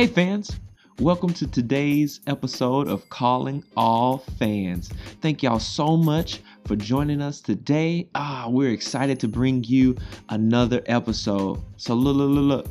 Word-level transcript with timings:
Hey, 0.00 0.06
fans. 0.06 0.58
Welcome 0.98 1.34
to 1.34 1.46
today's 1.46 2.20
episode 2.26 2.88
of 2.88 3.06
Calling 3.10 3.62
All 3.76 4.24
Fans. 4.38 4.88
Thank 5.20 5.42
y'all 5.42 5.58
so 5.58 5.94
much 5.94 6.40
for 6.64 6.74
joining 6.74 7.20
us 7.20 7.42
today. 7.42 8.08
Ah, 8.14 8.46
we're 8.48 8.70
excited 8.70 9.20
to 9.20 9.28
bring 9.28 9.62
you 9.64 9.94
another 10.30 10.80
episode. 10.86 11.62
So, 11.76 11.92
look, 11.92 12.16
look, 12.16 12.30
look, 12.30 12.44
look. 12.44 12.66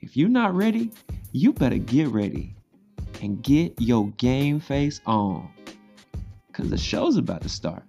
If 0.00 0.16
you're 0.16 0.28
not 0.28 0.54
ready, 0.54 0.92
you 1.32 1.52
better 1.52 1.76
get 1.78 2.06
ready 2.06 2.54
and 3.20 3.42
get 3.42 3.74
your 3.80 4.06
game 4.10 4.60
face 4.60 5.00
on 5.06 5.50
because 6.46 6.70
the 6.70 6.78
show's 6.78 7.16
about 7.16 7.42
to 7.42 7.48
start. 7.48 7.82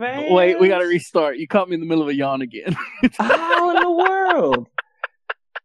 Wait, 0.00 0.58
we 0.58 0.68
gotta 0.68 0.86
restart. 0.86 1.36
You 1.36 1.46
caught 1.46 1.68
me 1.68 1.74
in 1.74 1.80
the 1.80 1.86
middle 1.86 2.02
of 2.02 2.08
a 2.08 2.14
yawn 2.14 2.40
again. 2.40 2.76
How 3.18 3.76
in 3.76 3.82
the 3.82 3.90
world? 3.90 4.68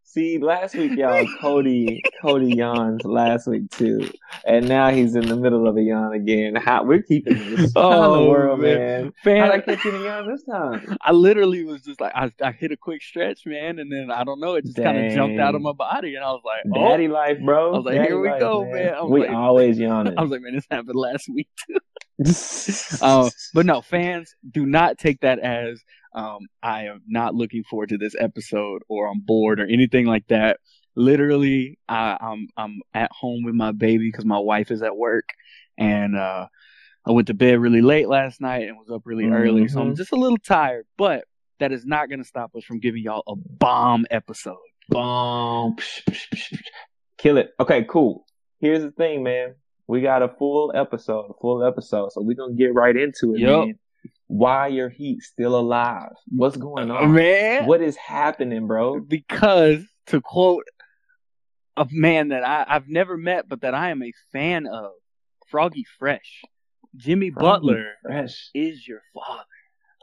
See, 0.04 0.40
last 0.40 0.76
week 0.76 0.98
y'all 0.98 1.28
Cody 1.42 2.02
Cody 2.22 2.56
yawns 2.56 3.04
last 3.04 3.48
week 3.48 3.70
too, 3.70 4.10
and 4.46 4.68
now 4.68 4.90
he's 4.90 5.14
in 5.14 5.28
the 5.28 5.36
middle 5.36 5.68
of 5.68 5.76
a 5.76 5.82
yawn 5.82 6.14
again. 6.14 6.56
How 6.56 6.84
we're 6.84 7.02
keeping 7.02 7.38
this 7.38 7.74
oh, 7.76 7.92
in 7.92 8.00
the 8.00 8.26
oh, 8.26 8.30
world, 8.30 8.60
man. 8.62 9.14
man. 9.26 9.42
How'd 9.42 9.52
I 9.52 9.60
catch 9.60 9.84
you 9.84 9.94
in 9.94 10.02
a 10.02 10.06
yawn 10.06 10.32
this 10.32 10.44
time? 10.44 10.98
I 11.02 11.12
literally 11.12 11.66
was 11.66 11.82
just 11.82 12.00
like, 12.00 12.14
I, 12.16 12.32
I 12.42 12.54
hit 12.54 12.72
a 12.72 12.78
quick 12.78 13.02
stretch, 13.02 13.46
man, 13.46 13.78
and 13.80 13.92
then 13.92 14.10
I 14.10 14.24
don't 14.24 14.40
know, 14.40 14.56
it 14.56 14.64
just 14.64 14.78
kind 14.78 15.06
of 15.06 15.14
jumped 15.14 15.40
out 15.40 15.54
of 15.54 15.62
my 15.62 15.74
body, 15.74 16.16
and 16.16 16.24
I 16.24 16.30
was 16.32 16.44
like, 16.46 16.62
oh. 16.74 16.90
"Daddy 16.90 17.10
life, 17.10 17.38
bro." 17.44 17.74
I 17.74 17.78
was 17.78 17.86
like, 17.86 17.96
Daddy 17.96 18.08
"Here 18.08 18.20
we 18.20 18.30
life, 18.30 18.40
go, 18.40 18.64
man." 18.64 18.74
man." 18.74 19.10
we 19.10 19.20
like, 19.22 19.32
always 19.32 19.78
yawning. 19.78 20.18
I 20.18 20.22
was 20.22 20.32
like, 20.32 20.42
"Man, 20.42 20.56
this 20.56 20.66
happened 20.72 20.96
last 20.96 21.28
week 21.28 21.50
too." 21.68 21.78
Uh, 23.02 23.30
but 23.54 23.66
no, 23.66 23.82
fans, 23.82 24.36
do 24.50 24.66
not 24.66 24.98
take 24.98 25.22
that 25.22 25.40
as 25.40 25.84
um, 26.14 26.48
I 26.64 26.86
am 26.86 27.02
not 27.08 27.36
looking 27.36 27.64
forward 27.64 27.90
to 27.90 27.98
this 27.98 28.16
episode 28.18 28.84
or 28.88 29.08
I'm 29.08 29.20
bored 29.20 29.60
or 29.60 29.66
anything 29.66 30.06
like 30.06 30.28
that. 30.28 30.60
Literally, 30.96 31.78
I, 31.90 32.18
I'm 32.22 32.48
I'm 32.56 32.80
at 32.94 33.12
home 33.12 33.44
with 33.44 33.54
my 33.54 33.74
baby 33.74 34.08
because 34.10 34.24
my 34.24 34.40
wife 34.40 34.72
is 34.72 34.82
at 34.82 34.96
work, 34.96 35.28
and 35.78 36.16
uh, 36.16 36.48
I 37.06 37.12
went 37.12 37.28
to 37.28 37.34
bed 37.34 37.60
really 37.60 37.82
late 37.82 38.08
last 38.08 38.40
night 38.40 38.70
and 38.70 38.78
was 38.78 38.90
up 38.90 39.02
really 39.04 39.26
mm-hmm. 39.26 39.34
early, 39.34 39.68
so 39.68 39.82
I'm 39.82 39.96
just 39.96 40.14
a 40.14 40.16
little 40.16 40.38
tired. 40.38 40.86
But 40.98 41.26
that 41.60 41.74
is 41.74 41.86
not 41.86 42.08
going 42.08 42.20
to 42.20 42.28
stop 42.28 42.56
us 42.56 42.64
from 42.64 42.80
giving 42.80 43.04
y'all 43.04 43.24
a 43.28 43.36
bomb 43.36 44.06
episode. 44.10 44.56
Bomb, 44.88 45.76
kill 47.18 47.38
it. 47.38 47.52
Okay, 47.60 47.86
cool. 47.90 48.26
Here's 48.60 48.84
the 48.84 48.92
thing, 48.92 49.22
man. 49.22 49.56
We 49.88 50.02
got 50.02 50.22
a 50.24 50.30
full 50.30 50.72
episode, 50.76 51.28
a 51.30 51.34
full 51.40 51.64
episode, 51.64 52.12
so 52.12 52.22
we're 52.22 52.36
gonna 52.36 52.54
get 52.54 52.74
right 52.74 52.96
into 52.96 53.36
it, 53.36 53.40
Yep. 53.42 53.50
man. 53.68 53.80
Why 54.28 54.68
your 54.68 54.90
heat 54.90 55.22
still 55.22 55.58
alive? 55.60 56.12
What's 56.30 56.58
going 56.58 56.90
on? 56.92 57.14
man, 57.14 57.66
What 57.68 57.82
is 57.82 57.96
happening, 57.96 58.66
bro? 58.68 59.00
because 59.00 59.84
to 60.08 60.22
quote 60.22 60.66
a 61.78 61.88
man 61.92 62.30
that 62.30 62.44
I, 62.48 62.66
I've 62.68 62.88
never 62.88 63.18
met 63.18 63.48
but 63.50 63.62
that 63.62 63.74
I 63.76 63.90
am 63.92 64.02
a 64.02 64.12
fan 64.32 64.66
of, 64.68 64.92
Froggy 65.48 65.86
Fresh, 66.00 66.42
Jimmy 66.96 67.30
Butler 67.30 67.94
Fresh. 68.02 68.50
is 68.56 68.88
your 68.88 69.02
father. 69.14 69.44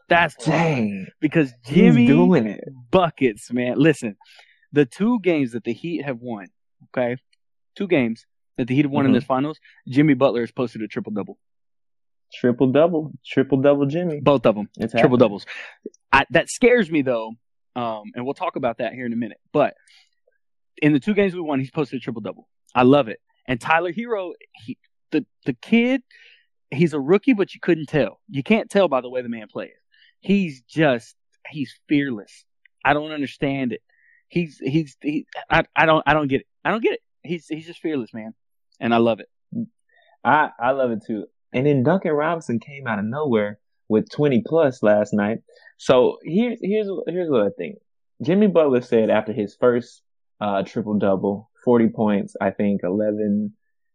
That's. 0.08 0.36
Dang. 0.36 1.06
because 1.20 1.52
He's 1.64 1.74
Jimmy 1.74 2.06
doing 2.06 2.46
it. 2.46 2.62
buckets, 2.92 3.52
man. 3.52 3.76
Listen, 3.78 4.16
the 4.72 4.84
two 4.86 5.18
games 5.20 5.52
that 5.52 5.64
the 5.64 5.72
Heat 5.72 6.04
have 6.04 6.20
won, 6.20 6.46
okay, 6.96 7.16
two 7.74 7.88
games 7.88 8.24
that 8.58 8.66
the 8.68 8.74
Heat 8.74 8.84
have 8.84 8.90
won 8.92 9.06
in 9.06 9.12
Mhm. 9.12 9.14
this 9.16 9.24
finals, 9.24 9.58
Jimmy 9.88 10.14
Butler 10.14 10.40
has 10.40 10.52
posted 10.52 10.82
a 10.82 10.88
triple 10.88 11.12
double, 11.12 11.38
Triple 12.34 12.68
double. 12.72 13.12
Triple 13.26 13.58
double 13.60 13.86
Jimmy. 13.86 14.20
both 14.20 14.46
of 14.46 14.54
them. 14.54 14.68
It's 14.78 14.92
triple 14.92 14.98
happening. 15.10 15.18
doubles. 15.18 15.46
I, 16.12 16.24
that 16.30 16.48
scares 16.48 16.90
me 16.90 17.02
though, 17.02 17.32
um, 17.76 18.04
and 18.14 18.24
we'll 18.24 18.34
talk 18.34 18.56
about 18.56 18.78
that 18.78 18.94
here 18.94 19.04
in 19.06 19.12
a 19.12 19.16
minute. 19.16 19.38
But 19.52 19.74
in 20.80 20.92
the 20.92 21.00
two 21.00 21.14
games 21.14 21.34
we 21.34 21.40
won, 21.40 21.58
he's 21.60 21.70
posted 21.70 21.98
a 21.98 22.00
triple 22.00 22.22
double. 22.22 22.48
I 22.74 22.82
love 22.84 23.08
it. 23.08 23.20
And 23.46 23.60
Tyler 23.60 23.92
Herro, 23.92 24.32
he, 24.54 24.78
the 25.10 25.26
the 25.44 25.52
kid, 25.54 26.02
he's 26.70 26.94
a 26.94 27.00
rookie, 27.00 27.34
but 27.34 27.52
you 27.54 27.60
couldn't 27.60 27.86
tell. 27.88 28.20
You 28.28 28.42
can't 28.42 28.70
tell 28.70 28.88
by 28.88 29.00
the 29.02 29.10
way 29.10 29.20
the 29.22 29.28
man 29.28 29.48
plays. 29.48 29.72
He's 30.20 30.62
just 30.62 31.14
he's 31.48 31.74
fearless. 31.88 32.44
I 32.84 32.94
don't 32.94 33.10
understand 33.12 33.72
it. 33.74 33.82
He's 34.28 34.58
he's 34.58 34.96
he, 35.02 35.26
I 35.50 35.64
I 35.76 35.84
don't 35.86 36.02
I 36.06 36.14
don't 36.14 36.28
get 36.28 36.40
it. 36.42 36.46
I 36.64 36.70
don't 36.70 36.82
get 36.82 36.94
it. 36.94 37.00
He's 37.22 37.46
he's 37.46 37.66
just 37.66 37.80
fearless, 37.80 38.14
man, 38.14 38.32
and 38.80 38.94
I 38.94 38.98
love 38.98 39.20
it. 39.20 39.28
I 40.24 40.50
I 40.60 40.70
love 40.72 40.90
it 40.90 41.02
too. 41.06 41.26
And 41.52 41.66
then 41.66 41.82
Duncan 41.82 42.12
Robinson 42.12 42.58
came 42.58 42.86
out 42.86 42.98
of 42.98 43.04
nowhere 43.04 43.58
with 43.88 44.10
20 44.10 44.42
plus 44.46 44.82
last 44.82 45.12
night. 45.12 45.38
So 45.76 46.18
here's 46.24 46.58
here's 46.62 46.88
here's 47.06 47.30
what 47.30 47.46
I 47.46 47.50
think. 47.56 47.76
Jimmy 48.22 48.46
Butler 48.46 48.80
said 48.80 49.10
after 49.10 49.32
his 49.32 49.56
first 49.58 50.02
uh, 50.40 50.62
triple 50.62 50.98
double, 50.98 51.50
40 51.64 51.88
points, 51.88 52.36
I 52.40 52.50
think 52.50 52.82
11 52.84 53.52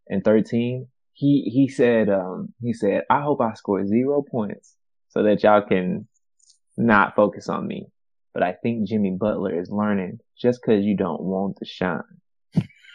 and 0.09 0.23
13. 0.23 0.87
He 1.13 1.49
he 1.51 1.67
said 1.67 2.09
um 2.09 2.53
he 2.61 2.73
said 2.73 3.03
I 3.09 3.21
hope 3.21 3.41
I 3.41 3.53
score 3.53 3.85
zero 3.85 4.23
points 4.29 4.75
so 5.09 5.23
that 5.23 5.41
y'all 5.43 5.63
can 5.63 6.07
not 6.77 7.15
focus 7.15 7.49
on 7.49 7.65
me. 7.65 7.87
But 8.33 8.43
I 8.43 8.53
think 8.53 8.87
Jimmy 8.87 9.17
Butler 9.19 9.59
is 9.59 9.71
learning 9.71 10.19
just 10.39 10.61
because 10.61 10.85
you 10.85 10.95
don't 10.95 11.23
want 11.23 11.57
to 11.57 11.65
shine, 11.65 12.03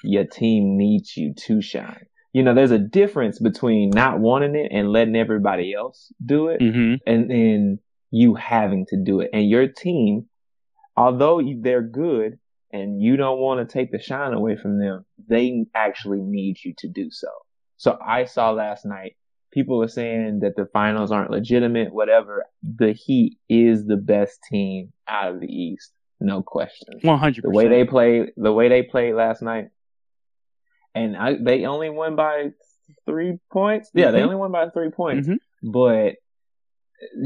your 0.02 0.24
team 0.24 0.76
needs 0.76 1.16
you 1.16 1.34
to 1.34 1.60
shine 1.62 2.06
you 2.32 2.42
know, 2.42 2.54
there's 2.54 2.70
a 2.70 2.78
difference 2.78 3.38
between 3.38 3.90
not 3.90 4.18
wanting 4.18 4.56
it 4.56 4.72
and 4.72 4.90
letting 4.90 5.16
everybody 5.16 5.74
else 5.74 6.10
do 6.24 6.48
it 6.48 6.60
Mm-hmm. 6.60 6.94
and 7.06 7.30
then 7.30 7.78
you 8.10 8.34
having 8.34 8.86
to 8.86 8.96
do 9.02 9.20
it. 9.20 9.30
And 9.32 9.48
your 9.48 9.68
team, 9.68 10.26
although 10.96 11.42
they're 11.60 11.82
good 11.82 12.38
and 12.72 13.00
you 13.02 13.16
don't 13.16 13.38
want 13.38 13.66
to 13.66 13.70
take 13.72 13.92
the 13.92 14.00
shine 14.00 14.32
away 14.32 14.56
from 14.56 14.78
them, 14.78 15.04
they 15.28 15.64
actually 15.74 16.20
need 16.20 16.56
you 16.64 16.74
to 16.78 16.88
do 16.88 17.10
so. 17.10 17.28
So 17.76 17.98
I 18.04 18.24
saw 18.24 18.50
last 18.50 18.86
night, 18.86 19.16
people 19.52 19.82
are 19.82 19.88
saying 19.88 20.40
that 20.40 20.56
the 20.56 20.66
finals 20.72 21.12
aren't 21.12 21.30
legitimate, 21.30 21.92
whatever. 21.92 22.46
The 22.62 22.92
Heat 22.92 23.38
is 23.48 23.84
the 23.84 23.96
best 23.96 24.38
team 24.50 24.92
out 25.06 25.34
of 25.34 25.40
the 25.40 25.52
East. 25.52 25.92
No 26.20 26.42
question 26.42 27.00
One 27.02 27.19
hundred 27.19 27.42
the 27.42 27.50
way 27.50 27.66
they 27.69 27.84
played 27.84 28.30
the 28.36 28.52
way 28.52 28.69
they 28.69 28.82
played 28.84 29.14
last 29.14 29.42
night 29.42 29.70
and 30.94 31.16
I, 31.16 31.36
they 31.41 31.64
only 31.64 31.91
won 31.91 32.16
by 32.16 32.50
three 33.06 33.38
points 33.53 33.91
yeah 33.94 34.10
they 34.10 34.20
Mhm. 34.20 34.25
only 34.25 34.36
won 34.36 34.53
by 34.53 34.69
three 34.70 34.91
points 34.91 35.28
Mhm. 35.28 35.38
but 35.62 36.14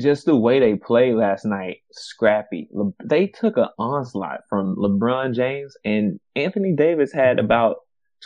just 0.00 0.24
the 0.24 0.36
way 0.36 0.58
they 0.58 0.74
played 0.76 1.14
last 1.14 1.44
night 1.44 1.78
scrappy 1.92 2.68
Le- 2.72 2.92
they 3.04 3.26
took 3.26 3.56
an 3.58 3.68
onslaught 3.78 4.40
from 4.48 4.74
lebron 4.76 5.34
james 5.34 5.76
and 5.84 6.18
anthony 6.34 6.74
davis 6.74 7.12
had 7.12 7.38
about 7.38 7.76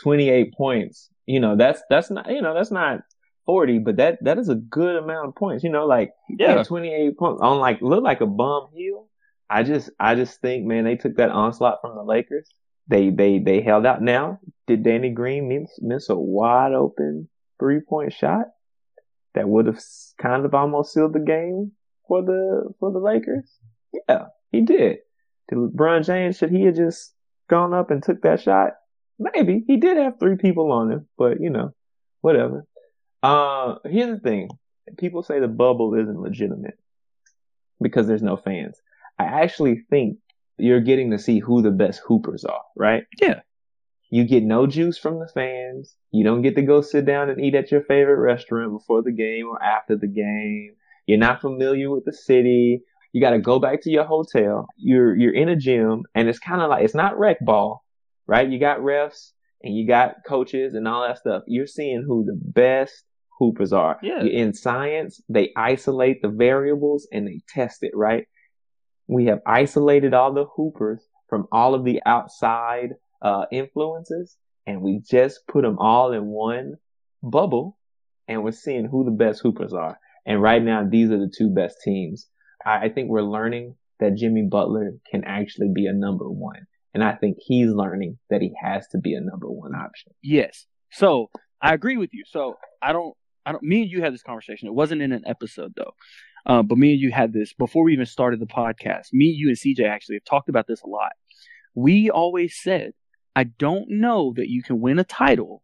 28 0.01 0.53
points 0.53 1.09
you 1.25 1.39
know 1.39 1.55
that's 1.57 1.81
that's 1.89 2.09
not 2.09 2.29
you 2.31 2.41
know 2.41 2.53
that's 2.53 2.71
not 2.71 3.01
40 3.47 3.79
but 3.79 3.97
that 3.97 4.17
that 4.23 4.37
is 4.37 4.47
a 4.49 4.55
good 4.55 4.95
amount 4.95 5.27
of 5.29 5.35
points 5.35 5.63
you 5.63 5.69
know 5.69 5.85
like 5.85 6.11
yeah, 6.29 6.63
28 6.63 7.17
points 7.17 7.41
on 7.41 7.59
like 7.59 7.81
look 7.81 8.03
like 8.03 8.21
a 8.21 8.25
bum 8.27 8.67
heel. 8.73 9.07
I 9.49 9.63
just 9.63 9.89
I 9.99 10.15
just 10.15 10.39
think 10.39 10.65
man 10.65 10.85
they 10.85 10.95
took 10.95 11.15
that 11.17 11.31
onslaught 11.31 11.79
from 11.81 11.95
the 11.95 12.03
Lakers. 12.03 12.47
They 12.87 13.09
they 13.09 13.39
they 13.39 13.61
held 13.61 13.85
out. 13.85 14.01
Now 14.01 14.39
did 14.67 14.83
Danny 14.83 15.09
Green 15.09 15.47
miss, 15.47 15.79
miss 15.81 16.09
a 16.09 16.15
wide 16.15 16.73
open 16.73 17.29
three 17.59 17.79
point 17.81 18.13
shot 18.13 18.45
that 19.33 19.47
would 19.47 19.65
have 19.67 19.79
kind 20.17 20.45
of 20.45 20.53
almost 20.53 20.93
sealed 20.93 21.13
the 21.13 21.19
game 21.19 21.71
for 22.07 22.21
the 22.21 22.73
for 22.79 22.91
the 22.91 22.99
Lakers? 22.99 23.49
Yeah, 24.07 24.25
he 24.51 24.61
did. 24.61 24.99
Did 25.49 25.57
LeBron 25.57 26.05
James 26.05 26.37
should 26.37 26.51
he 26.51 26.63
have 26.63 26.75
just 26.75 27.13
gone 27.49 27.73
up 27.73 27.91
and 27.91 28.01
took 28.01 28.21
that 28.21 28.41
shot? 28.41 28.73
Maybe 29.19 29.63
he 29.67 29.77
did 29.77 29.97
have 29.97 30.19
three 30.19 30.37
people 30.37 30.71
on 30.71 30.91
him, 30.91 31.07
but 31.17 31.41
you 31.41 31.49
know, 31.49 31.73
whatever. 32.21 32.65
Uh, 33.21 33.75
here's 33.85 34.15
the 34.15 34.19
thing 34.19 34.49
people 34.97 35.23
say 35.23 35.39
the 35.39 35.47
bubble 35.47 35.95
isn't 35.95 36.19
legitimate 36.19 36.77
because 37.81 38.07
there's 38.07 38.23
no 38.23 38.37
fans. 38.37 38.75
I 39.19 39.25
actually 39.25 39.83
think 39.89 40.17
you're 40.61 40.81
getting 40.81 41.11
to 41.11 41.19
see 41.19 41.39
who 41.39 41.61
the 41.61 41.71
best 41.71 42.01
hoopers 42.05 42.45
are, 42.45 42.61
right? 42.75 43.03
Yeah. 43.21 43.41
You 44.09 44.25
get 44.25 44.43
no 44.43 44.67
juice 44.67 44.97
from 44.97 45.19
the 45.19 45.27
fans. 45.27 45.95
You 46.11 46.23
don't 46.25 46.41
get 46.41 46.55
to 46.55 46.61
go 46.61 46.81
sit 46.81 47.05
down 47.05 47.29
and 47.29 47.39
eat 47.39 47.55
at 47.55 47.71
your 47.71 47.81
favorite 47.81 48.19
restaurant 48.19 48.73
before 48.73 49.01
the 49.01 49.11
game 49.11 49.47
or 49.47 49.61
after 49.63 49.95
the 49.95 50.07
game. 50.07 50.75
You're 51.05 51.17
not 51.17 51.41
familiar 51.41 51.89
with 51.89 52.05
the 52.05 52.13
city. 52.13 52.83
You 53.13 53.21
got 53.21 53.31
to 53.31 53.39
go 53.39 53.59
back 53.59 53.81
to 53.83 53.89
your 53.89 54.03
hotel. 54.03 54.67
You're 54.77 55.15
you're 55.15 55.33
in 55.33 55.49
a 55.49 55.55
gym 55.55 56.03
and 56.13 56.27
it's 56.29 56.39
kind 56.39 56.61
of 56.61 56.69
like 56.69 56.83
it's 56.83 56.95
not 56.95 57.17
rec 57.17 57.37
ball, 57.39 57.83
right? 58.27 58.49
You 58.49 58.59
got 58.59 58.79
refs 58.79 59.31
and 59.63 59.75
you 59.75 59.87
got 59.87 60.15
coaches 60.27 60.73
and 60.73 60.87
all 60.87 61.03
that 61.07 61.17
stuff. 61.17 61.43
You're 61.47 61.67
seeing 61.67 62.03
who 62.05 62.25
the 62.25 62.37
best 62.39 63.03
hoopers 63.39 63.73
are. 63.73 63.97
Yeah. 64.03 64.23
In 64.23 64.53
science, 64.53 65.21
they 65.29 65.51
isolate 65.55 66.21
the 66.21 66.29
variables 66.29 67.07
and 67.11 67.27
they 67.27 67.41
test 67.49 67.79
it, 67.81 67.91
right? 67.95 68.27
We 69.11 69.25
have 69.25 69.41
isolated 69.45 70.13
all 70.13 70.33
the 70.33 70.45
hoopers 70.45 71.03
from 71.27 71.47
all 71.51 71.75
of 71.75 71.83
the 71.83 72.01
outside 72.05 72.91
uh, 73.21 73.45
influences 73.51 74.37
and 74.65 74.81
we 74.81 75.01
just 75.09 75.41
put 75.47 75.63
them 75.63 75.77
all 75.79 76.13
in 76.13 76.27
one 76.27 76.75
bubble 77.21 77.77
and 78.29 78.41
we're 78.41 78.53
seeing 78.53 78.85
who 78.85 79.03
the 79.03 79.11
best 79.11 79.41
hoopers 79.41 79.73
are. 79.73 79.99
And 80.25 80.41
right 80.41 80.63
now, 80.63 80.87
these 80.89 81.11
are 81.11 81.19
the 81.19 81.31
two 81.35 81.49
best 81.49 81.77
teams. 81.83 82.29
I, 82.65 82.85
I 82.85 82.89
think 82.89 83.09
we're 83.09 83.21
learning 83.21 83.75
that 83.99 84.15
Jimmy 84.15 84.47
Butler 84.49 84.93
can 85.11 85.25
actually 85.25 85.71
be 85.75 85.87
a 85.87 85.93
number 85.93 86.29
one. 86.29 86.65
And 86.93 87.03
I 87.03 87.13
think 87.13 87.35
he's 87.39 87.69
learning 87.69 88.17
that 88.29 88.41
he 88.41 88.53
has 88.63 88.87
to 88.93 88.97
be 88.97 89.13
a 89.13 89.21
number 89.21 89.49
one 89.49 89.75
option. 89.75 90.13
Yes. 90.23 90.67
So 90.91 91.29
I 91.61 91.73
agree 91.73 91.97
with 91.97 92.13
you. 92.13 92.23
So 92.25 92.55
I 92.81 92.93
don't, 92.93 93.13
I 93.45 93.51
don't, 93.51 93.63
me 93.63 93.81
and 93.81 93.91
you 93.91 94.01
had 94.01 94.13
this 94.13 94.23
conversation. 94.23 94.69
It 94.69 94.73
wasn't 94.73 95.01
in 95.01 95.11
an 95.11 95.23
episode 95.25 95.73
though. 95.75 95.93
Uh, 96.45 96.61
but 96.63 96.77
me 96.77 96.91
and 96.93 96.99
you 97.01 97.11
had 97.11 97.33
this 97.33 97.53
before 97.53 97.83
we 97.83 97.93
even 97.93 98.05
started 98.05 98.39
the 98.39 98.45
podcast. 98.47 99.13
Me, 99.13 99.25
you, 99.25 99.47
and 99.49 99.57
CJ 99.57 99.87
actually 99.87 100.15
have 100.15 100.23
talked 100.25 100.49
about 100.49 100.67
this 100.67 100.81
a 100.81 100.87
lot. 100.87 101.11
We 101.75 102.09
always 102.09 102.55
said, 102.61 102.93
I 103.35 103.45
don't 103.45 103.89
know 103.89 104.33
that 104.35 104.49
you 104.49 104.61
can 104.63 104.81
win 104.81 104.99
a 104.99 105.03
title 105.03 105.63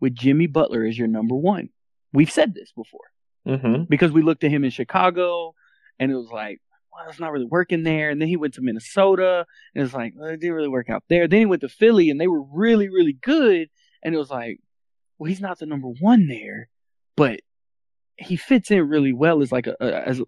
with 0.00 0.14
Jimmy 0.14 0.46
Butler 0.46 0.84
as 0.84 0.98
your 0.98 1.08
number 1.08 1.36
one. 1.36 1.68
We've 2.12 2.30
said 2.30 2.54
this 2.54 2.72
before 2.72 3.00
Mm-hmm. 3.46 3.84
because 3.88 4.10
we 4.10 4.22
looked 4.22 4.42
at 4.42 4.50
him 4.50 4.64
in 4.64 4.70
Chicago 4.70 5.54
and 6.00 6.10
it 6.10 6.16
was 6.16 6.30
like, 6.32 6.60
well, 6.92 7.08
it's 7.08 7.20
not 7.20 7.30
really 7.30 7.44
working 7.46 7.84
there. 7.84 8.10
And 8.10 8.20
then 8.20 8.26
he 8.26 8.36
went 8.36 8.54
to 8.54 8.60
Minnesota 8.60 9.46
and 9.72 9.80
it 9.80 9.84
was 9.84 9.94
like, 9.94 10.14
well, 10.16 10.30
it 10.30 10.40
didn't 10.40 10.56
really 10.56 10.66
work 10.66 10.90
out 10.90 11.04
there. 11.08 11.28
Then 11.28 11.38
he 11.38 11.46
went 11.46 11.60
to 11.60 11.68
Philly 11.68 12.10
and 12.10 12.20
they 12.20 12.26
were 12.26 12.42
really, 12.42 12.88
really 12.88 13.12
good. 13.12 13.68
And 14.02 14.12
it 14.16 14.18
was 14.18 14.30
like, 14.30 14.58
well, 15.16 15.28
he's 15.28 15.40
not 15.40 15.60
the 15.60 15.66
number 15.66 15.86
one 15.86 16.26
there, 16.26 16.68
but 17.16 17.38
he 18.18 18.36
fits 18.36 18.70
in 18.70 18.88
really 18.88 19.12
well 19.12 19.42
as 19.42 19.52
like 19.52 19.66
a, 19.66 19.76
a 19.80 20.08
as 20.08 20.22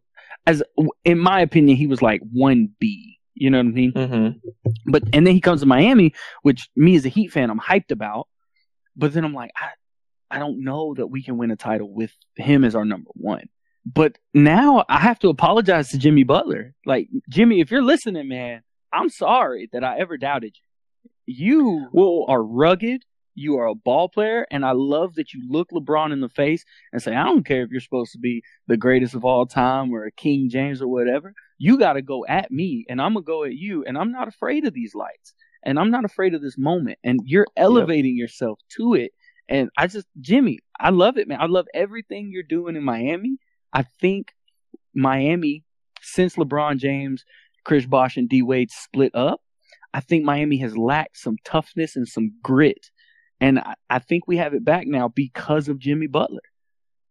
as 0.46 0.62
in 1.05 1.19
my 1.19 1.40
opinion, 1.40 1.76
he 1.76 1.87
was 1.87 2.02
like 2.02 2.20
one 2.32 2.70
B. 2.79 3.19
You 3.35 3.50
know 3.50 3.58
what 3.58 3.67
I 3.67 3.70
mean? 3.70 3.93
Mm-hmm. 3.93 4.70
But 4.90 5.05
and 5.12 5.26
then 5.26 5.35
he 5.35 5.40
comes 5.40 5.61
to 5.61 5.67
Miami, 5.67 6.14
which 6.43 6.69
me 6.75 6.96
as 6.96 7.05
a 7.06 7.08
Heat 7.08 7.29
fan, 7.29 7.50
I'm 7.50 7.61
hyped 7.61 7.90
about. 7.90 8.26
But 8.96 9.12
then 9.12 9.25
I'm 9.25 9.35
like, 9.35 9.52
I, 9.56 10.37
I 10.37 10.38
don't 10.38 10.64
know 10.64 10.94
that 10.94 11.06
we 11.06 11.23
can 11.23 11.38
win 11.38 11.50
a 11.50 11.56
title 11.56 11.93
with 11.93 12.12
him 12.37 12.64
as 12.64 12.75
our 12.75 12.85
number 12.85 13.11
one. 13.14 13.49
But 13.87 14.19
now 14.35 14.85
I 14.88 14.99
have 14.99 15.19
to 15.20 15.29
apologize 15.29 15.88
to 15.90 15.99
Jimmy 15.99 16.25
Butler. 16.25 16.75
Like 16.85 17.08
Jimmy, 17.29 17.61
if 17.61 17.70
you're 17.70 17.82
listening, 17.82 18.29
man, 18.29 18.62
I'm 18.93 19.08
sorry 19.08 19.69
that 19.73 19.85
I 19.85 19.99
ever 19.99 20.17
doubted 20.19 20.56
you. 20.56 20.62
You 21.26 21.88
Well, 21.93 22.25
are 22.29 22.43
rugged. 22.43 23.05
You 23.38 23.58
are 23.58 23.67
a 23.67 23.75
ball 23.75 24.08
player, 24.08 24.46
and 24.50 24.64
I 24.64 24.73
love 24.73 25.14
that 25.14 25.32
you 25.32 25.43
look 25.49 25.70
LeBron 25.70 26.12
in 26.12 26.20
the 26.20 26.29
face 26.29 26.64
and 26.93 27.00
say, 27.00 27.14
"I 27.14 27.25
don't 27.25 27.46
care 27.46 27.62
if 27.62 27.70
you're 27.70 27.81
supposed 27.81 28.12
to 28.12 28.19
be 28.19 28.43
the 28.67 28.76
greatest 28.76 29.14
of 29.14 29.25
all 29.25 29.46
time 29.46 29.93
or 29.93 30.05
a 30.05 30.11
King 30.12 30.49
James 30.50 30.82
or 30.82 30.88
whatever. 30.88 31.35
You 31.56 31.79
got 31.79 31.93
to 31.94 32.02
go 32.02 32.26
at 32.26 32.50
me, 32.50 32.85
and 32.88 33.00
I'm 33.00 33.14
gonna 33.14 33.25
go 33.25 33.44
at 33.44 33.55
you, 33.55 33.85
and 33.85 33.96
I'm 33.96 34.12
not 34.12 34.29
afraid 34.29 34.67
of 34.67 34.75
these 34.75 34.94
lights, 34.94 35.35
and 35.62 35.79
I'm 35.79 35.90
not 35.90 36.05
afraid 36.05 36.35
of 36.35 36.43
this 36.43 36.58
moment, 36.58 36.99
and 37.05 37.20
you're 37.25 37.46
elevating 37.56 38.17
yourself 38.17 38.58
to 38.76 38.94
it. 38.94 39.12
And 39.49 39.70
I 39.79 39.87
just, 39.87 40.06
Jimmy, 40.20 40.58
I 40.79 40.90
love 40.90 41.17
it, 41.17 41.29
man. 41.29 41.40
I 41.40 41.46
love 41.46 41.67
everything 41.73 42.31
you're 42.31 42.43
doing 42.43 42.76
in 42.76 42.85
Miami. 42.85 43.38
I 43.73 43.85
think 44.00 44.35
Miami, 44.94 45.64
since 46.02 46.37
LeBron 46.37 46.79
James, 46.79 47.25
Chris 47.64 47.87
Bosh, 47.87 48.17
and 48.17 48.29
D 48.29 48.43
Wade 48.43 48.70
split 48.70 49.14
up, 49.14 49.40
I 49.94 50.00
think 50.00 50.25
Miami 50.25 50.58
has 50.58 50.76
lacked 50.76 51.19
some 51.19 51.37
toughness 51.44 51.96
and 51.96 52.06
some 52.06 52.32
grit. 52.43 52.90
And 53.40 53.58
I, 53.58 53.75
I 53.88 53.99
think 53.99 54.26
we 54.26 54.38
have 54.38 54.55
it 54.55 54.64
back 54.64 54.87
now 54.87 55.08
because 55.08 55.69
of 55.69 55.79
Jimmy 55.79 56.06
Butler. 56.06 56.43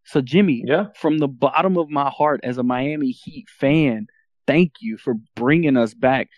So, 0.05 0.21
Jimmy, 0.21 0.63
yeah. 0.65 0.87
from 0.95 1.17
the 1.17 1.27
bottom 1.27 1.77
of 1.77 1.89
my 1.89 2.09
heart 2.09 2.41
as 2.43 2.57
a 2.57 2.63
Miami 2.63 3.11
Heat 3.11 3.47
fan, 3.49 4.07
thank 4.45 4.73
you 4.79 4.97
for 4.97 5.15
bringing 5.35 5.77
us 5.77 5.93
back 5.93 6.29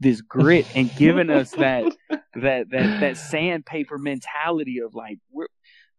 this 0.00 0.20
grit 0.20 0.66
and 0.74 0.94
giving 0.96 1.30
us 1.30 1.52
that 1.52 1.84
that 2.34 2.70
that 2.70 3.00
that 3.00 3.16
sandpaper 3.16 3.98
mentality 3.98 4.80
of 4.80 4.94
like 4.94 5.18
we're 5.30 5.46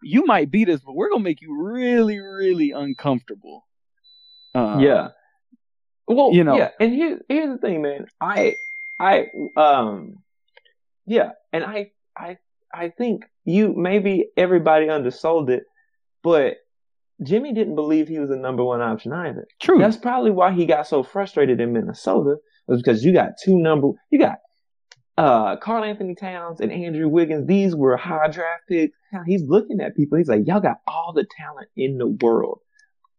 you 0.03 0.25
might 0.25 0.51
beat 0.51 0.69
us, 0.69 0.81
but 0.85 0.93
we're 0.93 1.09
gonna 1.09 1.23
make 1.23 1.41
you 1.41 1.55
really, 1.55 2.19
really 2.19 2.71
uncomfortable. 2.71 3.65
Uh, 4.53 4.77
yeah. 4.79 5.09
Well, 6.07 6.31
you 6.33 6.43
know. 6.43 6.57
yeah. 6.57 6.71
And 6.79 6.93
here's 6.93 7.21
here's 7.29 7.49
the 7.49 7.57
thing, 7.57 7.81
man. 7.81 8.07
I 8.19 8.55
I 8.99 9.27
um 9.55 10.19
yeah, 11.05 11.31
and 11.51 11.63
I 11.63 11.91
I 12.17 12.37
I 12.73 12.89
think 12.89 13.25
you 13.45 13.73
maybe 13.75 14.29
everybody 14.35 14.87
undersold 14.87 15.49
it, 15.49 15.63
but 16.23 16.57
Jimmy 17.21 17.53
didn't 17.53 17.75
believe 17.75 18.07
he 18.07 18.19
was 18.19 18.31
a 18.31 18.35
number 18.35 18.63
one 18.63 18.81
option 18.81 19.13
either. 19.13 19.47
true. 19.61 19.77
That's 19.77 19.97
probably 19.97 20.31
why 20.31 20.51
he 20.53 20.65
got 20.65 20.87
so 20.87 21.03
frustrated 21.03 21.61
in 21.61 21.73
Minnesota 21.73 22.37
was 22.67 22.81
because 22.81 23.03
you 23.03 23.13
got 23.13 23.33
two 23.43 23.59
number 23.59 23.89
you 24.09 24.19
got 24.19 24.37
uh 25.17 25.57
Karl-Anthony 25.57 26.15
Towns 26.15 26.59
and 26.59 26.71
Andrew 26.71 27.07
Wiggins. 27.07 27.47
These 27.47 27.75
were 27.75 27.95
high 27.97 28.29
draft 28.29 28.63
picks. 28.67 28.97
Hell, 29.11 29.23
He's 29.25 29.43
looking 29.43 29.79
at 29.79 29.95
people. 29.95 30.17
He's 30.17 30.27
like, 30.27 30.47
y'all 30.47 30.59
got 30.59 30.77
all 30.87 31.13
the 31.13 31.25
talent 31.37 31.67
in 31.77 31.97
the 31.97 32.07
world. 32.07 32.59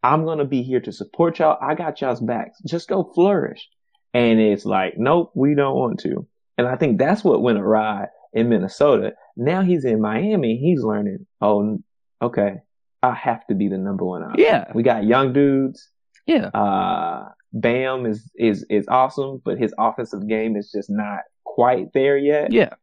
I'm 0.02 0.24
gonna 0.24 0.44
be 0.44 0.62
here 0.62 0.80
to 0.80 0.92
support 0.92 1.38
y'all. 1.38 1.58
I 1.62 1.74
got 1.74 2.00
y'all's 2.00 2.20
backs. 2.20 2.58
Just 2.66 2.88
go 2.88 3.10
flourish. 3.14 3.68
And 4.12 4.38
it's 4.40 4.64
like, 4.64 4.94
nope, 4.96 5.32
we 5.34 5.54
don't 5.54 5.76
want 5.76 6.00
to. 6.00 6.26
And 6.56 6.66
I 6.66 6.76
think 6.76 6.98
that's 6.98 7.24
what 7.24 7.42
went 7.42 7.58
awry 7.58 8.06
in 8.32 8.48
Minnesota. 8.48 9.14
Now 9.36 9.62
he's 9.62 9.84
in 9.84 10.00
Miami. 10.00 10.56
He's 10.56 10.82
learning. 10.82 11.26
Oh, 11.40 11.78
okay. 12.22 12.56
I 13.02 13.14
have 13.14 13.46
to 13.48 13.54
be 13.54 13.68
the 13.68 13.78
number 13.78 14.04
one 14.04 14.22
option. 14.22 14.44
Yeah. 14.44 14.70
We 14.74 14.82
got 14.82 15.04
young 15.04 15.32
dudes. 15.32 15.90
yeah. 16.26 16.46
Uh, 16.48 17.28
Bam 17.52 18.06
is, 18.06 18.30
is, 18.36 18.66
is 18.68 18.86
awesome, 18.88 19.40
but 19.44 19.58
his 19.58 19.72
offensive 19.78 20.26
game 20.26 20.56
is 20.56 20.72
just 20.72 20.90
not 20.90 21.20
quite 21.44 21.92
there 21.92 22.16
yet. 22.16 22.52
Yeah. 22.52 22.74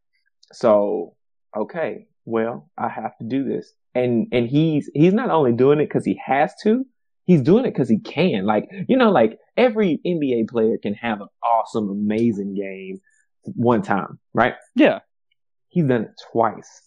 So, 0.52 1.14
okay, 1.54 2.06
well, 2.24 2.70
I 2.78 2.88
have 2.88 3.16
to 3.18 3.24
do 3.24 3.44
this. 3.44 3.72
And, 3.94 4.28
and 4.32 4.48
he's, 4.48 4.90
he's 4.94 5.12
not 5.12 5.30
only 5.30 5.52
doing 5.52 5.80
it 5.80 5.90
cause 5.90 6.04
he 6.06 6.18
has 6.24 6.54
to, 6.62 6.86
he's 7.24 7.42
doing 7.42 7.66
it 7.66 7.74
cause 7.74 7.88
he 7.88 7.98
can. 7.98 8.46
Like, 8.46 8.68
you 8.88 8.96
know, 8.96 9.10
like 9.10 9.38
every 9.56 10.00
NBA 10.06 10.48
player 10.48 10.78
can 10.82 10.94
have 10.94 11.20
an 11.20 11.28
awesome, 11.44 11.90
amazing 11.90 12.54
game 12.54 13.00
one 13.42 13.82
time, 13.82 14.18
right? 14.32 14.54
Yeah. 14.74 15.00
He's 15.72 15.86
done 15.86 16.02
it 16.02 16.20
twice. 16.30 16.82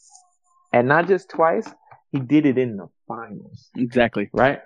And 0.71 0.87
not 0.87 1.07
just 1.07 1.29
twice, 1.29 1.67
he 2.11 2.19
did 2.19 2.45
it 2.45 2.57
in 2.57 2.77
the 2.77 2.87
finals 3.07 3.69
Exactly. 3.75 4.29
right? 4.31 4.59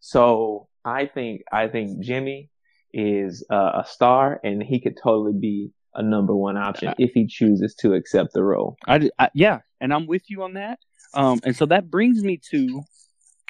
So 0.00 0.68
I 0.84 1.06
think 1.06 1.42
I 1.52 1.68
think 1.68 2.00
Jimmy 2.00 2.50
is 2.92 3.44
uh, 3.50 3.82
a 3.82 3.84
star, 3.86 4.40
and 4.42 4.62
he 4.62 4.80
could 4.80 4.96
totally 5.02 5.34
be 5.38 5.70
a 5.94 6.02
number 6.02 6.34
one 6.34 6.56
option 6.56 6.94
if 6.98 7.12
he 7.12 7.26
chooses 7.26 7.74
to 7.80 7.92
accept 7.94 8.32
the 8.32 8.42
role. 8.42 8.76
I, 8.86 9.10
I 9.18 9.28
yeah, 9.34 9.60
and 9.80 9.92
I'm 9.92 10.06
with 10.06 10.30
you 10.30 10.42
on 10.42 10.54
that. 10.54 10.78
Um, 11.14 11.40
and 11.44 11.54
so 11.54 11.66
that 11.66 11.90
brings 11.90 12.22
me 12.22 12.40
to 12.50 12.82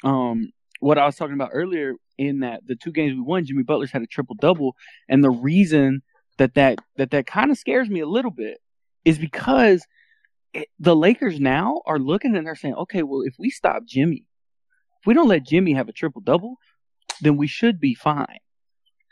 um 0.03 0.51
what 0.79 0.97
I 0.97 1.05
was 1.05 1.15
talking 1.15 1.35
about 1.35 1.51
earlier. 1.53 1.93
In 2.17 2.41
that 2.41 2.67
the 2.67 2.75
two 2.75 2.91
games 2.91 3.13
we 3.13 3.21
won, 3.21 3.45
Jimmy 3.45 3.63
Butler's 3.63 3.91
had 3.91 4.01
a 4.01 4.07
triple 4.07 4.35
double, 4.35 4.75
and 5.07 5.23
the 5.23 5.29
reason 5.29 6.01
that 6.37 6.55
that 6.55 6.79
that 6.97 7.11
that 7.11 7.27
kind 7.27 7.49
of 7.49 7.57
scares 7.57 7.89
me 7.89 8.01
a 8.01 8.07
little 8.07 8.31
bit 8.31 8.57
is 9.05 9.17
because 9.17 9.85
it, 10.53 10.67
the 10.79 10.95
Lakers 10.95 11.39
now 11.39 11.81
are 11.85 11.99
looking 11.99 12.35
and 12.35 12.45
they're 12.45 12.55
saying, 12.55 12.75
okay, 12.75 13.03
well, 13.03 13.21
if 13.21 13.35
we 13.37 13.49
stop 13.49 13.83
Jimmy, 13.85 14.25
if 15.01 15.07
we 15.07 15.13
don't 15.13 15.27
let 15.27 15.45
Jimmy 15.45 15.73
have 15.73 15.89
a 15.89 15.93
triple 15.93 16.21
double, 16.21 16.57
then 17.21 17.37
we 17.37 17.47
should 17.47 17.79
be 17.79 17.95
fine. 17.95 18.39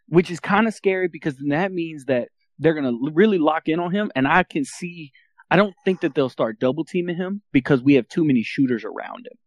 Which 0.10 0.32
is 0.32 0.39
kind 0.39 0.67
of 0.67 0.74
scary 0.74 1.08
because 1.08 1.36
then 1.38 1.50
that 1.50 1.72
means 1.72 2.06
that 2.06 2.29
they're 2.60 2.74
gonna 2.74 2.89
l- 2.89 3.12
really 3.13 3.38
lock 3.38 3.67
in 3.67 3.79
on 3.79 3.91
him, 3.91 4.12
and 4.15 4.27
I 4.27 4.44
can 4.44 4.63
see. 4.63 5.12
I 5.50 5.56
don't 5.56 5.75
think 5.86 6.01
that 6.01 6.13
they'll 6.13 6.29
start 6.29 6.60
double 6.60 6.84
teaming 6.84 7.15
him 7.15 7.41
because 7.51 7.82
we 7.82 7.94
have 7.94 8.08
too 8.08 8.25
many 8.25 8.44
shooters 8.44 8.84
around 8.84 9.27
him. 9.27 9.38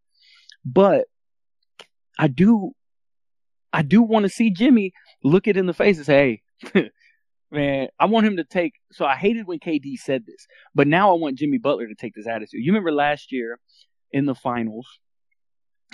But 0.65 1.07
I 2.19 2.29
do, 2.29 2.73
I 3.73 3.83
do 3.83 4.03
want 4.03 4.25
to 4.25 4.29
see 4.31 4.51
Jimmy 4.51 4.93
look 5.25 5.47
it 5.47 5.57
in 5.57 5.67
the 5.67 5.75
face 5.75 5.97
and 5.97 6.07
say, 6.07 6.43
"Hey, 6.73 6.91
man, 7.51 7.89
I 7.99 8.07
want 8.07 8.27
him 8.27 8.37
to 8.37 8.45
take." 8.45 8.75
So 8.93 9.05
I 9.05 9.17
hated 9.17 9.47
when 9.47 9.59
KD 9.59 9.97
said 9.97 10.27
this, 10.27 10.47
but 10.75 10.87
now 10.87 11.11
I 11.11 11.19
want 11.19 11.39
Jimmy 11.39 11.59
Butler 11.59 11.89
to 11.89 11.95
take 11.95 12.15
this 12.15 12.27
attitude. 12.27 12.65
You 12.65 12.73
remember 12.73 12.93
last 12.93 13.33
year 13.33 13.59
in 14.13 14.27
the 14.27 14.35
finals, 14.35 14.87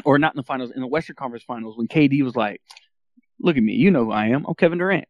or 0.04 0.18
not 0.18 0.34
in 0.34 0.36
the 0.36 0.42
finals, 0.42 0.70
in 0.70 0.80
the 0.80 0.86
Western 0.86 1.16
Conference 1.16 1.44
Finals, 1.44 1.76
when 1.76 1.88
KD 1.88 2.22
was 2.22 2.36
like, 2.36 2.60
"Look 3.40 3.56
at 3.56 3.62
me, 3.62 3.74
you 3.74 3.90
know 3.90 4.04
who 4.04 4.12
I 4.12 4.26
am. 4.26 4.44
I'm 4.46 4.54
Kevin 4.54 4.78
Durant." 4.78 5.08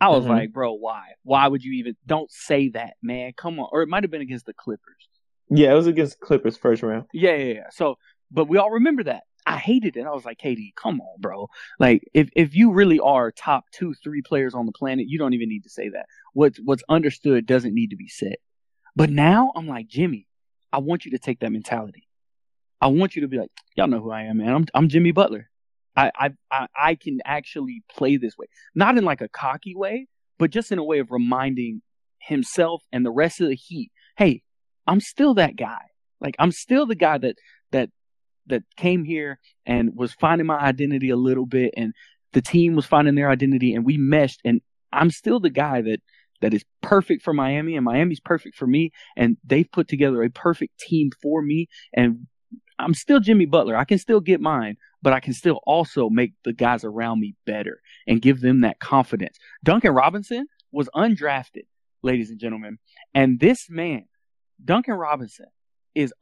I 0.00 0.08
was 0.10 0.24
Mhm. 0.24 0.28
like, 0.28 0.52
"Bro, 0.52 0.74
why? 0.74 1.14
Why 1.22 1.48
would 1.48 1.64
you 1.64 1.72
even? 1.74 1.96
Don't 2.06 2.30
say 2.30 2.68
that, 2.70 2.96
man. 3.02 3.32
Come 3.36 3.58
on." 3.58 3.68
Or 3.72 3.82
it 3.82 3.88
might 3.88 4.04
have 4.04 4.10
been 4.10 4.20
against 4.20 4.46
the 4.46 4.54
Clippers. 4.54 5.08
Yeah, 5.48 5.72
it 5.72 5.74
was 5.74 5.86
against 5.86 6.20
Clippers 6.20 6.56
first 6.56 6.82
round. 6.82 7.06
Yeah, 7.12 7.34
yeah, 7.36 7.54
yeah. 7.54 7.66
So, 7.70 7.98
but 8.30 8.46
we 8.46 8.58
all 8.58 8.70
remember 8.72 9.04
that. 9.04 9.22
I 9.46 9.58
hated 9.58 9.96
it. 9.96 10.06
I 10.06 10.10
was 10.10 10.24
like, 10.24 10.38
KD, 10.38 10.74
come 10.74 11.00
on, 11.00 11.20
bro. 11.20 11.48
Like, 11.78 12.02
if 12.12 12.28
if 12.34 12.54
you 12.54 12.72
really 12.72 12.98
are 12.98 13.30
top 13.30 13.64
two, 13.72 13.94
three 13.94 14.20
players 14.20 14.54
on 14.54 14.66
the 14.66 14.72
planet, 14.72 15.06
you 15.08 15.18
don't 15.18 15.34
even 15.34 15.48
need 15.48 15.62
to 15.62 15.70
say 15.70 15.88
that. 15.90 16.06
What's 16.32 16.58
what's 16.58 16.82
understood 16.88 17.46
doesn't 17.46 17.74
need 17.74 17.90
to 17.90 17.96
be 17.96 18.08
said. 18.08 18.36
But 18.96 19.10
now 19.10 19.52
I'm 19.54 19.68
like, 19.68 19.86
Jimmy, 19.86 20.26
I 20.72 20.78
want 20.78 21.04
you 21.04 21.12
to 21.12 21.18
take 21.18 21.40
that 21.40 21.52
mentality. 21.52 22.08
I 22.80 22.88
want 22.88 23.14
you 23.14 23.22
to 23.22 23.28
be 23.28 23.38
like, 23.38 23.50
y'all 23.76 23.86
know 23.86 24.00
who 24.00 24.10
I 24.10 24.22
am, 24.22 24.38
man. 24.38 24.52
I'm 24.52 24.66
I'm 24.74 24.88
Jimmy 24.88 25.12
Butler. 25.12 25.48
I 25.96 26.10
I 26.14 26.30
I, 26.50 26.66
I 26.76 26.94
can 26.96 27.20
actually 27.24 27.82
play 27.88 28.16
this 28.16 28.36
way, 28.36 28.46
not 28.74 28.98
in 28.98 29.04
like 29.04 29.20
a 29.20 29.28
cocky 29.28 29.76
way, 29.76 30.08
but 30.38 30.50
just 30.50 30.72
in 30.72 30.78
a 30.78 30.84
way 30.84 30.98
of 30.98 31.12
reminding 31.12 31.82
himself 32.18 32.82
and 32.92 33.06
the 33.06 33.12
rest 33.12 33.40
of 33.40 33.48
the 33.48 33.54
Heat, 33.54 33.92
hey, 34.16 34.42
I'm 34.86 35.00
still 35.00 35.34
that 35.34 35.56
guy. 35.56 35.82
Like 36.20 36.34
I'm 36.38 36.52
still 36.52 36.86
the 36.86 36.94
guy 36.94 37.18
that 37.18 37.36
that 37.72 37.90
that 38.46 38.62
came 38.76 39.04
here 39.04 39.38
and 39.64 39.94
was 39.94 40.12
finding 40.12 40.46
my 40.46 40.58
identity 40.58 41.10
a 41.10 41.16
little 41.16 41.46
bit 41.46 41.74
and 41.76 41.92
the 42.32 42.42
team 42.42 42.74
was 42.74 42.86
finding 42.86 43.14
their 43.14 43.30
identity 43.30 43.74
and 43.74 43.84
we 43.84 43.96
meshed 43.96 44.40
and 44.44 44.60
I'm 44.92 45.10
still 45.10 45.40
the 45.40 45.50
guy 45.50 45.82
that 45.82 46.00
that 46.42 46.52
is 46.52 46.64
perfect 46.82 47.22
for 47.22 47.32
Miami 47.32 47.76
and 47.76 47.84
Miami's 47.84 48.20
perfect 48.20 48.56
for 48.56 48.66
me 48.66 48.92
and 49.16 49.36
they've 49.44 49.70
put 49.70 49.88
together 49.88 50.22
a 50.22 50.30
perfect 50.30 50.78
team 50.78 51.10
for 51.22 51.40
me 51.40 51.68
and 51.94 52.26
I'm 52.78 52.94
still 52.94 53.20
Jimmy 53.20 53.46
Butler. 53.46 53.76
I 53.76 53.84
can 53.84 53.98
still 53.98 54.20
get 54.20 54.40
mine, 54.40 54.76
but 55.00 55.12
I 55.12 55.20
can 55.20 55.32
still 55.32 55.60
also 55.66 56.10
make 56.10 56.34
the 56.44 56.52
guys 56.52 56.84
around 56.84 57.20
me 57.20 57.34
better 57.46 57.80
and 58.06 58.20
give 58.20 58.40
them 58.40 58.60
that 58.60 58.80
confidence. 58.80 59.38
Duncan 59.64 59.92
Robinson 59.92 60.46
was 60.72 60.88
undrafted, 60.94 61.64
ladies 62.02 62.30
and 62.30 62.38
gentlemen, 62.38 62.78
and 63.14 63.40
this 63.40 63.70
man, 63.70 64.04
Duncan 64.62 64.94
Robinson, 64.94 65.46
is 65.94 66.12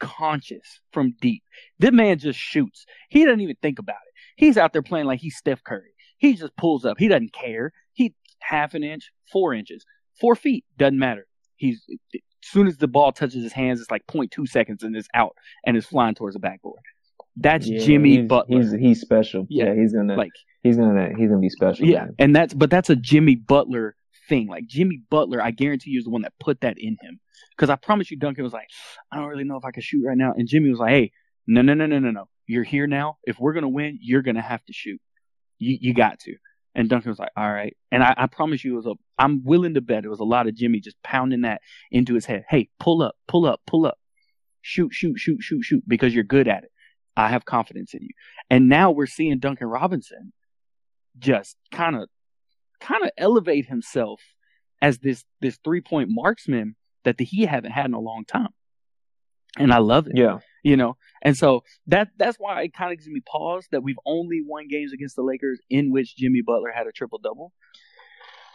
unconscious 0.00 0.80
from 0.92 1.14
deep. 1.20 1.42
This 1.78 1.92
man 1.92 2.18
just 2.18 2.38
shoots. 2.38 2.86
He 3.08 3.24
doesn't 3.24 3.40
even 3.40 3.56
think 3.62 3.78
about 3.78 3.96
it. 4.06 4.12
He's 4.36 4.58
out 4.58 4.72
there 4.72 4.82
playing 4.82 5.06
like 5.06 5.20
he's 5.20 5.36
Steph 5.36 5.62
Curry. 5.64 5.94
He 6.18 6.34
just 6.34 6.56
pulls 6.56 6.84
up. 6.84 6.98
He 6.98 7.08
doesn't 7.08 7.32
care. 7.32 7.72
He 7.92 8.14
half 8.40 8.74
an 8.74 8.84
inch, 8.84 9.10
four 9.32 9.54
inches, 9.54 9.84
four 10.20 10.34
feet, 10.34 10.64
doesn't 10.76 10.98
matter. 10.98 11.26
He's 11.56 11.84
as 12.14 12.20
soon 12.42 12.66
as 12.66 12.76
the 12.76 12.88
ball 12.88 13.12
touches 13.12 13.42
his 13.42 13.52
hands, 13.52 13.80
it's 13.80 13.90
like 13.90 14.06
0.2 14.06 14.46
seconds 14.48 14.82
and 14.82 14.94
it's 14.94 15.08
out 15.14 15.34
and 15.64 15.76
it's 15.76 15.86
flying 15.86 16.14
towards 16.14 16.34
the 16.34 16.40
backboard. 16.40 16.80
That's 17.36 17.66
Yeah, 17.66 17.80
Jimmy 17.84 18.18
he's, 18.18 18.28
Butler. 18.28 18.58
He's 18.62 18.72
he's 18.72 19.00
special. 19.00 19.46
Yeah. 19.50 19.66
Yeah, 19.66 19.74
he's 19.74 19.92
gonna 19.92 20.16
like 20.16 20.32
he's 20.62 20.76
gonna 20.76 21.10
he's 21.16 21.28
gonna 21.28 21.40
be 21.40 21.50
special. 21.50 21.86
yeah, 21.86 22.04
man. 22.04 22.14
and 22.18 22.36
that's 22.36 22.54
but 22.54 22.70
that's 22.70 22.88
a 22.90 22.96
Jimmy 22.96 23.34
Butler 23.34 23.94
thing. 24.28 24.48
Like 24.48 24.66
Jimmy 24.66 25.02
Butler, 25.10 25.42
I 25.42 25.50
guarantee 25.50 25.90
you 25.90 25.98
is 25.98 26.04
the 26.04 26.10
one 26.10 26.22
that 26.22 26.32
put 26.40 26.60
that 26.60 26.78
in 26.78 26.96
him. 27.00 27.20
Because 27.50 27.70
I 27.70 27.76
promise 27.76 28.10
you, 28.10 28.16
Duncan 28.16 28.44
was 28.44 28.52
like, 28.52 28.68
I 29.10 29.16
don't 29.16 29.28
really 29.28 29.44
know 29.44 29.56
if 29.56 29.64
I 29.64 29.70
can 29.70 29.82
shoot 29.82 30.04
right 30.06 30.16
now, 30.16 30.32
and 30.36 30.48
Jimmy 30.48 30.70
was 30.70 30.78
like, 30.78 30.90
Hey, 30.90 31.12
no, 31.46 31.62
no, 31.62 31.74
no, 31.74 31.86
no, 31.86 31.98
no, 31.98 32.10
no. 32.10 32.28
You're 32.46 32.64
here 32.64 32.86
now. 32.86 33.18
If 33.24 33.38
we're 33.38 33.52
gonna 33.52 33.68
win, 33.68 33.98
you're 34.00 34.22
gonna 34.22 34.42
have 34.42 34.64
to 34.66 34.72
shoot. 34.72 35.00
You 35.58 35.78
you 35.80 35.94
got 35.94 36.20
to. 36.20 36.36
And 36.74 36.88
Duncan 36.88 37.10
was 37.10 37.18
like, 37.18 37.32
All 37.36 37.50
right. 37.50 37.76
And 37.90 38.02
I, 38.02 38.14
I 38.16 38.26
promise 38.26 38.64
you, 38.64 38.74
it 38.74 38.76
was 38.76 38.86
a. 38.86 38.94
I'm 39.18 39.44
willing 39.44 39.74
to 39.74 39.80
bet 39.80 40.04
it 40.04 40.10
was 40.10 40.20
a 40.20 40.24
lot 40.24 40.46
of 40.46 40.54
Jimmy 40.54 40.80
just 40.80 41.02
pounding 41.02 41.42
that 41.42 41.62
into 41.90 42.14
his 42.14 42.26
head. 42.26 42.44
Hey, 42.48 42.68
pull 42.78 43.02
up, 43.02 43.16
pull 43.26 43.46
up, 43.46 43.60
pull 43.66 43.86
up, 43.86 43.98
shoot, 44.60 44.92
shoot, 44.92 45.18
shoot, 45.18 45.42
shoot, 45.42 45.62
shoot, 45.62 45.82
because 45.86 46.14
you're 46.14 46.24
good 46.24 46.48
at 46.48 46.64
it. 46.64 46.70
I 47.16 47.28
have 47.28 47.44
confidence 47.46 47.94
in 47.94 48.02
you. 48.02 48.10
And 48.50 48.68
now 48.68 48.90
we're 48.90 49.06
seeing 49.06 49.38
Duncan 49.38 49.68
Robinson 49.68 50.32
just 51.18 51.56
kind 51.72 51.96
of 51.96 52.08
kind 52.80 53.04
of 53.04 53.10
elevate 53.18 53.66
himself 53.66 54.20
as 54.82 54.98
this 54.98 55.24
this 55.40 55.58
three 55.64 55.80
point 55.80 56.08
marksman 56.10 56.76
that 57.04 57.16
the, 57.18 57.24
he 57.24 57.44
haven't 57.46 57.72
had 57.72 57.86
in 57.86 57.94
a 57.94 58.00
long 58.00 58.24
time. 58.26 58.48
And 59.58 59.72
I 59.72 59.78
love 59.78 60.06
it, 60.06 60.12
Yeah. 60.16 60.40
you 60.62 60.76
know. 60.76 60.96
And 61.22 61.34
so 61.36 61.62
that 61.86 62.08
that's 62.18 62.36
why 62.38 62.62
it 62.62 62.74
kind 62.74 62.92
of 62.92 62.98
gives 62.98 63.08
me 63.08 63.20
pause 63.26 63.66
that 63.72 63.82
we've 63.82 63.98
only 64.04 64.42
won 64.44 64.68
games 64.68 64.92
against 64.92 65.16
the 65.16 65.22
Lakers 65.22 65.60
in 65.70 65.90
which 65.92 66.14
Jimmy 66.16 66.42
Butler 66.46 66.72
had 66.74 66.86
a 66.86 66.92
triple 66.92 67.18
double. 67.18 67.52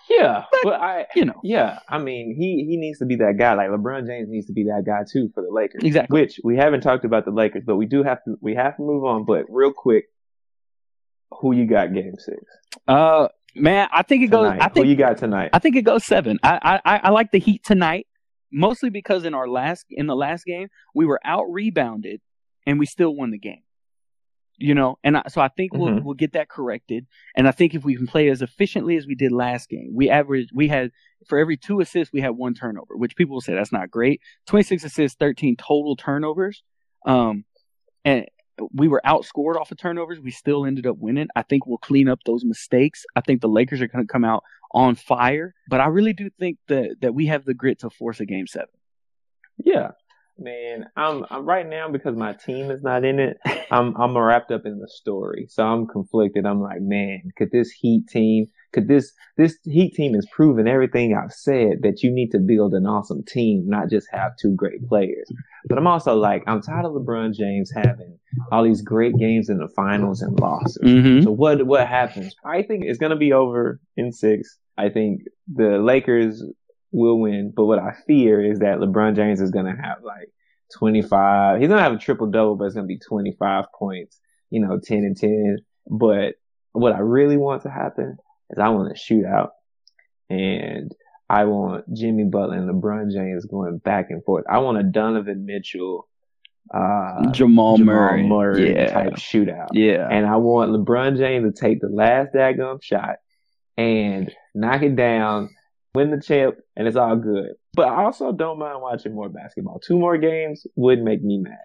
Yeah. 0.10 0.46
But 0.64 0.74
I 0.82 1.08
You 1.16 1.26
know, 1.26 1.40
yeah, 1.44 1.80
I 1.90 1.98
mean 1.98 2.36
he 2.38 2.66
he 2.70 2.78
needs 2.78 3.00
to 3.00 3.06
be 3.06 3.16
that 3.18 3.38
guy. 3.40 3.54
Like 3.56 3.70
LeBron 3.70 4.06
James 4.06 4.28
needs 4.30 4.46
to 4.48 4.54
be 4.54 4.66
that 4.66 4.84
guy 4.86 5.02
too 5.12 5.30
for 5.34 5.42
the 5.42 5.52
Lakers. 5.52 5.82
exactly. 5.84 6.22
Which 6.22 6.40
we 6.44 6.56
haven't 6.58 6.82
talked 6.82 7.06
about 7.06 7.26
the 7.26 7.32
Lakers, 7.32 7.64
but 7.66 7.78
we 7.78 7.86
do 7.88 8.04
have 8.04 8.24
to 8.26 8.36
we 8.42 8.54
have 8.56 8.76
to 8.78 8.84
move 8.84 9.04
on. 9.06 9.26
But 9.26 9.46
real 9.50 9.72
quick, 9.74 10.06
who 11.40 11.56
you 11.56 11.66
got 11.66 11.94
game 11.94 12.14
six? 12.18 12.38
Uh, 12.88 13.30
man, 13.56 13.88
I 13.92 14.04
think 14.04 14.24
it 14.24 14.28
goes. 14.28 14.50
Tonight. 14.52 14.62
I 14.64 14.70
think 14.70 14.86
who 14.86 14.90
you 14.92 14.96
got 14.98 15.18
tonight? 15.18 15.50
I 15.54 15.60
think 15.60 15.76
it 15.76 15.84
goes 15.84 16.06
seven. 16.06 16.40
I, 16.44 16.80
I 16.86 17.00
I 17.04 17.10
like 17.10 17.32
the 17.32 17.40
Heat 17.40 17.64
tonight, 17.64 18.08
mostly 18.52 18.90
because 18.90 19.26
in 19.26 19.34
our 19.34 19.48
last 19.48 19.86
in 19.90 20.08
the 20.08 20.16
last 20.16 20.46
game 20.46 20.68
we 20.96 21.06
were 21.06 21.20
out 21.26 21.46
rebounded 21.50 22.22
and 22.66 22.80
we 22.80 22.86
still 22.86 23.16
won 23.16 23.32
the 23.32 23.40
game. 23.40 23.64
You 24.58 24.76
know, 24.76 25.00
and 25.04 25.18
I, 25.18 25.24
so 25.28 25.42
I 25.42 25.48
think 25.48 25.74
we'll 25.74 25.90
Mhm. 25.92 26.04
we'll 26.04 26.14
get 26.14 26.34
that 26.34 26.48
corrected. 26.48 27.08
And 27.36 27.48
I 27.48 27.52
think 27.52 27.74
if 27.74 27.84
we 27.84 27.96
can 27.96 28.06
play 28.06 28.30
as 28.30 28.44
efficiently 28.44 28.96
as 28.96 29.08
we 29.08 29.16
did 29.16 29.32
last 29.32 29.70
game, 29.70 29.90
we 29.96 30.08
averaged 30.10 30.52
we 30.54 30.68
had 30.68 30.92
for 31.28 31.40
every 31.40 31.58
two 31.58 31.80
assists 31.80 32.14
we 32.14 32.22
had 32.22 32.32
one 32.32 32.54
turnover, 32.54 32.96
which 32.96 33.16
people 33.16 33.34
will 33.36 33.42
say 33.42 33.56
that's 33.56 33.72
not 33.72 33.90
great. 33.90 34.22
Twenty 34.46 34.62
six 34.64 34.84
assists, 34.84 35.18
thirteen 35.18 35.56
total 35.56 35.96
turnovers. 35.96 36.62
Um, 37.08 37.46
and 38.06 38.28
we 38.74 38.88
were 38.88 39.02
outscored 39.06 39.56
off 39.56 39.72
of 39.72 39.78
turnovers. 39.78 40.20
We 40.20 40.32
still 40.32 40.66
ended 40.66 40.86
up 40.86 40.98
winning. 40.98 41.28
I 41.36 41.44
think 41.44 41.66
we'll 41.66 41.78
clean 41.78 42.10
up 42.10 42.20
those 42.26 42.44
mistakes. 42.44 43.06
I 43.16 43.22
think 43.22 43.42
the 43.42 43.48
Lakers 43.48 43.82
are 43.82 43.88
going 43.88 44.06
to 44.06 44.12
come 44.12 44.24
out 44.24 44.44
on 44.74 44.96
fire, 44.96 45.54
but 45.68 45.82
I 45.82 45.88
really 45.88 46.14
do 46.14 46.30
think 46.40 46.58
that 46.68 46.98
that 47.02 47.14
we 47.14 47.28
have 47.28 47.46
the 47.46 47.54
grit 47.54 47.80
to 47.80 47.90
force 47.90 48.20
a 48.20 48.26
game 48.26 48.48
seven. 48.48 48.70
Yeah. 49.58 49.92
Man, 50.38 50.88
I'm, 50.96 51.26
I'm 51.30 51.46
right 51.46 51.68
now 51.68 51.90
because 51.90 52.16
my 52.16 52.34
team 52.34 52.72
is 52.72 52.82
not 52.82 53.06
in 53.06 53.20
it. 53.20 53.38
I'm 53.72 53.96
I'm 53.96 54.18
wrapped 54.18 54.52
up 54.52 54.66
in 54.66 54.80
the 54.80 54.88
story, 54.88 55.48
so 55.50 55.64
I'm 55.64 55.88
conflicted. 55.88 56.46
I'm 56.46 56.62
like, 56.62 56.82
man, 56.82 57.32
could 57.38 57.52
this 57.52 57.70
Heat 57.70 58.08
team, 58.08 58.48
could 58.74 58.88
this 58.88 59.12
this 59.38 59.58
Heat 59.64 59.94
team 59.94 60.14
has 60.14 60.26
proven 60.32 60.68
everything 60.68 61.16
I've 61.16 61.34
said 61.34 61.82
that 61.84 62.04
you 62.04 62.12
need 62.12 62.32
to 62.32 62.40
build 62.40 62.74
an 62.74 62.86
awesome 62.86 63.24
team, 63.24 63.68
not 63.68 63.90
just 63.90 64.08
have 64.12 64.38
two 64.38 64.54
great 64.56 64.88
players. 64.88 65.30
But 65.68 65.78
I'm 65.78 65.88
also 65.88 66.16
like, 66.16 66.44
I'm 66.48 66.62
tired 66.62 66.86
of 66.86 66.94
LeBron 66.94 67.34
James 67.34 67.72
having 67.74 68.18
all 68.52 68.64
these 68.64 68.82
great 68.82 69.18
games 69.18 69.50
in 69.50 69.58
the 69.58 69.68
finals 69.68 70.22
and 70.22 70.40
losses. 70.40 70.78
Mm-hmm. 70.84 71.24
So 71.24 71.32
what 71.32 71.66
what 71.66 71.88
happens? 71.88 72.36
I 72.46 72.64
think 72.64 72.86
it's 72.86 73.00
gonna 73.00 73.16
be 73.16 73.34
over 73.34 73.80
in 73.98 74.12
six. 74.12 74.58
I 74.78 74.90
think 74.90 75.24
the 75.54 75.78
Lakers 75.80 76.44
will 76.92 77.20
win, 77.20 77.54
but 77.56 77.66
what 77.66 77.80
I 77.80 77.94
fear 78.08 78.44
is 78.44 78.60
that 78.60 78.80
LeBron 78.80 79.16
James 79.16 79.42
is 79.42 79.52
gonna 79.52 79.76
have 79.76 80.04
like 80.04 80.30
twenty 80.74 81.02
five. 81.02 81.60
He's 81.60 81.70
gonna 81.70 81.82
have 81.82 81.94
a 81.94 81.98
triple 81.98 82.28
double, 82.28 82.56
but 82.56 82.66
it's 82.66 82.76
gonna 82.76 82.88
be 82.88 83.00
twenty 83.00 83.36
five 83.38 83.66
points. 83.78 84.20
You 84.50 84.62
know, 84.62 84.80
ten 84.82 85.00
and 85.00 85.18
ten. 85.18 85.60
But 85.88 86.36
what 86.74 86.94
I 86.94 87.00
really 87.00 87.38
want 87.38 87.64
to 87.64 87.70
happen 87.70 88.18
is 88.52 88.60
I 88.60 88.70
want 88.70 88.92
a 88.92 88.96
shootout, 88.96 89.50
and 90.30 90.94
I 91.30 91.46
want 91.46 91.94
Jimmy 91.94 92.26
Butler 92.26 92.58
and 92.58 92.70
LeBron 92.70 93.12
James 93.14 93.46
going 93.46 93.78
back 93.78 94.08
and 94.10 94.24
forth. 94.24 94.46
I 94.50 94.60
want 94.60 94.78
a 94.78 94.84
Donovan 94.84 95.46
Mitchell, 95.46 96.08
uh, 96.74 97.32
Jamal, 97.32 97.78
Jamal 97.78 97.78
Murray, 97.78 98.28
Murray 98.28 98.74
yeah, 98.74 98.92
type 98.92 99.14
shootout. 99.14 99.70
yeah. 99.72 100.08
And 100.10 100.26
I 100.26 100.36
want 100.38 100.72
LeBron 100.72 101.18
James 101.18 101.54
to 101.54 101.60
take 101.60 101.82
the 101.82 101.90
last 101.90 102.34
daggum 102.34 102.82
shot 102.82 103.18
and 103.78 104.32
knock 104.54 104.82
it 104.84 104.96
down, 104.96 105.50
win 105.96 106.12
the 106.12 106.22
champ, 106.22 106.56
and 106.76 106.88
it's 106.88 106.98
all 106.98 107.16
good. 107.16 107.54
But 107.74 107.88
I 107.88 108.04
also 108.04 108.32
don't 108.32 108.60
mind 108.60 108.82
watching 108.82 109.14
more 109.16 109.30
basketball. 109.30 109.80
Two 109.80 109.98
more 109.98 110.18
games 110.18 110.68
would 110.76 111.02
make 111.02 111.24
me 111.24 111.40
mad. 111.40 111.58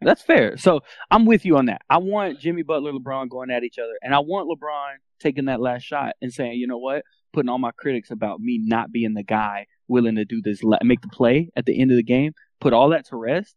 That's 0.00 0.22
fair. 0.22 0.56
So 0.56 0.80
I'm 1.10 1.26
with 1.26 1.44
you 1.44 1.56
on 1.56 1.66
that. 1.66 1.82
I 1.90 1.98
want 1.98 2.40
Jimmy 2.40 2.62
Butler, 2.62 2.92
LeBron 2.92 3.28
going 3.28 3.50
at 3.50 3.64
each 3.64 3.78
other, 3.78 3.98
and 4.02 4.14
I 4.14 4.20
want 4.20 4.48
LeBron 4.48 4.94
taking 5.20 5.46
that 5.46 5.60
last 5.60 5.82
shot 5.82 6.14
and 6.22 6.32
saying, 6.32 6.58
you 6.58 6.66
know 6.66 6.78
what, 6.78 7.04
putting 7.32 7.48
all 7.48 7.58
my 7.58 7.70
critics 7.72 8.10
about 8.10 8.40
me 8.40 8.58
not 8.58 8.90
being 8.90 9.14
the 9.14 9.22
guy 9.22 9.66
willing 9.88 10.16
to 10.16 10.24
do 10.24 10.40
this, 10.40 10.62
make 10.82 11.02
the 11.02 11.08
play 11.08 11.50
at 11.56 11.66
the 11.66 11.78
end 11.78 11.90
of 11.90 11.96
the 11.96 12.02
game, 12.02 12.32
put 12.60 12.72
all 12.72 12.88
that 12.90 13.06
to 13.06 13.16
rest. 13.16 13.54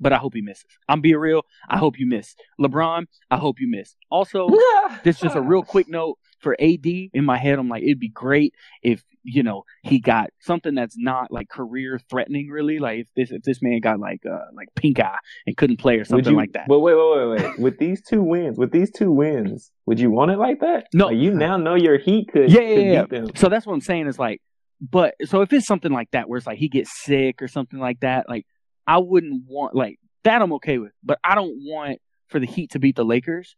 But 0.00 0.12
I 0.12 0.16
hope 0.16 0.34
he 0.34 0.42
misses. 0.42 0.70
I'm 0.88 1.00
being 1.00 1.16
real. 1.16 1.42
I 1.68 1.76
hope 1.76 1.98
you 1.98 2.06
miss. 2.06 2.36
LeBron, 2.60 3.06
I 3.32 3.36
hope 3.36 3.58
you 3.58 3.68
miss. 3.68 3.96
Also, 4.10 4.48
this 5.02 5.16
is 5.16 5.22
just 5.22 5.34
a 5.34 5.40
real 5.40 5.64
quick 5.64 5.88
note 5.88 6.18
for 6.40 6.56
AD. 6.60 6.86
In 6.86 7.24
my 7.24 7.36
head, 7.36 7.58
I'm 7.58 7.68
like, 7.68 7.82
it'd 7.82 8.00
be 8.00 8.08
great 8.08 8.54
if 8.82 9.02
you 9.22 9.42
know 9.42 9.64
he 9.82 9.98
got 9.98 10.30
something 10.40 10.74
that's 10.74 10.96
not 10.96 11.30
like 11.30 11.48
career 11.48 12.00
threatening, 12.10 12.48
really. 12.48 12.78
Like 12.78 13.00
if 13.00 13.06
this 13.16 13.30
if 13.30 13.42
this 13.42 13.60
man 13.62 13.80
got 13.80 13.98
like 13.98 14.22
uh 14.24 14.46
like 14.54 14.68
pink 14.74 15.00
eye 15.00 15.18
and 15.46 15.56
couldn't 15.56 15.78
play 15.78 15.98
or 15.98 16.04
something 16.04 16.32
you, 16.32 16.36
like 16.36 16.52
that. 16.52 16.66
But 16.68 16.80
wait, 16.80 16.94
wait, 16.94 17.28
wait, 17.28 17.42
wait. 17.42 17.58
with 17.58 17.78
these 17.78 18.02
two 18.02 18.22
wins, 18.22 18.58
with 18.58 18.72
these 18.72 18.90
two 18.90 19.12
wins, 19.12 19.70
would 19.86 20.00
you 20.00 20.10
want 20.10 20.30
it 20.30 20.38
like 20.38 20.60
that? 20.60 20.86
No. 20.94 21.06
Like, 21.06 21.16
you 21.16 21.32
now 21.32 21.56
know 21.56 21.74
your 21.74 21.98
Heat 21.98 22.30
could, 22.32 22.50
Yeah, 22.50 22.60
yeah, 22.60 22.74
could 22.74 22.86
yeah. 22.86 23.02
beat 23.02 23.10
them. 23.10 23.36
So 23.36 23.48
that's 23.48 23.66
what 23.66 23.74
I'm 23.74 23.80
saying 23.80 24.06
is 24.06 24.18
like, 24.18 24.40
but 24.80 25.14
so 25.24 25.42
if 25.42 25.52
it's 25.52 25.66
something 25.66 25.92
like 25.92 26.10
that 26.12 26.28
where 26.28 26.38
it's 26.38 26.46
like 26.46 26.58
he 26.58 26.68
gets 26.68 26.90
sick 27.04 27.42
or 27.42 27.48
something 27.48 27.78
like 27.78 28.00
that, 28.00 28.28
like 28.28 28.46
I 28.86 28.98
wouldn't 28.98 29.44
want 29.46 29.74
like 29.74 29.98
that. 30.24 30.40
I'm 30.40 30.52
okay 30.54 30.78
with, 30.78 30.92
but 31.02 31.18
I 31.22 31.34
don't 31.34 31.56
want 31.64 31.98
for 32.28 32.38
the 32.38 32.46
Heat 32.46 32.72
to 32.72 32.78
beat 32.78 32.96
the 32.96 33.04
Lakers 33.04 33.56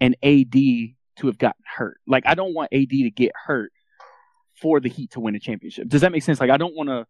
and 0.00 0.16
AD 0.22 0.54
to 1.20 1.26
have 1.28 1.38
gotten 1.38 1.62
hurt. 1.76 1.98
Like 2.06 2.24
I 2.26 2.34
don't 2.34 2.54
want 2.54 2.72
AD 2.72 2.88
to 2.90 3.10
get 3.10 3.32
hurt 3.46 3.72
for 4.60 4.80
the 4.80 4.88
Heat 4.88 5.12
to 5.12 5.20
win 5.20 5.34
a 5.34 5.40
championship. 5.40 5.88
Does 5.88 6.02
that 6.02 6.12
make 6.12 6.22
sense? 6.22 6.40
Like 6.40 6.50
I 6.50 6.56
don't 6.56 6.74
want 6.74 6.88
to. 6.88 7.06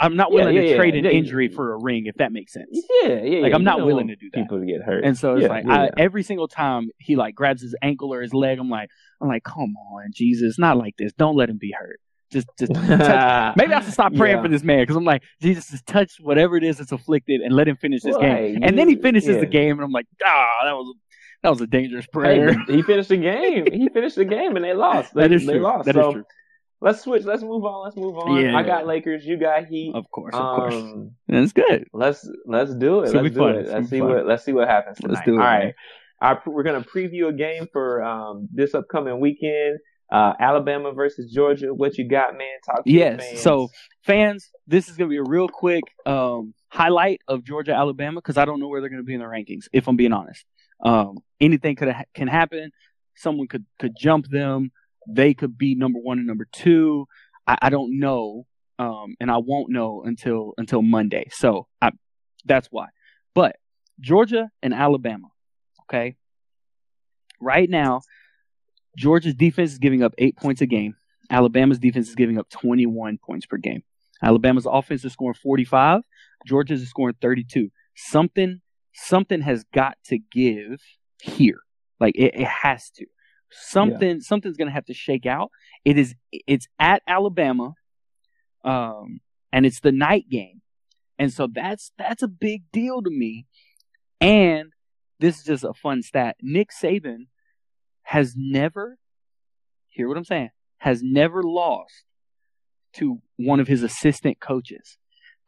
I'm 0.00 0.16
not 0.16 0.32
willing 0.32 0.54
yeah, 0.54 0.62
to 0.62 0.70
yeah. 0.70 0.76
trade 0.76 0.94
an 0.94 1.04
Yeah, 1.04 1.10
injury 1.10 1.48
yeah. 1.50 1.54
for 1.54 1.74
a 1.74 1.78
ring, 1.78 2.06
if 2.06 2.14
that 2.14 2.32
makes 2.32 2.54
sense. 2.54 2.70
Yeah, 3.02 3.20
yeah. 3.22 3.42
Like. 3.42 3.52
I'm 3.52 3.62
not 3.62 3.84
willing 3.84 4.08
to 4.08 4.16
do 4.16 4.30
that. 4.32 4.40
People 4.40 4.58
to 4.60 4.64
get 4.64 4.80
hurt. 4.80 5.04
And 5.04 5.18
so 5.18 5.36
it's 5.36 5.48
like 5.48 5.66
I, 5.66 5.90
every 5.98 6.22
single 6.22 6.48
time 6.48 6.88
he 6.96 7.14
like 7.14 7.34
grabs 7.34 7.60
his 7.60 7.74
ankle 7.82 8.14
or 8.14 8.22
his 8.22 8.32
leg, 8.32 8.58
I'm 8.58 8.70
like, 8.70 8.88
I'm 9.20 9.28
like, 9.28 9.44
come 9.44 9.74
on, 9.76 10.12
Jesus, 10.14 10.58
not 10.58 10.78
like 10.78 10.94
this. 10.96 11.12
Don't 11.12 11.36
let 11.36 11.50
him 11.50 11.58
be 11.58 11.74
hurt. 11.78 12.00
Just, 12.32 12.48
just 12.58 12.74
touch. 12.74 13.56
Maybe 13.56 13.72
I 13.72 13.80
should 13.82 13.92
stop 13.92 14.14
praying 14.14 14.42
for 14.42 14.48
this 14.48 14.62
man 14.62 14.80
because 14.80 14.96
I'm 14.96 15.04
like, 15.04 15.22
Jesus, 15.40 15.70
just 15.70 15.86
touch 15.86 16.14
whatever 16.20 16.56
it 16.56 16.64
is 16.64 16.78
that's 16.78 16.92
afflicted 16.92 17.40
and 17.42 17.54
let 17.54 17.68
him 17.68 17.76
finish 17.76 18.02
this 18.02 18.16
game. 18.16 18.32
Right, 18.32 18.58
And 18.62 18.78
then 18.78 18.88
he 18.88 18.96
finishes 18.96 19.40
the 19.40 19.46
game, 19.46 19.72
and 19.72 19.82
I'm 19.82 19.92
like, 19.92 20.06
ah, 20.24 20.64
that 20.64 20.72
was 20.72 20.94
that 21.46 21.50
was 21.50 21.60
a 21.60 21.66
dangerous 21.68 22.06
Hey, 22.06 22.10
prayer. 22.12 22.56
but 22.66 22.74
he 22.74 22.82
finished 22.82 23.08
the 23.08 23.16
game. 23.16 23.66
He 23.72 23.88
finished 23.94 24.16
the 24.16 24.24
game 24.24 24.56
and 24.56 24.64
they 24.64 24.74
lost. 24.74 25.14
They, 25.14 25.22
that 25.22 25.32
is 25.32 25.46
they 25.46 25.52
true. 25.54 25.62
lost. 25.62 25.86
That 25.86 25.96
is 25.96 26.02
so 26.02 26.12
true. 26.12 26.24
let's 26.80 27.02
switch. 27.02 27.24
Let's 27.24 27.42
move 27.42 27.64
on. 27.64 27.84
Let's 27.84 27.96
move 27.96 28.16
on. 28.18 28.40
Yeah. 28.40 28.56
I 28.56 28.64
got 28.64 28.84
Lakers. 28.84 29.24
You 29.24 29.38
got 29.38 29.66
Heat. 29.66 29.92
Of 29.94 30.10
course, 30.10 30.34
of 30.34 30.56
course. 30.56 30.74
Um, 30.74 31.12
That's 31.28 31.52
good. 31.52 31.86
let's 31.92 32.28
let's 32.46 32.74
do 32.74 33.00
it. 33.04 33.14
Let's 33.14 33.32
do 33.32 33.38
fun. 33.38 33.54
it. 33.54 33.58
It's 33.60 33.70
Let's 33.70 33.90
see 33.90 34.00
fun. 34.00 34.08
what 34.08 34.26
let's 34.26 34.44
see 34.44 34.52
what 34.52 34.66
happens 34.66 34.98
tonight. 34.98 35.14
Let's 35.14 35.24
do 35.26 35.34
it. 35.34 35.38
All 35.38 35.44
right. 35.44 35.74
Our, 36.20 36.42
we're 36.46 36.64
gonna 36.64 36.82
preview 36.84 37.28
a 37.28 37.32
game 37.32 37.68
for 37.72 38.02
um, 38.02 38.48
this 38.52 38.74
upcoming 38.74 39.20
weekend. 39.20 39.78
Uh, 40.10 40.32
Alabama 40.40 40.92
versus 40.92 41.32
Georgia. 41.32 41.72
What 41.74 41.98
you 41.98 42.08
got, 42.08 42.32
man? 42.38 42.46
Talk 42.64 42.84
to 42.84 42.90
yes. 42.90 43.20
fans. 43.24 43.40
So 43.40 43.68
fans, 44.04 44.50
this 44.66 44.88
is 44.88 44.96
gonna 44.96 45.10
be 45.10 45.18
a 45.18 45.22
real 45.24 45.48
quick 45.48 45.84
um, 46.06 46.54
highlight 46.70 47.20
of 47.28 47.44
Georgia 47.44 47.72
Alabama 47.72 48.20
because 48.20 48.36
I 48.36 48.44
don't 48.44 48.58
know 48.60 48.68
where 48.68 48.80
they're 48.80 48.90
gonna 48.90 49.02
be 49.04 49.14
in 49.14 49.20
the 49.20 49.26
rankings. 49.26 49.68
If 49.72 49.88
I'm 49.88 49.96
being 49.96 50.12
honest, 50.12 50.44
um, 50.80 51.18
anything 51.40 51.76
could 51.76 51.88
ha- 51.88 52.04
can 52.14 52.28
happen. 52.28 52.70
Someone 53.14 53.48
could 53.48 53.64
could 53.78 53.92
jump 53.98 54.28
them. 54.28 54.72
They 55.08 55.34
could 55.34 55.56
be 55.56 55.74
number 55.74 55.98
one 55.98 56.18
and 56.18 56.26
number 56.26 56.46
two. 56.52 57.06
I, 57.46 57.58
I 57.62 57.70
don't 57.70 57.98
know, 57.98 58.46
um, 58.78 59.14
and 59.20 59.30
I 59.30 59.38
won't 59.38 59.70
know 59.70 60.02
until 60.04 60.54
until 60.58 60.82
Monday. 60.82 61.28
So 61.32 61.66
I, 61.80 61.92
that's 62.44 62.68
why. 62.70 62.86
But 63.34 63.56
Georgia 64.00 64.50
and 64.62 64.74
Alabama, 64.74 65.28
okay. 65.82 66.16
Right 67.40 67.68
now, 67.68 68.00
Georgia's 68.96 69.34
defense 69.34 69.72
is 69.72 69.78
giving 69.78 70.02
up 70.02 70.14
eight 70.18 70.36
points 70.36 70.62
a 70.62 70.66
game. 70.66 70.96
Alabama's 71.30 71.78
defense 71.78 72.08
is 72.08 72.14
giving 72.14 72.38
up 72.38 72.48
21 72.50 73.18
points 73.18 73.46
per 73.46 73.56
game. 73.56 73.82
Alabama's 74.22 74.66
offense 74.66 75.04
is 75.04 75.12
scoring 75.12 75.34
45. 75.34 76.02
Georgia's 76.46 76.82
is 76.82 76.88
scoring 76.88 77.16
32. 77.20 77.70
Something, 77.94 78.60
something 78.96 79.42
has 79.42 79.64
got 79.74 79.96
to 80.06 80.18
give 80.18 80.80
here. 81.20 81.60
Like 82.00 82.16
it, 82.16 82.34
it 82.34 82.46
has 82.46 82.90
to. 82.96 83.06
Something, 83.50 84.20
something's 84.20 84.56
going 84.56 84.68
to 84.68 84.74
have 84.74 84.86
to 84.86 84.94
shake 84.94 85.24
out. 85.24 85.50
It 85.84 85.98
is, 85.98 86.14
it's 86.32 86.66
at 86.78 87.02
Alabama, 87.06 87.74
um, 88.64 89.20
and 89.52 89.64
it's 89.64 89.80
the 89.80 89.92
night 89.92 90.28
game, 90.28 90.62
and 91.18 91.32
so 91.32 91.46
that's 91.50 91.92
that's 91.96 92.22
a 92.22 92.28
big 92.28 92.64
deal 92.72 93.02
to 93.02 93.10
me. 93.10 93.46
And 94.20 94.72
this 95.20 95.38
is 95.38 95.44
just 95.44 95.64
a 95.64 95.72
fun 95.72 96.02
stat. 96.02 96.36
Nick 96.42 96.70
Saban 96.70 97.28
has 98.02 98.34
never, 98.36 98.98
hear 99.90 100.08
what 100.08 100.16
I'm 100.16 100.24
saying, 100.24 100.50
has 100.78 101.02
never 101.02 101.42
lost 101.42 102.04
to 102.94 103.20
one 103.36 103.60
of 103.60 103.68
his 103.68 103.82
assistant 103.82 104.40
coaches. 104.40 104.98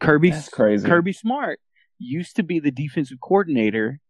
Kirby 0.00 0.30
That's 0.30 0.48
crazy. 0.48 0.86
Kirby 0.86 1.12
Smart 1.12 1.58
used 1.98 2.36
to 2.36 2.42
be 2.42 2.60
the 2.60 2.70
defensive 2.70 3.18
coordinator 3.20 4.00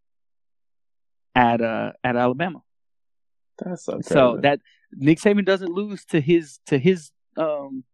at 1.35 1.61
uh 1.61 1.93
at 2.03 2.17
Alabama. 2.17 2.63
That's 3.59 3.85
so. 3.85 4.01
So 4.03 4.39
that 4.43 4.61
Nick 4.93 5.19
Saban 5.19 5.45
doesn't 5.45 5.73
lose 5.73 6.05
to 6.07 6.21
his 6.21 6.61
to 6.67 6.79
his 6.79 7.11
um 7.37 7.85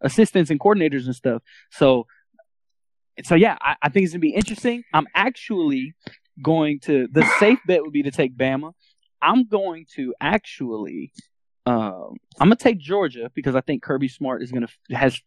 assistants 0.00 0.50
and 0.50 0.60
coordinators 0.60 1.06
and 1.06 1.14
stuff. 1.14 1.42
So 1.70 2.06
so 3.24 3.34
yeah, 3.34 3.56
I, 3.60 3.76
I 3.82 3.88
think 3.88 4.04
it's 4.04 4.12
gonna 4.12 4.20
be 4.20 4.34
interesting. 4.34 4.84
I'm 4.92 5.06
actually 5.14 5.94
going 6.40 6.80
to 6.80 7.08
the 7.10 7.24
safe 7.38 7.58
bet 7.66 7.82
would 7.82 7.92
be 7.92 8.04
to 8.04 8.10
take 8.10 8.36
Bama. 8.36 8.72
I'm 9.20 9.48
going 9.48 9.86
to 9.96 10.14
actually 10.20 11.12
um, 11.68 12.16
I'm 12.40 12.48
gonna 12.48 12.56
take 12.56 12.78
Georgia 12.78 13.30
because 13.34 13.54
I 13.54 13.60
think 13.60 13.82
Kirby 13.82 14.08
Smart 14.08 14.42
is 14.42 14.50
gonna 14.50 14.68
has 14.90 15.20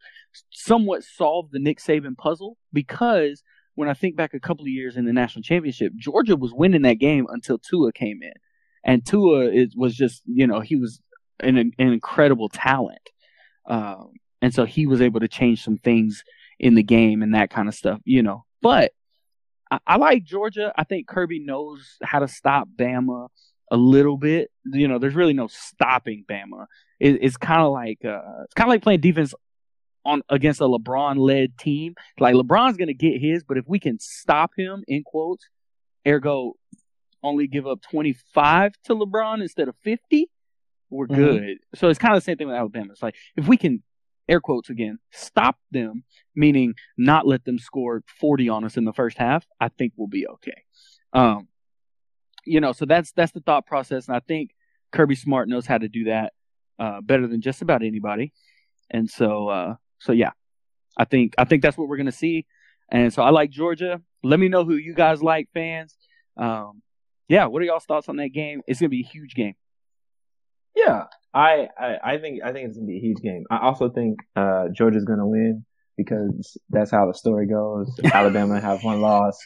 somewhat 0.49 1.03
solved 1.03 1.51
the 1.51 1.59
Nick 1.59 1.79
Saban 1.79 2.17
puzzle. 2.17 2.57
Because 2.73 3.43
when 3.75 3.89
I 3.89 3.93
think 3.93 4.15
back 4.15 4.33
a 4.33 4.39
couple 4.39 4.63
of 4.63 4.69
years 4.69 4.97
in 4.97 5.05
the 5.05 5.13
national 5.13 5.43
championship, 5.43 5.93
Georgia 5.95 6.35
was 6.35 6.53
winning 6.53 6.83
that 6.83 6.95
game 6.95 7.25
until 7.29 7.57
Tua 7.57 7.91
came 7.91 8.21
in, 8.21 8.33
and 8.83 9.05
Tua 9.05 9.49
is, 9.51 9.75
was 9.75 9.95
just 9.95 10.21
you 10.25 10.47
know 10.47 10.59
he 10.59 10.75
was 10.75 11.01
an, 11.39 11.57
an 11.57 11.73
incredible 11.77 12.49
talent, 12.49 13.09
um, 13.65 14.11
and 14.41 14.53
so 14.53 14.65
he 14.65 14.87
was 14.87 15.01
able 15.01 15.19
to 15.21 15.27
change 15.27 15.63
some 15.63 15.77
things 15.77 16.23
in 16.59 16.75
the 16.75 16.83
game 16.83 17.21
and 17.21 17.33
that 17.33 17.49
kind 17.49 17.67
of 17.67 17.75
stuff, 17.75 17.99
you 18.05 18.21
know. 18.21 18.45
But 18.61 18.91
I, 19.69 19.79
I 19.87 19.97
like 19.97 20.23
Georgia. 20.23 20.71
I 20.77 20.83
think 20.83 21.07
Kirby 21.07 21.39
knows 21.39 21.97
how 22.03 22.19
to 22.19 22.27
stop 22.27 22.67
Bama 22.75 23.29
a 23.71 23.77
little 23.77 24.17
bit. 24.17 24.51
You 24.65 24.87
know, 24.87 24.99
there's 24.99 25.15
really 25.15 25.33
no 25.33 25.47
stopping 25.47 26.25
Bama. 26.29 26.67
It, 26.99 27.19
it's 27.21 27.37
kind 27.37 27.61
of 27.61 27.71
like 27.71 28.05
uh, 28.05 28.43
it's 28.43 28.53
kind 28.53 28.67
of 28.67 28.73
like 28.73 28.83
playing 28.83 29.01
defense 29.01 29.33
on 30.05 30.21
against 30.29 30.61
a 30.61 30.65
LeBron-led 30.65 31.57
team. 31.57 31.95
Like 32.19 32.35
LeBron's 32.35 32.77
gonna 32.77 32.93
get 32.93 33.21
his, 33.21 33.43
but 33.43 33.57
if 33.57 33.65
we 33.67 33.79
can 33.79 33.99
stop 33.99 34.51
him 34.57 34.83
in 34.87 35.03
quotes, 35.03 35.47
ergo 36.07 36.53
only 37.23 37.47
give 37.47 37.67
up 37.67 37.81
25 37.83 38.73
to 38.85 38.95
LeBron 38.95 39.41
instead 39.41 39.67
of 39.67 39.75
50, 39.83 40.27
we're 40.89 41.07
Mhm. 41.07 41.15
good. 41.15 41.57
So 41.75 41.89
it's 41.89 41.99
kind 41.99 42.15
of 42.15 42.17
the 42.17 42.25
same 42.25 42.37
thing 42.37 42.47
with 42.47 42.55
Alabama. 42.55 42.91
It's 42.91 43.03
like 43.03 43.15
if 43.35 43.47
we 43.47 43.57
can 43.57 43.83
air 44.27 44.39
quotes 44.41 44.69
again 44.69 44.97
stop 45.11 45.59
them, 45.71 46.03
meaning 46.35 46.73
not 46.97 47.27
let 47.27 47.43
them 47.43 47.59
score 47.59 48.03
40 48.19 48.49
on 48.49 48.63
us 48.63 48.77
in 48.77 48.85
the 48.85 48.93
first 48.93 49.17
half, 49.17 49.45
I 49.59 49.69
think 49.69 49.93
we'll 49.95 50.07
be 50.07 50.27
okay. 50.27 50.63
Um, 51.13 51.47
you 52.45 52.59
know, 52.59 52.71
so 52.71 52.85
that's 52.85 53.11
that's 53.11 53.33
the 53.33 53.41
thought 53.41 53.67
process, 53.67 54.07
and 54.07 54.15
I 54.15 54.19
think 54.19 54.51
Kirby 54.91 55.15
Smart 55.15 55.47
knows 55.47 55.65
how 55.67 55.77
to 55.77 55.87
do 55.87 56.05
that 56.05 56.33
uh, 56.79 57.01
better 57.01 57.27
than 57.27 57.41
just 57.41 57.61
about 57.61 57.83
anybody. 57.83 58.33
And 58.89 59.07
so, 59.09 59.47
uh, 59.49 59.75
so 60.01 60.11
yeah, 60.11 60.31
I 60.97 61.05
think 61.05 61.35
I 61.37 61.45
think 61.45 61.61
that's 61.61 61.77
what 61.77 61.87
we're 61.87 61.97
gonna 61.97 62.11
see. 62.11 62.45
And 62.91 63.13
so 63.13 63.21
I 63.21 63.29
like 63.29 63.51
Georgia. 63.51 64.01
Let 64.23 64.39
me 64.39 64.49
know 64.49 64.65
who 64.65 64.75
you 64.75 64.93
guys 64.93 65.23
like, 65.23 65.47
fans. 65.53 65.95
Um, 66.37 66.81
yeah, 67.29 67.45
what 67.45 67.61
are 67.61 67.65
y'all's 67.65 67.85
thoughts 67.85 68.09
on 68.09 68.17
that 68.17 68.29
game? 68.29 68.61
It's 68.67 68.79
gonna 68.79 68.89
be 68.89 69.01
a 69.01 69.07
huge 69.07 69.35
game. 69.35 69.55
Yeah, 70.75 71.05
I, 71.33 71.69
I 71.79 71.97
I 72.03 72.17
think 72.17 72.41
I 72.43 72.51
think 72.51 72.67
it's 72.67 72.77
gonna 72.77 72.87
be 72.87 72.97
a 72.97 73.01
huge 73.01 73.21
game. 73.21 73.45
I 73.49 73.59
also 73.59 73.89
think 73.89 74.19
uh, 74.35 74.69
Georgia's 74.73 75.05
gonna 75.05 75.27
win 75.27 75.65
because 75.97 76.57
that's 76.69 76.91
how 76.91 77.05
the 77.05 77.13
story 77.13 77.47
goes. 77.47 77.87
Alabama 78.13 78.59
have 78.59 78.83
one 78.83 79.01
loss. 79.01 79.37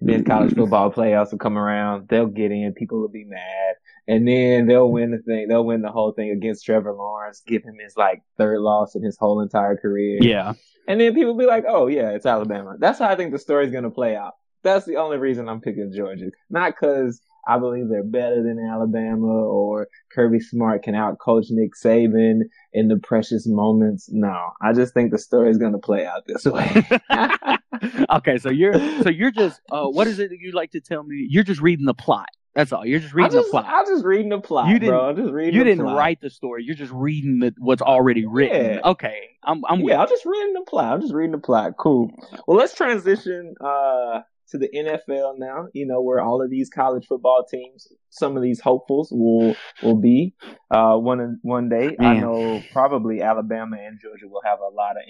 Then 0.00 0.24
college 0.24 0.54
football 0.54 0.92
playoffs 0.92 1.32
will 1.32 1.38
come 1.38 1.58
around. 1.58 2.08
They'll 2.08 2.26
get 2.26 2.52
in. 2.52 2.74
People 2.74 3.00
will 3.00 3.08
be 3.08 3.24
mad, 3.24 3.74
and 4.08 4.26
then 4.26 4.66
they'll 4.66 4.90
win 4.90 5.10
the 5.10 5.18
thing. 5.18 5.48
They'll 5.48 5.64
win 5.64 5.82
the 5.82 5.90
whole 5.90 6.12
thing 6.12 6.30
against 6.30 6.64
Trevor 6.64 6.92
Lawrence, 6.92 7.42
give 7.46 7.64
him 7.64 7.76
his 7.82 7.96
like 7.96 8.22
third 8.38 8.60
loss 8.60 8.94
in 8.94 9.02
his 9.02 9.16
whole 9.18 9.40
entire 9.40 9.76
career. 9.76 10.18
Yeah, 10.20 10.54
And 10.88 11.00
then 11.00 11.14
people 11.14 11.36
be 11.36 11.46
like, 11.46 11.64
"Oh 11.68 11.86
yeah, 11.86 12.10
it's 12.10 12.26
Alabama." 12.26 12.76
That's 12.78 12.98
how 12.98 13.08
I 13.08 13.16
think 13.16 13.32
the 13.32 13.38
story's 13.38 13.72
gonna 13.72 13.90
play 13.90 14.16
out. 14.16 14.34
That's 14.62 14.86
the 14.86 14.96
only 14.96 15.18
reason 15.18 15.48
I'm 15.48 15.60
picking 15.60 15.92
Georgia, 15.94 16.30
not 16.50 16.72
because 16.72 17.20
I 17.48 17.58
believe 17.58 17.88
they're 17.88 18.02
better 18.02 18.42
than 18.42 18.58
Alabama 18.58 19.28
or 19.28 19.86
Kirby 20.12 20.40
Smart 20.40 20.82
can 20.82 20.94
outcoach 20.94 21.46
Nick 21.50 21.70
Saban 21.80 22.40
in 22.72 22.88
the 22.88 22.96
precious 22.96 23.46
moments. 23.46 24.08
No, 24.10 24.50
I 24.60 24.72
just 24.72 24.94
think 24.94 25.12
the 25.12 25.18
story's 25.18 25.58
gonna 25.58 25.78
play 25.78 26.04
out 26.04 26.24
this 26.26 26.44
way. 26.44 26.86
okay, 28.10 28.38
so 28.38 28.50
you're 28.50 28.74
so 29.02 29.10
you're 29.10 29.30
just 29.30 29.60
uh, 29.70 29.86
what 29.86 30.06
is 30.06 30.18
it 30.18 30.30
that 30.30 30.38
you 30.40 30.52
like 30.52 30.72
to 30.72 30.80
tell 30.80 31.02
me? 31.02 31.26
You're 31.28 31.44
just 31.44 31.60
reading 31.60 31.86
the 31.86 31.94
plot. 31.94 32.28
That's 32.56 32.72
all. 32.72 32.84
You're 32.84 32.98
just 33.00 33.14
reading 33.14 33.30
just, 33.32 33.46
the 33.46 33.50
plot. 33.52 33.66
I'm 33.68 33.86
just 33.86 34.04
reading 34.04 34.30
the 34.30 34.40
plot, 34.40 34.68
You 34.68 34.78
didn't- 34.80 34.88
bro. 34.88 35.08
I'm 35.10 35.16
just 35.16 35.30
reading. 35.30 35.54
you 35.54 35.62
didn't 35.62 35.84
plot. 35.84 35.96
write 35.96 36.20
the 36.22 36.30
story. 36.30 36.64
You're 36.64 36.74
just 36.74 36.92
reading 36.92 37.38
the, 37.38 37.54
what's 37.58 37.82
already 37.82 38.26
written. 38.26 38.76
Yeah. 38.76 38.80
Okay, 38.92 39.20
I'm 39.44 39.62
I'm 39.68 39.80
Yeah, 39.82 40.00
I'm 40.00 40.08
just 40.08 40.24
reading 40.24 40.54
the 40.54 40.64
plot. 40.66 40.94
I'm 40.94 41.00
just 41.02 41.14
reading 41.14 41.32
the 41.32 41.38
plot. 41.38 41.74
Cool. 41.78 42.10
Well, 42.48 42.56
let's 42.56 42.74
transition 42.74 43.54
uh, 43.60 44.20
to 44.50 44.58
the 44.58 44.68
NFL 44.74 45.38
now. 45.38 45.66
You 45.74 45.86
know, 45.86 46.00
where 46.00 46.20
all 46.20 46.40
of 46.42 46.50
these 46.50 46.70
college 46.70 47.06
football 47.06 47.44
teams, 47.50 47.88
some 48.10 48.36
of 48.36 48.42
these 48.42 48.60
hopefuls 48.60 49.10
will 49.12 49.54
will 49.82 49.96
be 50.00 50.34
uh, 50.70 50.96
one 50.96 51.38
one 51.42 51.68
day. 51.68 51.94
I 52.00 52.14
know 52.20 52.62
probably 52.72 53.20
Alabama 53.22 53.76
and 53.78 54.00
Georgia 54.00 54.28
will 54.28 54.42
have 54.44 54.60
a 54.60 54.74
lot 54.74 54.96
of 54.96 55.02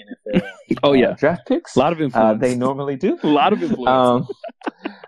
NFL. 0.43 0.51
Oh 0.83 0.91
uh, 0.91 0.93
yeah, 0.95 1.13
draft 1.17 1.47
picks. 1.47 1.77
a 1.77 1.79
lot 1.79 1.93
of 1.93 2.01
Uh, 2.01 2.05
influence. 2.05 2.41
they 2.41 2.57
normally 2.57 2.97
do. 2.97 3.17
a 3.23 3.27
lot 3.41 3.53
of 3.53 3.63
influence. 3.63 3.89
Um, 3.89 4.29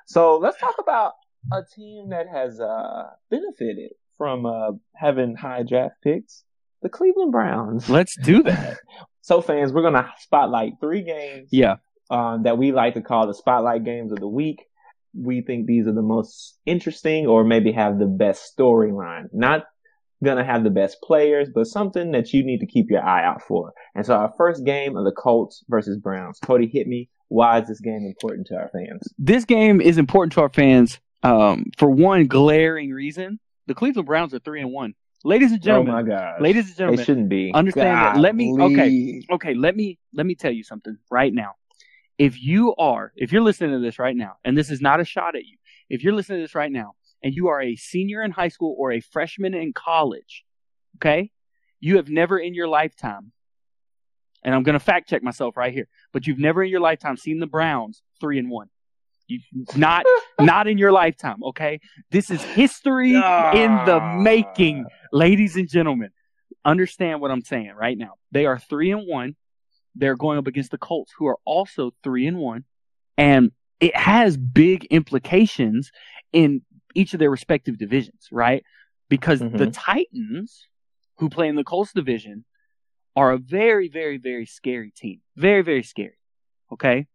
so 0.07 0.39
let's 0.39 0.59
talk 0.59 0.77
about 0.79 1.13
a 1.53 1.63
team 1.75 2.11
that 2.11 2.29
has 2.29 2.61
uh, 2.61 3.11
benefited 3.31 3.93
from 4.17 4.45
uh, 4.45 4.73
having 4.95 5.37
high 5.37 5.63
draft 5.63 5.97
picks. 6.03 6.45
The 6.83 6.89
Cleveland 6.89 7.33
Browns. 7.33 7.89
Let's 7.91 8.17
do 8.23 8.43
that. 8.45 8.79
So, 9.21 9.41
fans, 9.41 9.73
we're 9.73 9.83
gonna 9.83 10.11
spotlight 10.19 10.75
three 10.81 11.03
games 11.03 11.49
Yeah, 11.51 11.77
um, 12.11 12.45
that 12.45 12.59
we 12.59 12.73
like 12.73 12.95
to 12.95 13.03
call 13.03 13.27
the 13.27 13.35
spotlight 13.35 13.85
games 13.85 14.13
of 14.13 14.19
the 14.21 14.29
week. 14.29 14.65
We 15.15 15.41
think 15.41 15.67
these 15.67 15.87
are 15.87 15.93
the 15.93 16.03
most 16.03 16.59
interesting, 16.67 17.27
or 17.27 17.45
maybe 17.45 17.73
have 17.73 17.99
the 17.99 18.07
best 18.07 18.57
storyline. 18.57 19.29
Not 19.33 19.65
gonna 20.23 20.45
have 20.45 20.65
the 20.65 20.71
best 20.71 20.99
players, 21.03 21.49
but 21.53 21.67
something 21.67 22.13
that 22.13 22.33
you 22.33 22.45
need 22.45 22.61
to 22.61 22.67
keep 22.67 22.91
your 22.91 23.03
eye 23.03 23.25
out 23.25 23.43
for. 23.43 23.73
And 23.95 24.07
so, 24.07 24.15
our 24.15 24.33
first 24.37 24.65
game 24.65 24.97
of 24.97 25.05
the 25.05 25.13
Colts 25.13 25.65
versus 25.69 25.99
Browns. 25.99 26.39
Cody, 26.39 26.69
hit 26.73 26.87
me. 26.87 27.09
Why 27.29 27.61
is 27.61 27.69
this 27.69 27.81
game 27.81 28.07
important 28.07 28.47
to 28.49 28.57
our 28.57 28.71
fans? 28.73 29.03
this 29.19 29.45
game 29.45 29.81
is 29.81 29.99
important 29.99 30.33
to 30.33 30.41
our 30.41 30.49
fans 30.49 31.01
um, 31.23 31.67
for 31.77 31.91
one 31.91 32.27
glaring 32.27 32.91
reason. 32.91 33.41
The 33.67 33.75
Cleveland 33.75 34.07
Browns 34.07 34.33
are 34.35 34.39
three 34.39 34.61
and 34.61 34.73
one. 34.73 34.95
Ladies 35.25 35.53
and 35.53 35.61
gentlemen, 35.61 35.93
oh 35.95 35.97
my 35.97 36.03
god, 36.03 36.41
ladies 36.41 36.69
and 36.69 36.77
gentlemen, 36.77 36.97
they 36.99 37.05
shouldn't 37.05 37.29
be. 37.29 37.53
understand 37.53 37.99
that. 37.99 38.17
Let 38.21 38.35
me- 38.37 38.51
okay. 38.53 39.25
Okay, 39.31 39.55
let 39.55 39.77
me 39.77 39.99
let 40.15 40.25
me 40.27 40.35
tell 40.35 40.53
you 40.53 40.63
something 40.63 40.97
right 41.11 41.35
now. 41.35 41.53
If 42.19 42.41
you 42.43 42.75
are, 42.77 43.13
if 43.17 43.33
you're 43.33 43.43
listening 43.43 43.73
to 43.73 43.79
this 43.81 43.99
right 43.99 44.17
now, 44.17 44.37
and 44.45 44.57
this 44.57 44.71
is 44.71 44.81
not 44.81 45.01
a 45.01 45.05
shot 45.05 45.37
at 45.37 45.45
you, 45.45 45.59
if 45.91 46.03
you're 46.03 46.13
listening 46.15 46.39
to 46.39 46.45
this 46.45 46.55
right 46.55 46.71
now, 46.73 46.95
and 47.23 47.35
you 47.35 47.49
are 47.49 47.61
a 47.61 47.77
senior 47.77 48.23
in 48.23 48.31
high 48.31 48.49
school 48.49 48.75
or 48.79 48.93
a 48.93 49.01
freshman 49.01 49.55
in 49.55 49.73
college, 49.73 50.45
okay, 50.97 51.31
you 51.81 51.97
have 51.97 52.09
never 52.09 52.39
in 52.39 52.55
your 52.55 52.69
lifetime, 52.69 53.33
and 54.43 54.55
I'm 54.55 54.63
going 54.63 54.75
to 54.75 54.85
fact 54.85 55.09
check 55.11 55.23
myself 55.23 55.57
right 55.57 55.73
here, 55.75 55.89
but 56.13 56.27
you've 56.27 56.39
never 56.39 56.63
in 56.63 56.71
your 56.71 56.81
lifetime 56.81 57.17
seen 57.17 57.39
the 57.41 57.47
Browns 57.47 58.03
three 58.21 58.39
and 58.39 58.51
one. 58.51 58.69
Not 59.77 60.05
not 60.41 60.67
in 60.69 60.79
your 60.79 60.93
lifetime, 60.93 61.43
okay? 61.45 61.81
This 62.11 62.31
is 62.31 62.43
history 62.43 63.13
in 63.53 63.85
the 63.85 64.01
making, 64.01 64.87
ladies 65.13 65.57
and 65.57 65.69
gentlemen. 65.69 66.11
understand 66.65 67.21
what 67.21 67.31
I'm 67.31 67.43
saying 67.43 67.73
right 67.75 67.97
now. 67.97 68.15
They 68.33 68.45
are 68.47 68.59
three 68.59 68.91
and 68.91 69.07
one. 69.07 69.37
They're 69.95 70.17
going 70.17 70.39
up 70.39 70.47
against 70.47 70.71
the 70.71 70.79
Colts, 70.79 71.13
who 71.17 71.27
are 71.27 71.39
also 71.45 71.93
three 72.03 72.27
and 72.27 72.39
one, 72.39 72.65
and 73.17 73.53
it 73.81 73.97
has 73.97 74.37
big 74.37 74.85
implications 74.87 75.91
in 76.33 76.63
each 76.95 77.15
of 77.15 77.21
their 77.21 77.31
respective 77.31 77.79
divisions, 77.79 78.29
right? 78.31 78.65
Because 79.09 79.41
Mhm. 79.41 79.57
the 79.59 79.71
Titans, 79.71 80.67
who 81.17 81.29
play 81.31 81.49
in 81.49 81.55
the 81.57 81.65
Colts 81.65 81.93
division, 81.93 82.45
are 83.17 83.33
a 83.33 83.39
very, 83.39 83.89
very, 83.89 84.19
very 84.19 84.47
scary 84.47 84.91
team. 84.91 85.21
Very, 85.37 85.63
very 85.63 85.83
scary. 85.83 86.19
Okay, 86.73 87.07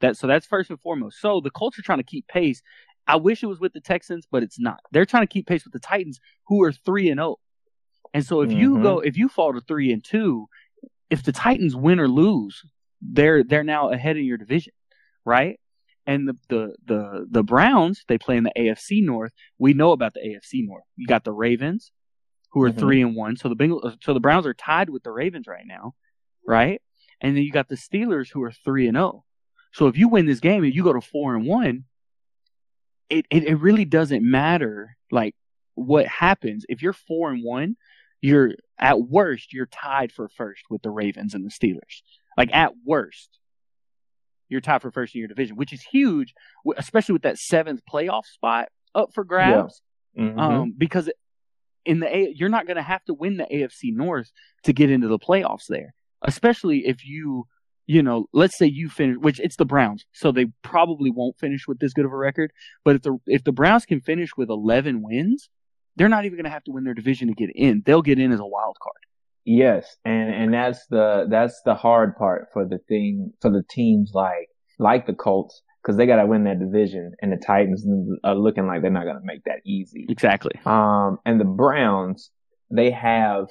that 0.00 0.16
so 0.16 0.26
that's 0.26 0.46
first 0.46 0.70
and 0.70 0.80
foremost. 0.80 1.20
So 1.20 1.40
the 1.40 1.50
Colts 1.50 1.78
are 1.78 1.82
trying 1.82 1.98
to 1.98 2.04
keep 2.04 2.26
pace. 2.28 2.62
I 3.06 3.16
wish 3.16 3.42
it 3.42 3.46
was 3.46 3.60
with 3.60 3.72
the 3.72 3.80
Texans, 3.80 4.26
but 4.30 4.42
it's 4.42 4.60
not. 4.60 4.80
They're 4.92 5.06
trying 5.06 5.22
to 5.26 5.32
keep 5.32 5.46
pace 5.46 5.64
with 5.64 5.72
the 5.72 5.78
Titans, 5.78 6.20
who 6.46 6.62
are 6.62 6.72
three 6.72 7.08
and 7.08 7.18
zero. 7.18 7.36
And 8.14 8.24
so 8.24 8.42
if 8.42 8.52
you 8.52 8.76
Mhm. 8.78 8.82
go, 8.82 9.00
if 9.00 9.16
you 9.16 9.28
fall 9.28 9.52
to 9.52 9.60
three 9.60 9.92
and 9.92 10.04
two, 10.04 10.48
if 11.10 11.22
the 11.22 11.32
Titans 11.32 11.74
win 11.74 12.00
or 12.00 12.08
lose, 12.08 12.62
they're 13.00 13.42
they're 13.44 13.64
now 13.64 13.90
ahead 13.90 14.16
in 14.16 14.24
your 14.24 14.36
division, 14.38 14.72
right? 15.24 15.58
And 16.06 16.28
the 16.28 16.36
the 16.48 16.74
the 16.86 17.26
the 17.30 17.42
Browns 17.42 18.04
they 18.08 18.18
play 18.18 18.36
in 18.36 18.44
the 18.44 18.52
AFC 18.56 19.02
North. 19.04 19.32
We 19.58 19.72
know 19.74 19.92
about 19.92 20.14
the 20.14 20.20
AFC 20.20 20.66
North. 20.66 20.84
You 20.96 21.06
got 21.06 21.24
the 21.24 21.32
Ravens, 21.32 21.92
who 22.50 22.62
are 22.62 22.70
Mhm. 22.70 22.78
three 22.78 23.02
and 23.02 23.14
one. 23.14 23.36
So 23.36 23.48
the 23.48 23.56
Bengals, 23.56 24.02
so 24.02 24.14
the 24.14 24.20
Browns 24.20 24.46
are 24.46 24.54
tied 24.54 24.90
with 24.90 25.02
the 25.02 25.12
Ravens 25.12 25.46
right 25.46 25.66
now, 25.66 25.94
right? 26.46 26.80
And 27.20 27.36
then 27.36 27.42
you 27.42 27.52
got 27.52 27.68
the 27.68 27.76
Steelers, 27.76 28.30
who 28.32 28.42
are 28.42 28.52
three 28.52 28.86
and 28.86 28.96
zero. 28.96 29.24
So 29.72 29.86
if 29.86 29.96
you 29.96 30.08
win 30.08 30.26
this 30.26 30.40
game 30.40 30.64
and 30.64 30.74
you 30.74 30.82
go 30.82 30.92
to 30.92 31.00
four 31.00 31.34
and 31.34 31.46
one, 31.46 31.84
it, 33.10 33.26
it, 33.30 33.44
it 33.44 33.56
really 33.56 33.84
doesn't 33.84 34.28
matter 34.28 34.96
like 35.10 35.34
what 35.74 36.06
happens. 36.06 36.64
If 36.68 36.82
you're 36.82 36.92
four 36.92 37.30
and 37.30 37.42
one, 37.44 37.76
you're 38.20 38.52
at 38.78 39.00
worst 39.00 39.52
you're 39.52 39.66
tied 39.66 40.12
for 40.12 40.28
first 40.28 40.62
with 40.70 40.82
the 40.82 40.90
Ravens 40.90 41.34
and 41.34 41.44
the 41.44 41.50
Steelers. 41.50 42.02
Like 42.36 42.52
at 42.54 42.72
worst, 42.84 43.38
you're 44.48 44.60
tied 44.60 44.82
for 44.82 44.90
first 44.90 45.14
in 45.14 45.20
your 45.20 45.28
division, 45.28 45.56
which 45.56 45.72
is 45.72 45.82
huge, 45.82 46.34
especially 46.76 47.12
with 47.14 47.22
that 47.22 47.38
seventh 47.38 47.82
playoff 47.90 48.24
spot 48.26 48.68
up 48.94 49.12
for 49.14 49.24
grabs. 49.24 49.80
Mhm. 50.16 50.38
Um, 50.40 50.74
because 50.76 51.10
in 51.84 52.00
the 52.00 52.14
A, 52.14 52.34
you're 52.34 52.48
not 52.48 52.66
going 52.66 52.76
to 52.76 52.82
have 52.82 53.04
to 53.04 53.14
win 53.14 53.36
the 53.36 53.44
AFC 53.44 53.92
North 53.94 54.30
to 54.64 54.72
get 54.72 54.90
into 54.90 55.08
the 55.08 55.18
playoffs 55.18 55.66
there, 55.68 55.94
especially 56.22 56.86
if 56.86 57.06
you, 57.06 57.46
you 57.88 58.02
know, 58.02 58.26
let's 58.34 58.56
say 58.58 58.66
you 58.66 58.90
finish, 58.90 59.16
which 59.18 59.40
it's 59.40 59.56
the 59.56 59.64
Browns, 59.64 60.04
so 60.12 60.30
they 60.30 60.46
probably 60.62 61.10
won't 61.10 61.38
finish 61.38 61.66
with 61.66 61.78
this 61.78 61.94
good 61.94 62.04
of 62.04 62.12
a 62.12 62.16
record. 62.16 62.52
But 62.84 62.96
if 62.96 63.02
the 63.02 63.18
if 63.26 63.44
the 63.44 63.52
Browns 63.52 63.86
can 63.86 64.02
finish 64.02 64.36
with 64.36 64.50
11 64.50 65.02
wins, 65.02 65.48
they're 65.96 66.10
not 66.10 66.26
even 66.26 66.36
going 66.36 66.44
to 66.44 66.50
have 66.50 66.64
to 66.64 66.70
win 66.70 66.84
their 66.84 66.92
division 66.92 67.28
to 67.28 67.34
get 67.34 67.48
in. 67.54 67.82
They'll 67.84 68.02
get 68.02 68.18
in 68.18 68.30
as 68.30 68.40
a 68.40 68.46
wild 68.46 68.76
card. 68.80 68.94
Yes, 69.46 69.96
and 70.04 70.32
and 70.32 70.52
that's 70.52 70.86
the 70.88 71.26
that's 71.30 71.62
the 71.64 71.74
hard 71.74 72.14
part 72.16 72.48
for 72.52 72.66
the 72.66 72.78
thing 72.88 73.32
for 73.40 73.50
the 73.50 73.64
teams 73.70 74.10
like 74.12 74.50
like 74.78 75.06
the 75.06 75.14
Colts 75.14 75.62
because 75.82 75.96
they 75.96 76.04
got 76.04 76.16
to 76.16 76.26
win 76.26 76.44
that 76.44 76.60
division, 76.60 77.12
and 77.22 77.32
the 77.32 77.38
Titans 77.38 77.86
are 78.22 78.34
looking 78.34 78.66
like 78.66 78.82
they're 78.82 78.90
not 78.90 79.04
going 79.04 79.16
to 79.16 79.24
make 79.24 79.44
that 79.44 79.60
easy. 79.64 80.04
Exactly. 80.10 80.52
Um, 80.66 81.18
and 81.24 81.40
the 81.40 81.46
Browns 81.46 82.30
they 82.70 82.90
have 82.90 83.46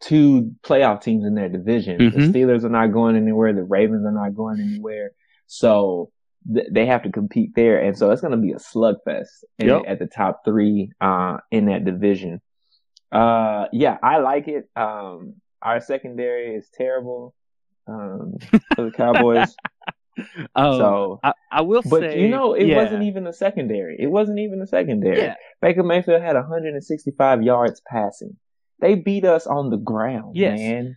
two 0.00 0.52
playoff 0.62 1.02
teams 1.02 1.24
in 1.24 1.34
their 1.34 1.48
division. 1.48 1.98
Mhm. 1.98 2.12
The 2.12 2.18
Steelers 2.40 2.64
are 2.64 2.68
not 2.68 2.92
going 2.92 3.16
anywhere. 3.16 3.52
The 3.52 3.62
Ravens 3.62 4.04
are 4.04 4.12
not 4.12 4.34
going 4.34 4.60
anywhere. 4.60 5.12
So 5.46 6.10
th- 6.52 6.68
they 6.72 6.86
have 6.86 7.02
to 7.04 7.10
compete 7.12 7.54
there, 7.54 7.80
and 7.80 7.96
so 7.96 8.10
it's 8.10 8.20
going 8.20 8.32
to 8.32 8.36
be 8.38 8.52
a 8.52 8.56
slugfest 8.56 9.44
in- 9.58 9.68
Yep. 9.68 9.82
at 9.86 9.98
the 9.98 10.06
top 10.06 10.44
three 10.44 10.90
uh, 11.00 11.38
in 11.50 11.66
that 11.66 11.84
division. 11.84 12.40
Uh, 13.12 13.66
yeah, 13.72 13.96
I 14.02 14.18
like 14.18 14.48
it. 14.48 14.68
Um, 14.74 15.34
our 15.62 15.80
secondary 15.80 16.54
is 16.56 16.68
terrible 16.74 17.34
um, 17.86 18.34
for 18.74 18.84
the 18.86 18.90
Cowboys. 18.90 19.54
Um, 20.18 20.76
so, 20.78 21.20
I, 21.22 21.32
I 21.52 21.60
will 21.62 21.82
but 21.88 22.00
say, 22.00 22.20
you 22.20 22.28
know, 22.28 22.54
it 22.54 22.66
yeah, 22.66 22.76
wasn't 22.82 23.04
even 23.04 23.24
the 23.24 23.32
secondary. 23.32 23.96
It 23.98 24.08
wasn't 24.08 24.38
even 24.40 24.58
the 24.58 24.66
secondary. 24.66 25.18
Yeah. 25.18 25.34
Baker 25.62 25.82
Mayfield 25.82 26.22
had 26.22 26.34
165 26.34 27.42
yards 27.42 27.80
passing. 27.86 28.36
They 28.84 28.96
beat 28.96 29.24
us 29.24 29.46
on 29.46 29.70
the 29.70 29.78
ground, 29.78 30.36
Yes. 30.36 30.58
man. 30.58 30.96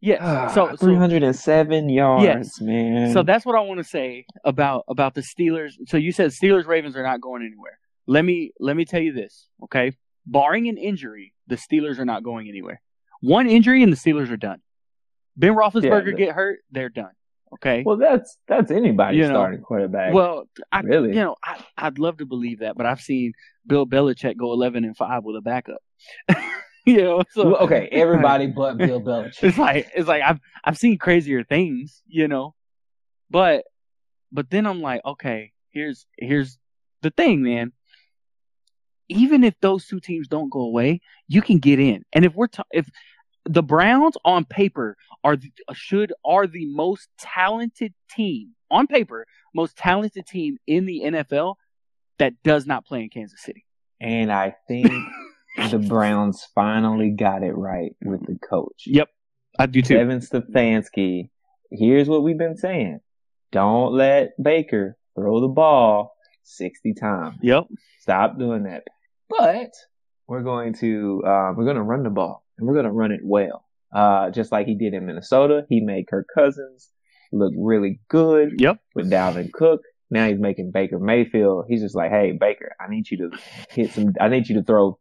Yeah. 0.00 0.46
So, 0.48 0.70
so 0.70 0.76
307 0.76 1.88
yards, 1.88 2.60
man. 2.60 3.12
So 3.12 3.24
that's 3.24 3.44
what 3.44 3.56
I 3.56 3.60
want 3.62 3.78
to 3.78 3.84
say 3.84 4.26
about 4.44 4.84
about 4.86 5.14
the 5.14 5.22
Steelers. 5.22 5.72
So 5.88 5.96
you 5.96 6.12
said 6.12 6.30
Steelers 6.30 6.66
Ravens 6.66 6.94
are 6.94 7.02
not 7.02 7.20
going 7.20 7.42
anywhere. 7.42 7.80
Let 8.06 8.24
me 8.24 8.52
let 8.60 8.76
me 8.76 8.84
tell 8.84 9.00
you 9.00 9.12
this, 9.12 9.48
okay? 9.64 9.96
Barring 10.24 10.68
an 10.68 10.76
injury, 10.78 11.32
the 11.48 11.56
Steelers 11.56 11.98
are 11.98 12.04
not 12.04 12.22
going 12.22 12.48
anywhere. 12.48 12.80
One 13.22 13.48
injury 13.48 13.82
and 13.82 13.92
the 13.92 13.96
Steelers 13.96 14.30
are 14.30 14.36
done. 14.36 14.60
Ben 15.36 15.54
Roethlisberger 15.54 16.04
the- 16.04 16.12
get 16.12 16.32
hurt, 16.32 16.60
they're 16.70 16.88
done. 16.90 17.10
Okay. 17.54 17.82
well, 17.84 17.96
that's 17.96 18.36
that's 18.46 18.70
anybody 18.70 19.16
You 19.16 19.24
know, 19.24 19.30
starting 19.30 19.62
quarterback. 19.62 20.12
Well, 20.12 20.44
I 20.70 20.80
really. 20.80 21.08
you 21.08 21.14
know 21.16 21.34
I, 21.42 21.64
I'd 21.76 21.98
love 21.98 22.18
to 22.18 22.26
believe 22.26 22.60
that, 22.60 22.76
but 22.76 22.86
I've 22.86 23.00
seen 23.00 23.32
Bill 23.66 23.86
Belichick 23.86 24.36
go 24.36 24.52
eleven 24.52 24.84
and 24.84 24.96
five 24.96 25.24
with 25.24 25.34
a 25.34 25.40
backup. 25.40 25.82
you 26.86 27.02
know, 27.02 27.22
so 27.30 27.50
Well, 27.50 27.56
okay, 27.62 27.88
everybody 27.92 28.46
but 28.46 28.78
Bill 28.78 29.00
Belichick. 29.00 29.42
it's 29.42 29.58
like 29.58 29.90
it's 29.94 30.08
like 30.08 30.22
I've 30.22 30.40
I've 30.64 30.78
seen 30.78 30.96
crazier 30.98 31.44
things, 31.44 32.02
you 32.06 32.28
know. 32.28 32.54
But 33.30 33.64
but 34.32 34.48
then 34.50 34.66
I'm 34.66 34.80
like, 34.80 35.04
okay, 35.04 35.52
here's 35.70 36.06
here's 36.16 36.58
the 37.02 37.10
thing, 37.10 37.42
man. 37.42 37.72
Even 39.08 39.44
if 39.44 39.54
those 39.60 39.86
two 39.86 40.00
teams 40.00 40.26
don't 40.28 40.50
go 40.50 40.60
away, 40.60 41.00
you 41.28 41.42
can 41.42 41.58
get 41.58 41.78
in. 41.78 42.04
And 42.12 42.24
if 42.24 42.34
we're 42.34 42.48
ta- 42.48 42.64
if 42.72 42.88
the 43.44 43.62
Browns 43.62 44.16
on 44.24 44.44
paper 44.44 44.96
are 45.22 45.36
the, 45.36 45.52
should 45.72 46.12
are 46.24 46.46
the 46.46 46.66
most 46.66 47.08
talented 47.18 47.94
team 48.10 48.54
on 48.70 48.86
paper, 48.86 49.26
most 49.54 49.76
talented 49.76 50.26
team 50.26 50.58
in 50.66 50.86
the 50.86 51.02
NFL 51.04 51.54
that 52.18 52.34
does 52.42 52.66
not 52.66 52.84
play 52.84 53.02
in 53.02 53.08
Kansas 53.08 53.40
City. 53.42 53.64
And 54.00 54.32
I 54.32 54.56
think 54.66 54.90
the 55.56 55.78
Browns 55.78 56.46
finally 56.54 57.10
got 57.10 57.42
it 57.42 57.52
right 57.56 57.94
with 58.04 58.24
the 58.26 58.38
coach. 58.38 58.84
Yep, 58.86 59.08
I 59.58 59.66
do 59.66 59.82
too. 59.82 59.94
Kevin 59.96 60.20
Stefanski. 60.20 61.30
Here's 61.70 62.08
what 62.08 62.22
we've 62.22 62.38
been 62.38 62.56
saying. 62.56 63.00
Don't 63.52 63.92
let 63.94 64.30
Baker 64.42 64.96
throw 65.14 65.40
the 65.40 65.48
ball 65.48 66.14
60 66.44 66.94
times. 66.94 67.36
Yep. 67.42 67.64
Stop 68.00 68.38
doing 68.38 68.64
that. 68.64 68.84
But 69.28 69.70
we're 70.28 70.42
going 70.42 70.74
to 70.74 71.22
uh, 71.26 71.52
we're 71.56 71.64
going 71.64 71.76
to 71.76 71.82
run 71.82 72.02
the 72.04 72.10
ball 72.10 72.44
and 72.58 72.66
we're 72.66 72.74
going 72.74 72.86
to 72.86 72.92
run 72.92 73.12
it 73.12 73.20
well. 73.24 73.64
Uh, 73.92 74.30
just 74.30 74.52
like 74.52 74.66
he 74.66 74.74
did 74.76 74.94
in 74.94 75.06
Minnesota, 75.06 75.64
he 75.68 75.80
made 75.80 76.06
Kirk 76.08 76.26
Cousins 76.34 76.90
look 77.32 77.52
really 77.56 78.00
good 78.08 78.60
Yep. 78.60 78.78
with 78.94 79.10
Dalvin 79.10 79.52
Cook. 79.52 79.80
Now 80.10 80.28
he's 80.28 80.38
making 80.38 80.70
Baker 80.70 80.98
Mayfield. 81.00 81.64
He's 81.68 81.82
just 81.82 81.96
like, 81.96 82.10
hey 82.10 82.32
Baker, 82.38 82.74
I 82.80 82.88
need 82.88 83.10
you 83.10 83.16
to 83.30 83.38
hit 83.70 83.92
some. 83.92 84.12
I 84.20 84.28
need 84.28 84.48
you 84.48 84.56
to 84.56 84.62
throw 84.62 84.98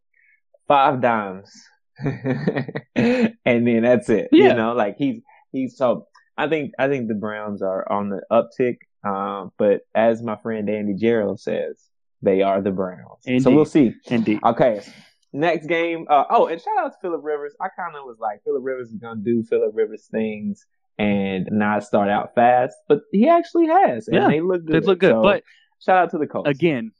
five 0.67 1.01
dimes, 1.01 1.51
and 2.03 3.35
then 3.67 3.81
that's 3.83 4.09
it. 4.09 4.29
Yeah. 4.31 4.49
You 4.49 4.53
know, 4.55 4.73
like 4.73 4.95
he's 4.97 5.21
he's 5.51 5.77
so. 5.77 6.07
I 6.37 6.49
think 6.49 6.73
I 6.77 6.87
think 6.89 7.07
the 7.07 7.13
Browns 7.15 7.61
are 7.61 7.89
on 7.91 8.09
the 8.09 8.21
uptick. 8.31 8.77
Um, 9.09 9.51
but 9.57 9.81
as 9.93 10.21
my 10.21 10.35
friend 10.35 10.69
Andy 10.69 10.95
Gerald 10.95 11.39
says, 11.39 11.79
they 12.21 12.41
are 12.41 12.61
the 12.61 12.71
Browns. 12.71 13.21
Indeed. 13.25 13.43
So 13.43 13.51
we'll 13.51 13.65
see. 13.65 13.93
Indeed. 14.07 14.39
Okay. 14.43 14.81
Next 15.31 15.67
game. 15.67 16.07
Uh, 16.09 16.23
oh, 16.29 16.47
and 16.47 16.59
shout 16.61 16.77
out 16.79 16.93
to 16.93 16.97
Philip 17.01 17.21
Rivers. 17.23 17.53
I 17.61 17.67
kind 17.69 17.95
of 17.95 18.03
was 18.05 18.17
like, 18.19 18.43
Philip 18.43 18.63
Rivers 18.63 18.89
is 18.89 18.95
gonna 18.95 19.21
do 19.21 19.43
Philip 19.43 19.71
Rivers 19.73 20.07
things 20.11 20.65
and 20.97 21.47
not 21.51 21.83
start 21.83 22.09
out 22.09 22.33
fast, 22.35 22.75
but 22.87 23.01
he 23.11 23.27
actually 23.27 23.67
has, 23.67 24.07
and 24.07 24.15
Yeah, 24.15 24.27
they 24.29 24.39
look 24.41 24.65
good. 24.65 24.81
They 24.81 24.85
look 24.85 24.99
good, 24.99 25.11
So, 25.11 25.21
but 25.21 25.43
shout 25.79 25.97
out 25.97 26.11
to 26.11 26.17
the 26.17 26.25
Colts. 26.27 26.49
again, 26.49 26.91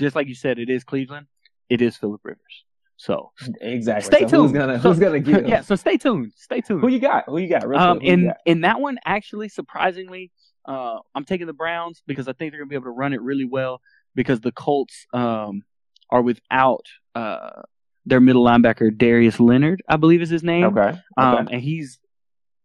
just 0.00 0.16
like 0.16 0.26
you 0.26 0.34
said, 0.34 0.58
it 0.58 0.68
is 0.68 0.82
Cleveland. 0.82 1.26
It 1.70 1.80
is 1.80 1.96
Philip 1.96 2.20
Rivers. 2.24 2.64
So 2.96 3.32
exactly. 3.60 4.04
stay 4.06 4.20
So 4.24 4.28
tuned. 4.28 4.42
Who's 4.42 4.52
gonna 4.52 4.80
So- 4.80 4.88
Who's 4.90 4.98
gonna 5.00 5.18
him? 5.20 5.46
yeah, 5.46 5.60
so 5.62 5.74
stay 5.74 5.96
tuned. 5.96 6.32
Stay 6.36 6.60
tuned. 6.60 6.80
Who 6.80 6.88
you 6.88 7.00
got? 7.00 7.24
Who 7.26 7.38
you 7.38 7.48
got? 7.48 7.66
Real 7.66 7.80
um, 7.80 8.00
in 8.00 8.26
got? 8.26 8.36
in 8.46 8.60
that 8.62 8.80
one, 8.80 8.98
actually, 9.04 9.48
surprisingly, 9.48 10.30
uh, 10.66 10.98
I'm 11.14 11.24
taking 11.24 11.46
the 11.46 11.52
Browns 11.52 12.02
because 12.06 12.28
I 12.28 12.32
think 12.32 12.52
they're 12.52 12.60
gonna 12.60 12.68
be 12.68 12.76
able 12.76 12.84
to 12.84 12.90
run 12.90 13.12
it 13.12 13.20
really 13.20 13.44
well 13.44 13.80
because 14.14 14.40
the 14.40 14.52
Colts 14.52 15.06
um 15.12 15.62
are 16.10 16.22
without 16.22 16.84
uh 17.14 17.62
their 18.06 18.20
middle 18.20 18.44
linebacker 18.44 18.96
Darius 18.96 19.40
Leonard, 19.40 19.82
I 19.88 19.96
believe 19.96 20.20
is 20.22 20.28
his 20.30 20.44
name. 20.44 20.64
Okay. 20.64 20.80
Okay. 20.90 20.98
Um, 21.16 21.48
and 21.50 21.60
he's, 21.62 21.98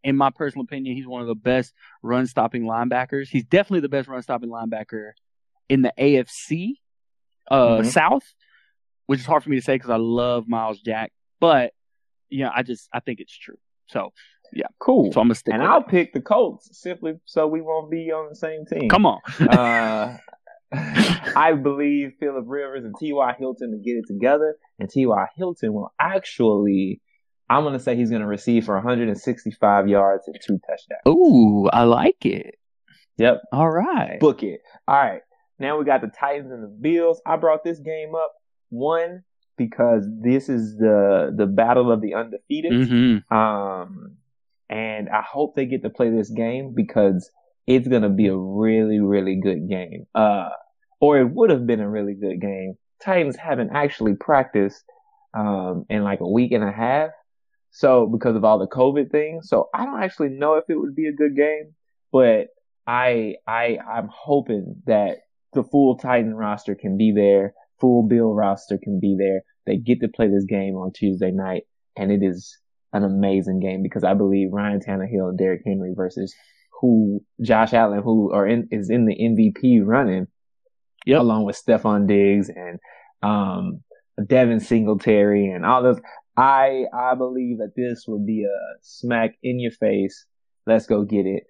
in 0.04 0.14
my 0.14 0.28
personal 0.30 0.64
opinion, 0.64 0.94
he's 0.96 1.06
one 1.06 1.22
of 1.22 1.28
the 1.28 1.34
best 1.34 1.72
run 2.02 2.26
stopping 2.26 2.64
linebackers. 2.64 3.28
He's 3.28 3.44
definitely 3.44 3.80
the 3.80 3.88
best 3.88 4.06
run 4.06 4.20
stopping 4.22 4.50
linebacker 4.50 5.12
in 5.70 5.80
the 5.82 5.92
AFC 5.98 6.74
uh, 7.50 7.78
Mhm. 7.78 7.86
South, 7.86 8.22
which 9.10 9.18
is 9.18 9.26
hard 9.26 9.42
for 9.42 9.50
me 9.50 9.56
to 9.56 9.62
say 9.62 9.74
because 9.74 9.90
I 9.90 9.96
love 9.96 10.46
Myles 10.46 10.78
Jack. 10.78 11.10
But 11.40 11.72
yeah, 12.28 12.50
I 12.54 12.62
just 12.62 12.88
I 12.92 13.00
think 13.00 13.18
it's 13.18 13.36
true. 13.36 13.56
So 13.88 14.12
yeah, 14.52 14.68
cool. 14.78 15.12
so 15.12 15.20
I'm 15.20 15.26
gonna 15.26 15.34
stick. 15.34 15.52
and 15.52 15.64
I'll 15.64 15.80
it. 15.80 15.88
pick 15.88 16.12
the 16.12 16.20
Colts 16.20 16.68
simply 16.80 17.14
so 17.24 17.48
we 17.48 17.60
won't 17.60 17.90
be 17.90 18.12
on 18.12 18.28
the 18.28 18.36
same 18.36 18.66
team. 18.66 18.88
come 18.88 19.06
on. 19.06 19.18
uh, 19.40 20.16
I 20.72 21.54
believe 21.60 22.12
Philip 22.20 22.44
Rivers 22.46 22.84
and 22.84 22.94
T.Y. 23.00 23.34
Hilton 23.36 23.72
to 23.72 23.78
get 23.78 23.96
it 23.96 24.04
together, 24.06 24.54
and 24.78 24.88
T.Y. 24.88 25.26
Hilton 25.34 25.72
will 25.72 25.92
actually 25.98 27.00
I'm 27.48 27.64
going 27.64 27.72
to 27.72 27.80
say 27.80 27.96
he's 27.96 28.10
going 28.10 28.22
to 28.22 28.28
receive 28.28 28.64
for 28.64 28.76
165 28.76 29.88
yards 29.88 30.28
and 30.28 30.36
two 30.40 30.60
touchdowns. 30.68 31.00
Ooh, 31.08 31.68
I 31.72 31.82
like 31.82 32.24
it. 32.24 32.54
Yep. 33.18 33.42
All 33.52 33.68
right. 33.68 34.20
Book 34.20 34.44
it. 34.44 34.60
All 34.86 34.94
right. 34.94 35.22
Now 35.58 35.80
we 35.80 35.84
got 35.84 36.00
the 36.00 36.06
Titans 36.06 36.52
and 36.52 36.62
the 36.62 36.68
Bills. 36.68 37.20
I 37.26 37.34
brought 37.38 37.64
this 37.64 37.80
game 37.80 38.14
up 38.14 38.34
one 38.70 39.24
because 39.56 40.06
this 40.22 40.48
is 40.48 40.76
the 40.78 41.34
the 41.36 41.46
battle 41.46 41.92
of 41.92 42.00
the 42.00 42.14
undefeated. 42.14 42.72
Mm-hmm. 42.72 43.34
Um, 43.34 44.16
and 44.68 45.08
I 45.10 45.22
hope 45.22 45.54
they 45.54 45.66
get 45.66 45.82
to 45.82 45.90
play 45.90 46.10
this 46.10 46.30
game 46.30 46.72
because 46.74 47.30
it's 47.66 47.86
gonna 47.86 48.08
be 48.08 48.28
a 48.28 48.36
really 48.36 49.00
really 49.00 49.36
good 49.36 49.68
game. 49.68 50.06
Uh, 50.14 50.50
or 51.00 51.18
it 51.18 51.30
would 51.30 51.50
have 51.50 51.66
been 51.66 51.80
a 51.80 51.90
really 51.90 52.14
good 52.14 52.40
game. 52.40 52.76
Titans 53.02 53.36
haven't 53.36 53.70
actually 53.70 54.14
practiced 54.14 54.84
um 55.34 55.86
in 55.88 56.02
like 56.02 56.20
a 56.20 56.28
week 56.28 56.52
and 56.52 56.64
a 56.64 56.72
half. 56.72 57.10
So 57.70 58.06
because 58.06 58.34
of 58.34 58.44
all 58.44 58.58
the 58.58 58.66
COVID 58.66 59.10
things, 59.10 59.48
so 59.48 59.68
I 59.72 59.84
don't 59.84 60.02
actually 60.02 60.30
know 60.30 60.54
if 60.54 60.64
it 60.68 60.76
would 60.76 60.96
be 60.96 61.06
a 61.06 61.12
good 61.12 61.36
game, 61.36 61.74
but 62.12 62.48
I 62.86 63.36
I 63.46 63.78
I'm 63.78 64.08
hoping 64.10 64.82
that 64.86 65.18
the 65.52 65.62
full 65.62 65.96
Titan 65.96 66.34
roster 66.34 66.74
can 66.74 66.96
be 66.96 67.12
there, 67.12 67.54
full 67.80 68.02
Bill 68.06 68.32
roster 68.32 68.78
can 68.82 69.00
be 69.00 69.16
there. 69.18 69.42
They 69.66 69.76
get 69.76 70.00
to 70.00 70.08
play 70.08 70.28
this 70.28 70.44
game 70.44 70.74
on 70.76 70.92
Tuesday 70.92 71.30
night, 71.30 71.64
and 71.96 72.10
it 72.10 72.22
is 72.22 72.56
an 72.92 73.04
amazing 73.04 73.60
game 73.60 73.82
because 73.82 74.04
I 74.04 74.14
believe 74.14 74.52
Ryan 74.52 74.80
Tannehill 74.80 75.28
and 75.30 75.38
Derrick 75.38 75.62
Henry 75.64 75.92
versus 75.94 76.34
who 76.80 77.22
Josh 77.42 77.72
Allen, 77.72 78.02
who 78.02 78.32
are 78.32 78.46
in, 78.46 78.68
is 78.70 78.90
in 78.90 79.06
the 79.06 79.14
MVP 79.16 79.84
running, 79.84 80.26
Yep. 81.06 81.20
along 81.20 81.44
with 81.44 81.62
Stefon 81.62 82.06
Diggs 82.06 82.50
and 82.50 82.78
um, 83.22 83.82
Devin 84.26 84.60
Singletary 84.60 85.48
and 85.50 85.64
all 85.64 85.82
those. 85.82 86.00
I 86.36 86.84
I 86.92 87.14
believe 87.14 87.58
that 87.58 87.74
this 87.76 88.04
would 88.08 88.26
be 88.26 88.44
a 88.44 88.78
smack 88.82 89.36
in 89.42 89.60
your 89.60 89.72
face, 89.72 90.26
let's 90.66 90.86
go 90.86 91.04
get 91.04 91.26
it 91.26 91.44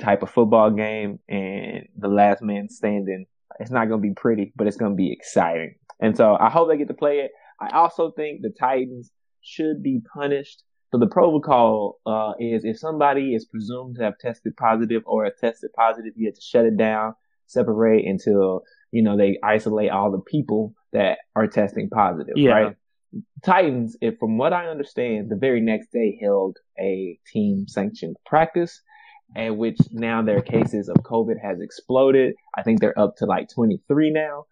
type 0.00 0.22
of 0.22 0.30
football 0.30 0.70
game, 0.70 1.18
and 1.28 1.88
the 1.96 2.08
last 2.08 2.42
man 2.42 2.68
standing. 2.68 3.26
It's 3.58 3.70
not 3.70 3.88
going 3.88 4.00
to 4.02 4.08
be 4.08 4.14
pretty, 4.14 4.52
but 4.56 4.66
it's 4.66 4.76
going 4.76 4.92
to 4.92 4.96
be 4.96 5.12
exciting. 5.12 5.74
And 6.00 6.16
so 6.16 6.36
I 6.38 6.50
hope 6.50 6.68
they 6.68 6.76
get 6.76 6.88
to 6.88 6.94
play 6.94 7.20
it. 7.20 7.32
I 7.60 7.70
also 7.70 8.12
think 8.12 8.42
the 8.42 8.50
Titans 8.58 9.10
should 9.40 9.82
be 9.82 10.00
punished. 10.14 10.62
So 10.92 10.98
the 10.98 11.08
protocol 11.08 11.98
uh, 12.06 12.32
is 12.38 12.64
if 12.64 12.78
somebody 12.78 13.34
is 13.34 13.44
presumed 13.44 13.96
to 13.96 14.04
have 14.04 14.18
tested 14.18 14.56
positive 14.56 15.02
or 15.06 15.24
have 15.24 15.36
tested 15.38 15.70
positive, 15.76 16.12
you 16.16 16.28
have 16.28 16.34
to 16.34 16.40
shut 16.40 16.64
it 16.64 16.76
down, 16.76 17.14
separate 17.46 18.06
until 18.06 18.62
you 18.90 19.02
know 19.02 19.16
they 19.16 19.38
isolate 19.42 19.90
all 19.90 20.10
the 20.10 20.20
people 20.20 20.74
that 20.92 21.18
are 21.36 21.46
testing 21.46 21.90
positive. 21.90 22.34
Yeah. 22.36 22.50
Right. 22.52 22.76
Titans, 23.44 23.96
if 24.00 24.18
from 24.18 24.38
what 24.38 24.52
I 24.52 24.66
understand, 24.66 25.30
the 25.30 25.36
very 25.36 25.60
next 25.60 25.92
day 25.92 26.18
held 26.22 26.56
a 26.78 27.18
team 27.32 27.66
sanctioned 27.66 28.16
practice, 28.26 28.80
and 29.34 29.58
which 29.58 29.78
now 29.90 30.22
their 30.22 30.40
cases 30.40 30.88
of 30.88 30.96
COVID 30.96 31.36
has 31.42 31.60
exploded. 31.60 32.34
I 32.56 32.62
think 32.62 32.80
they're 32.80 32.98
up 32.98 33.16
to 33.16 33.26
like 33.26 33.48
23 33.48 34.10
now. 34.10 34.46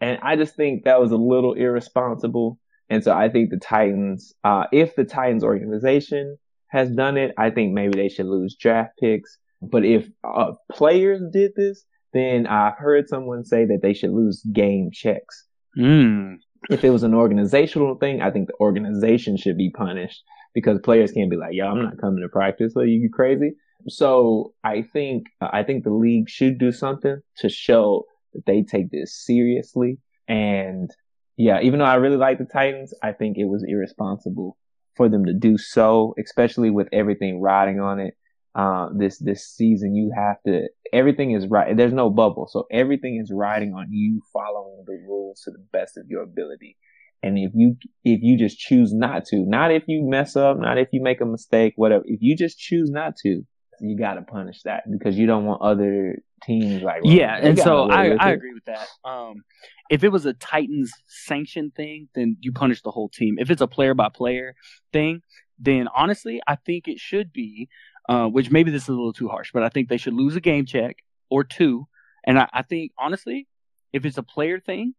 And 0.00 0.18
I 0.22 0.36
just 0.36 0.54
think 0.54 0.84
that 0.84 1.00
was 1.00 1.12
a 1.12 1.16
little 1.16 1.54
irresponsible. 1.54 2.58
And 2.90 3.02
so 3.02 3.12
I 3.12 3.28
think 3.28 3.50
the 3.50 3.58
Titans, 3.58 4.34
uh, 4.44 4.64
if 4.72 4.96
the 4.96 5.04
Titans 5.04 5.44
organization 5.44 6.38
has 6.68 6.90
done 6.90 7.16
it, 7.16 7.32
I 7.36 7.50
think 7.50 7.72
maybe 7.72 7.96
they 7.96 8.08
should 8.08 8.26
lose 8.26 8.56
draft 8.56 8.92
picks. 8.98 9.38
But 9.60 9.84
if 9.84 10.08
uh, 10.24 10.52
players 10.70 11.20
did 11.32 11.52
this, 11.56 11.84
then 12.12 12.46
I've 12.46 12.76
heard 12.78 13.08
someone 13.08 13.44
say 13.44 13.64
that 13.66 13.80
they 13.82 13.92
should 13.92 14.12
lose 14.12 14.42
game 14.52 14.90
checks. 14.92 15.46
Mm. 15.76 16.36
If 16.70 16.84
it 16.84 16.90
was 16.90 17.02
an 17.02 17.14
organizational 17.14 17.96
thing, 17.96 18.20
I 18.20 18.30
think 18.30 18.48
the 18.48 18.54
organization 18.60 19.36
should 19.36 19.56
be 19.56 19.70
punished 19.70 20.22
because 20.54 20.80
players 20.82 21.12
can't 21.12 21.30
be 21.30 21.36
like, 21.36 21.52
"Yo, 21.52 21.66
I'm 21.66 21.82
not 21.82 21.98
coming 21.98 22.22
to 22.22 22.28
practice. 22.28 22.74
Are 22.76 22.84
you 22.84 23.10
crazy?" 23.10 23.54
So 23.86 24.54
I 24.64 24.82
think 24.82 25.26
I 25.40 25.62
think 25.62 25.84
the 25.84 25.92
league 25.92 26.28
should 26.28 26.58
do 26.58 26.72
something 26.72 27.20
to 27.38 27.48
show 27.48 28.04
that 28.34 28.44
they 28.46 28.62
take 28.62 28.90
this 28.90 29.24
seriously. 29.24 29.98
And 30.26 30.90
yeah, 31.36 31.60
even 31.62 31.78
though 31.78 31.84
I 31.84 31.94
really 31.94 32.16
like 32.16 32.38
the 32.38 32.44
Titans, 32.44 32.92
I 33.02 33.12
think 33.12 33.38
it 33.38 33.44
was 33.44 33.64
irresponsible 33.66 34.56
for 34.96 35.08
them 35.08 35.24
to 35.26 35.32
do 35.32 35.56
so, 35.56 36.14
especially 36.22 36.70
with 36.70 36.88
everything 36.92 37.40
riding 37.40 37.80
on 37.80 38.00
it. 38.00 38.14
Uh, 38.54 38.88
this 38.92 39.18
this 39.18 39.46
season, 39.46 39.94
you 39.94 40.10
have 40.16 40.42
to 40.44 40.68
everything 40.92 41.30
is 41.30 41.46
right. 41.46 41.76
There's 41.76 41.92
no 41.92 42.10
bubble, 42.10 42.48
so 42.50 42.66
everything 42.72 43.20
is 43.22 43.30
riding 43.32 43.72
on 43.74 43.86
you 43.92 44.20
following 44.32 44.84
the 44.86 44.98
rules 45.06 45.42
to 45.44 45.52
the 45.52 45.64
best 45.72 45.96
of 45.96 46.06
your 46.08 46.22
ability. 46.22 46.76
And 47.22 47.38
if 47.38 47.52
you 47.54 47.76
if 48.04 48.20
you 48.22 48.36
just 48.36 48.58
choose 48.58 48.92
not 48.92 49.24
to, 49.26 49.44
not 49.46 49.70
if 49.70 49.84
you 49.86 50.02
mess 50.08 50.34
up, 50.34 50.58
not 50.58 50.78
if 50.78 50.88
you 50.92 51.00
make 51.00 51.20
a 51.20 51.26
mistake, 51.26 51.74
whatever. 51.76 52.02
If 52.06 52.20
you 52.20 52.36
just 52.36 52.58
choose 52.58 52.90
not 52.90 53.14
to, 53.22 53.44
you 53.80 53.96
got 53.96 54.14
to 54.14 54.22
punish 54.22 54.62
that 54.62 54.90
because 54.90 55.18
you 55.18 55.26
don't 55.26 55.44
want 55.44 55.62
other 55.62 56.18
teams 56.42 56.82
like 56.82 57.02
well, 57.02 57.12
Yeah, 57.12 57.36
and 57.36 57.58
so 57.58 57.90
I, 57.90 58.10
I 58.18 58.30
agree 58.30 58.54
with 58.54 58.64
that. 58.66 58.86
Um, 59.04 59.44
if 59.90 60.04
it 60.04 60.10
was 60.10 60.26
a 60.26 60.34
Titans 60.34 60.92
sanction 61.06 61.72
thing, 61.74 62.08
then 62.14 62.36
you 62.40 62.52
punish 62.52 62.82
the 62.82 62.90
whole 62.90 63.08
team. 63.08 63.36
If 63.38 63.50
it's 63.50 63.60
a 63.60 63.66
player 63.66 63.94
by 63.94 64.08
player 64.08 64.54
thing, 64.92 65.22
then 65.58 65.88
honestly, 65.94 66.40
I 66.46 66.56
think 66.56 66.88
it 66.88 66.98
should 66.98 67.32
be, 67.32 67.68
uh, 68.08 68.26
which 68.26 68.50
maybe 68.50 68.70
this 68.70 68.82
is 68.82 68.88
a 68.88 68.92
little 68.92 69.12
too 69.12 69.28
harsh, 69.28 69.50
but 69.52 69.62
I 69.62 69.68
think 69.68 69.88
they 69.88 69.96
should 69.96 70.14
lose 70.14 70.36
a 70.36 70.40
game 70.40 70.66
check 70.66 70.96
or 71.30 71.44
two. 71.44 71.86
And 72.24 72.38
I, 72.38 72.48
I 72.52 72.62
think 72.62 72.92
honestly, 72.98 73.46
if 73.92 74.04
it's 74.04 74.18
a 74.18 74.22
player 74.22 74.60
thing, 74.60 74.94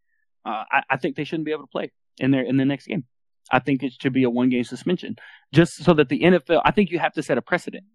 uh, 0.45 0.63
I, 0.71 0.83
I 0.89 0.97
think 0.97 1.15
they 1.15 1.23
shouldn't 1.23 1.45
be 1.45 1.51
able 1.51 1.63
to 1.63 1.71
play 1.71 1.91
in 2.17 2.31
their 2.31 2.43
in 2.43 2.57
the 2.57 2.65
next 2.65 2.87
game. 2.87 3.05
I 3.51 3.59
think 3.59 3.83
it 3.83 3.93
should 3.99 4.13
be 4.13 4.23
a 4.23 4.29
one 4.29 4.49
game 4.49 4.63
suspension, 4.63 5.15
just 5.53 5.83
so 5.83 5.93
that 5.95 6.09
the 6.09 6.19
NFL. 6.19 6.61
I 6.65 6.71
think 6.71 6.91
you 6.91 6.99
have 6.99 7.13
to 7.13 7.23
set 7.23 7.37
a 7.37 7.41
precedent 7.41 7.85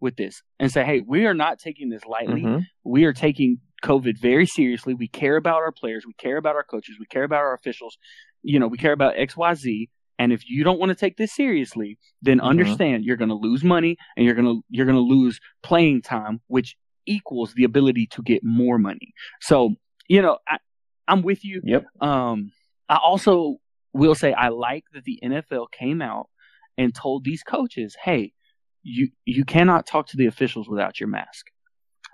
with 0.00 0.16
this 0.16 0.42
and 0.58 0.70
say, 0.72 0.84
hey, 0.84 1.00
we 1.06 1.26
are 1.26 1.34
not 1.34 1.58
taking 1.58 1.90
this 1.90 2.04
lightly 2.06 2.42
Mhm. 2.42 2.64
we 2.84 3.04
are 3.04 3.12
taking 3.12 3.58
COVID 3.82 4.18
very 4.18 4.46
seriously. 4.46 4.92
We 4.94 5.08
care 5.08 5.36
about 5.36 5.56
our 5.56 5.72
players. 5.72 6.04
We 6.06 6.12
care 6.14 6.36
about 6.36 6.54
our 6.54 6.62
coaches. 6.64 6.96
We 7.00 7.06
care 7.06 7.24
about 7.24 7.38
our 7.40 7.54
officials. 7.54 7.96
You 8.42 8.58
know, 8.58 8.66
we 8.68 8.76
care 8.78 8.92
about 8.92 9.14
X, 9.16 9.36
Y, 9.36 9.54
Z. 9.54 9.88
And 10.18 10.32
if 10.34 10.42
you 10.50 10.64
don't 10.64 10.78
want 10.78 10.90
to 10.90 10.94
take 10.94 11.16
this 11.16 11.32
seriously, 11.34 11.98
then 12.20 12.38
Mhm. 12.40 12.42
understand 12.42 13.04
you're 13.04 13.16
going 13.16 13.30
to 13.30 13.34
lose 13.34 13.64
money 13.64 13.96
and 14.16 14.26
you're 14.26 14.34
going 14.34 14.44
to 14.46 14.62
you're 14.68 14.84
going 14.86 14.96
to 14.96 15.00
lose 15.16 15.40
playing 15.62 16.02
time, 16.02 16.40
which 16.48 16.76
equals 17.06 17.54
the 17.54 17.64
ability 17.64 18.06
to 18.08 18.22
get 18.22 18.44
more 18.44 18.78
money. 18.78 19.14
So, 19.40 19.76
you 20.08 20.20
know, 20.20 20.38
I, 20.46 20.58
I'm 21.08 21.22
with 21.22 21.42
you. 21.44 21.62
Yep. 21.64 21.86
Um, 22.02 22.52
I 22.88 22.96
also 22.96 23.56
will 23.94 24.14
say 24.14 24.32
I 24.34 24.48
like 24.48 24.84
that 24.92 25.04
the 25.04 25.18
NFL 25.22 25.68
came 25.72 26.02
out 26.02 26.28
and 26.76 26.94
told 26.94 27.24
these 27.24 27.42
coaches, 27.42 27.96
"Hey, 28.04 28.32
you 28.82 29.10
you 29.24 29.44
cannot 29.44 29.86
talk 29.86 30.08
to 30.08 30.16
the 30.16 30.26
officials 30.26 30.68
without 30.68 31.00
your 31.00 31.08
mask." 31.08 31.46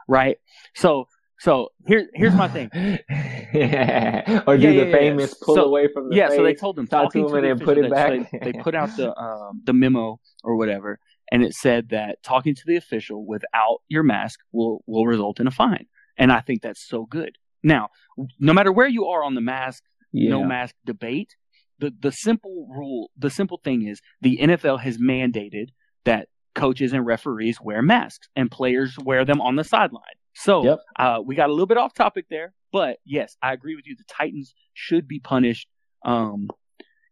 Right? 0.09 0.39
So 0.75 1.09
so 1.39 1.71
here 1.87 2.09
here's 2.15 2.35
my 2.35 2.49
thing. 2.49 2.71
or 2.75 2.81
do 2.81 3.59
Yeah, 3.59 4.37
the 4.37 4.47
yeah, 4.47 4.85
yeah. 4.85 4.93
famous 4.93 5.35
pull 5.35 5.57
So- 5.57 5.65
away 5.65 5.89
from 5.93 6.09
the 6.11 6.17
Yeah, 6.17 6.29
face. 6.29 6.37
so 6.37 6.43
they 6.43 6.55
told 6.55 6.77
them 6.77 6.87
talk 6.87 7.13
to 7.13 7.23
them 7.23 7.35
and 7.35 7.45
then 7.45 7.59
put 7.59 7.79
it 7.79 7.91
back. 7.91 8.31
They, 8.33 8.51
they 8.51 8.53
put 8.53 8.75
out 8.75 8.97
the 8.97 9.17
um, 9.21 9.63
the 9.65 9.73
memo 9.73 10.21
or 10.45 10.57
whatever, 10.57 10.99
and 11.31 11.43
it 11.43 11.55
said 11.55 11.91
that 11.91 12.23
talking 12.23 12.55
to 12.55 12.63
the 12.67 12.77
official 12.77 13.27
without 13.27 13.79
your 13.89 14.03
mask 14.03 14.41
will 14.53 14.83
will 14.87 15.07
result 15.07 15.41
in 15.41 15.47
a 15.47 15.51
fine. 15.51 15.87
And 16.19 16.33
I 16.33 16.41
think 16.41 16.63
that's 16.63 16.87
so 16.87 17.05
good. 17.05 17.37
Now, 17.63 17.91
no 18.39 18.53
matter 18.55 18.73
where 18.73 18.89
you 18.89 19.07
are 19.07 19.23
on 19.23 19.35
the 19.35 19.41
mask 19.43 19.83
yeah. 20.17 20.31
no 20.31 20.45
mask 20.45 20.75
debate. 20.85 21.37
The 21.79 21.93
the 21.99 22.11
simple 22.11 22.69
rule, 22.71 23.11
the 23.19 23.31
simple 23.31 23.61
thing 23.63 23.87
is 23.87 24.01
the 24.23 24.39
NFL 24.39 24.81
has 24.81 24.97
mandated 24.99 25.69
that 26.05 26.29
coaches 26.57 26.93
and 26.93 27.07
referees 27.07 27.61
wear 27.61 27.81
masks 27.83 28.29
and 28.35 28.51
players 28.51 28.97
wear 28.99 29.25
them 29.25 29.41
on 29.41 29.55
the 29.55 29.63
sideline. 29.63 30.03
So 30.35 30.65
Yep. 30.65 30.79
uh, 30.99 31.21
we 31.25 31.37
got 31.37 31.49
a 31.49 31.53
little 31.53 31.67
bit 31.67 31.77
off 31.79 31.95
topic 31.95 32.27
there, 32.29 32.53
but 32.73 32.99
yes, 33.05 33.37
I 33.41 33.53
agree 33.53 33.77
with 33.77 33.87
you. 33.87 33.95
The 33.97 34.05
Titans 34.09 34.55
should 34.75 35.07
be 35.07 35.21
punished, 35.21 35.69
um, 36.05 36.49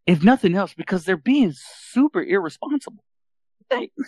if 0.06 0.24
nothing 0.24 0.54
else, 0.56 0.74
because 0.74 1.04
they're 1.04 1.16
being 1.16 1.52
super 1.54 2.20
irresponsible. 2.22 3.04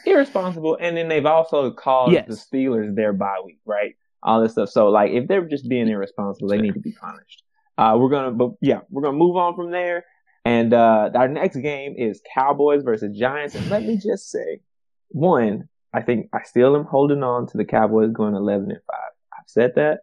irresponsible, 0.05 0.77
and 0.81 0.96
then 0.96 1.09
they've 1.09 1.27
also 1.27 1.70
caused 1.70 2.12
Yes. 2.12 2.27
the 2.29 2.35
Steelers 2.59 2.94
their 2.94 3.12
bye 3.12 3.40
week, 3.44 3.61
right? 3.64 3.94
All 4.22 4.40
this 4.40 4.53
stuff. 4.53 4.68
So, 4.68 4.88
like, 4.88 5.12
if 5.12 5.29
they're 5.29 5.44
just 5.46 5.68
being 5.68 5.88
irresponsible, 5.88 6.49
they 6.49 6.57
Sure. 6.57 6.62
need 6.64 6.75
to 6.75 6.81
be 6.81 6.92
punished. 6.92 7.42
Uh, 7.79 7.96
we're 7.99 8.09
gonna, 8.11 8.31
but 8.33 8.53
yeah, 8.61 8.81
we're 8.90 9.03
gonna 9.03 9.16
move 9.16 9.37
on 9.37 9.55
from 9.55 9.70
there. 9.70 10.05
And 10.44 10.72
uh, 10.72 11.11
our 11.14 11.27
next 11.29 11.57
game 11.57 11.94
is 11.96 12.22
Cowboys 12.35 12.83
versus 12.85 13.16
Giants. 13.18 13.55
And 13.57 13.68
let 13.68 13.83
me 13.85 13.96
just 13.96 14.31
say, 14.31 14.61
one, 15.09 15.69
I 15.92 16.03
think 16.03 16.29
I 16.33 16.42
still 16.45 16.77
am 16.77 16.85
holding 16.85 17.23
on 17.23 17.47
to 17.49 17.57
the 17.57 17.64
Cowboys 17.64 18.12
going 18.12 18.35
eleven 18.35 18.71
and 18.71 18.81
five. 18.87 19.12
I've 19.33 19.49
said 19.49 19.73
that, 19.77 20.01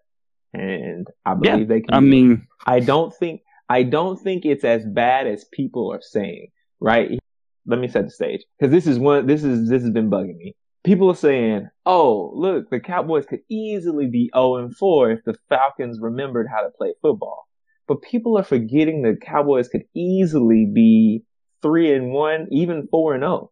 and 0.53 1.07
I 1.25 1.35
Yeah, 1.41 1.53
believe 1.53 1.67
they 1.67 1.81
can. 1.81 1.93
I 1.93 1.99
mean, 1.99 2.47
I 2.65 2.79
don't 2.79 3.13
think 3.15 3.41
I 3.69 3.83
don't 3.83 4.19
think 4.19 4.45
it's 4.45 4.63
as 4.63 4.85
bad 4.85 5.27
as 5.27 5.45
people 5.45 5.91
are 5.91 6.01
saying. 6.01 6.47
Right? 6.79 7.19
Let 7.65 7.79
me 7.79 7.87
set 7.87 8.05
the 8.05 8.11
stage 8.11 8.41
because 8.59 8.71
this 8.71 8.87
is 8.87 8.99
one. 8.99 9.25
This 9.27 9.43
is 9.43 9.69
this 9.69 9.83
has 9.83 9.91
been 9.91 10.09
bugging 10.09 10.37
me. 10.37 10.55
People 10.83 11.09
are 11.09 11.15
saying, 11.15 11.69
"Oh, 11.85 12.31
look, 12.35 12.69
the 12.69 12.81
Cowboys 12.81 13.25
could 13.25 13.39
easily 13.49 14.07
be 14.07 14.29
0 14.35 14.57
and 14.57 14.75
4 14.75 15.11
if 15.11 15.23
the 15.23 15.35
Falcons 15.47 15.99
remembered 16.01 16.47
how 16.53 16.61
to 16.61 16.71
play 16.77 16.93
football." 17.01 17.47
But 17.87 18.01
people 18.01 18.37
are 18.37 18.43
forgetting 18.43 19.01
the 19.01 19.15
Cowboys 19.15 19.69
could 19.69 19.85
easily 19.93 20.65
be 20.65 21.23
3 21.61 21.93
and 21.93 22.11
1, 22.11 22.47
even 22.51 22.87
4 22.87 23.13
and 23.13 23.23
0. 23.23 23.51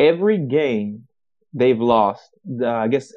Every 0.00 0.38
game 0.38 1.06
they've 1.52 1.78
lost. 1.78 2.30
Uh, 2.60 2.66
I 2.66 2.88
guess 2.88 3.12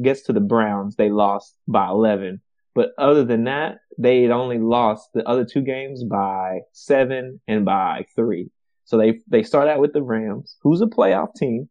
gets 0.00 0.22
to 0.22 0.32
the 0.32 0.40
Browns, 0.40 0.96
they 0.96 1.10
lost 1.10 1.54
by 1.66 1.88
11. 1.88 2.40
But 2.74 2.90
other 2.96 3.24
than 3.24 3.44
that, 3.44 3.78
they 3.98 4.22
had 4.22 4.30
only 4.30 4.58
lost 4.58 5.08
the 5.12 5.28
other 5.28 5.44
two 5.44 5.62
games 5.62 6.04
by 6.04 6.60
seven 6.72 7.40
and 7.48 7.64
by 7.64 8.06
three. 8.14 8.50
So 8.84 8.96
they 8.96 9.20
they 9.26 9.42
start 9.42 9.68
out 9.68 9.80
with 9.80 9.92
the 9.92 10.02
Rams, 10.02 10.56
who's 10.62 10.80
a 10.80 10.86
playoff 10.86 11.34
team, 11.34 11.68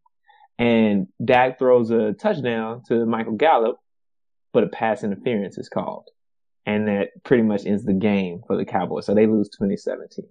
and 0.58 1.06
Dak 1.24 1.58
throws 1.58 1.90
a 1.90 2.12
touchdown 2.12 2.82
to 2.88 3.06
Michael 3.06 3.36
Gallup, 3.36 3.78
but 4.52 4.64
a 4.64 4.68
pass 4.68 5.02
interference 5.02 5.56
is 5.56 5.70
called, 5.70 6.08
and 6.66 6.86
that 6.88 7.24
pretty 7.24 7.42
much 7.42 7.64
ends 7.64 7.84
the 7.84 7.94
game 7.94 8.42
for 8.46 8.56
the 8.56 8.66
Cowboys. 8.66 9.06
So 9.06 9.14
they 9.14 9.26
lose 9.26 9.48
2017. 9.48 10.26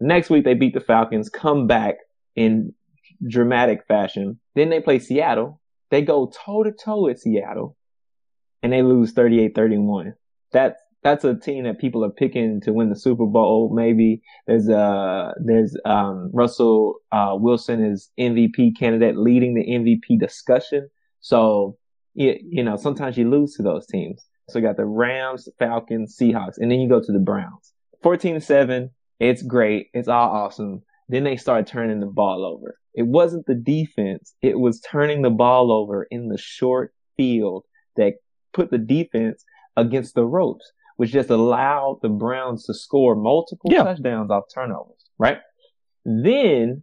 Next 0.00 0.30
week 0.30 0.44
they 0.44 0.54
beat 0.54 0.74
the 0.74 0.80
Falcons, 0.80 1.28
come 1.28 1.66
back 1.66 1.96
in 2.36 2.72
dramatic 3.26 3.84
fashion. 3.86 4.38
Then 4.54 4.70
they 4.70 4.80
play 4.80 4.98
Seattle. 4.98 5.60
They 5.90 6.02
go 6.02 6.30
toe 6.44 6.62
to 6.64 6.72
toe 6.72 7.02
with 7.02 7.20
Seattle 7.20 7.76
and 8.62 8.72
they 8.72 8.82
lose 8.82 9.12
38-31. 9.14 10.12
That's 10.52 10.80
that's 11.04 11.24
a 11.24 11.34
team 11.34 11.64
that 11.64 11.78
people 11.78 12.04
are 12.04 12.10
picking 12.10 12.60
to 12.62 12.72
win 12.72 12.90
the 12.90 12.96
Super 12.96 13.26
Bowl. 13.26 13.72
Maybe 13.72 14.20
there's 14.46 14.68
uh 14.68 15.32
there's 15.42 15.76
um 15.84 16.30
Russell 16.32 16.96
uh, 17.12 17.34
Wilson 17.34 17.84
is 17.84 18.10
MVP 18.18 18.76
candidate 18.78 19.16
leading 19.16 19.54
the 19.54 19.64
MVP 19.64 20.18
discussion. 20.18 20.88
So 21.20 21.76
you, 22.14 22.38
you 22.42 22.64
know 22.64 22.76
sometimes 22.76 23.16
you 23.16 23.30
lose 23.30 23.54
to 23.54 23.62
those 23.62 23.86
teams. 23.86 24.24
So 24.48 24.58
you 24.58 24.64
got 24.64 24.76
the 24.76 24.86
Rams, 24.86 25.48
Falcons, 25.58 26.16
Seahawks, 26.20 26.54
and 26.56 26.70
then 26.70 26.80
you 26.80 26.88
go 26.88 27.00
to 27.00 27.12
the 27.12 27.18
Browns. 27.18 27.72
14-7. 28.02 28.88
It's 29.20 29.42
great. 29.42 29.88
It's 29.92 30.08
all 30.08 30.30
awesome. 30.30 30.82
Then 31.08 31.24
they 31.24 31.36
started 31.36 31.66
turning 31.66 32.00
the 32.00 32.06
ball 32.06 32.44
over. 32.44 32.78
It 32.94 33.06
wasn't 33.06 33.46
the 33.46 33.54
defense. 33.54 34.34
It 34.42 34.58
was 34.58 34.80
turning 34.80 35.22
the 35.22 35.30
ball 35.30 35.72
over 35.72 36.04
in 36.04 36.28
the 36.28 36.38
short 36.38 36.92
field 37.16 37.64
that 37.96 38.14
put 38.52 38.70
the 38.70 38.78
defense 38.78 39.44
against 39.76 40.14
the 40.14 40.24
ropes, 40.24 40.70
which 40.96 41.12
just 41.12 41.30
allowed 41.30 42.00
the 42.02 42.08
Browns 42.08 42.64
to 42.66 42.74
score 42.74 43.14
multiple 43.14 43.70
yeah. 43.72 43.84
touchdowns 43.84 44.30
off 44.30 44.44
turnovers, 44.52 45.04
right? 45.18 45.38
Then 46.04 46.82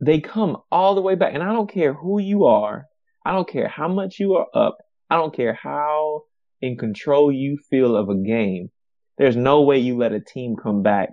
they 0.00 0.20
come 0.20 0.58
all 0.70 0.94
the 0.94 1.02
way 1.02 1.14
back. 1.14 1.34
And 1.34 1.42
I 1.42 1.52
don't 1.52 1.70
care 1.70 1.92
who 1.92 2.20
you 2.20 2.44
are. 2.44 2.86
I 3.24 3.32
don't 3.32 3.48
care 3.48 3.68
how 3.68 3.88
much 3.88 4.20
you 4.20 4.34
are 4.34 4.46
up. 4.54 4.78
I 5.10 5.16
don't 5.16 5.34
care 5.34 5.54
how 5.54 6.22
in 6.60 6.76
control 6.76 7.30
you 7.32 7.58
feel 7.70 7.96
of 7.96 8.08
a 8.08 8.14
game. 8.14 8.70
There's 9.18 9.36
no 9.36 9.62
way 9.62 9.78
you 9.78 9.96
let 9.96 10.12
a 10.12 10.20
team 10.20 10.56
come 10.56 10.82
back 10.82 11.10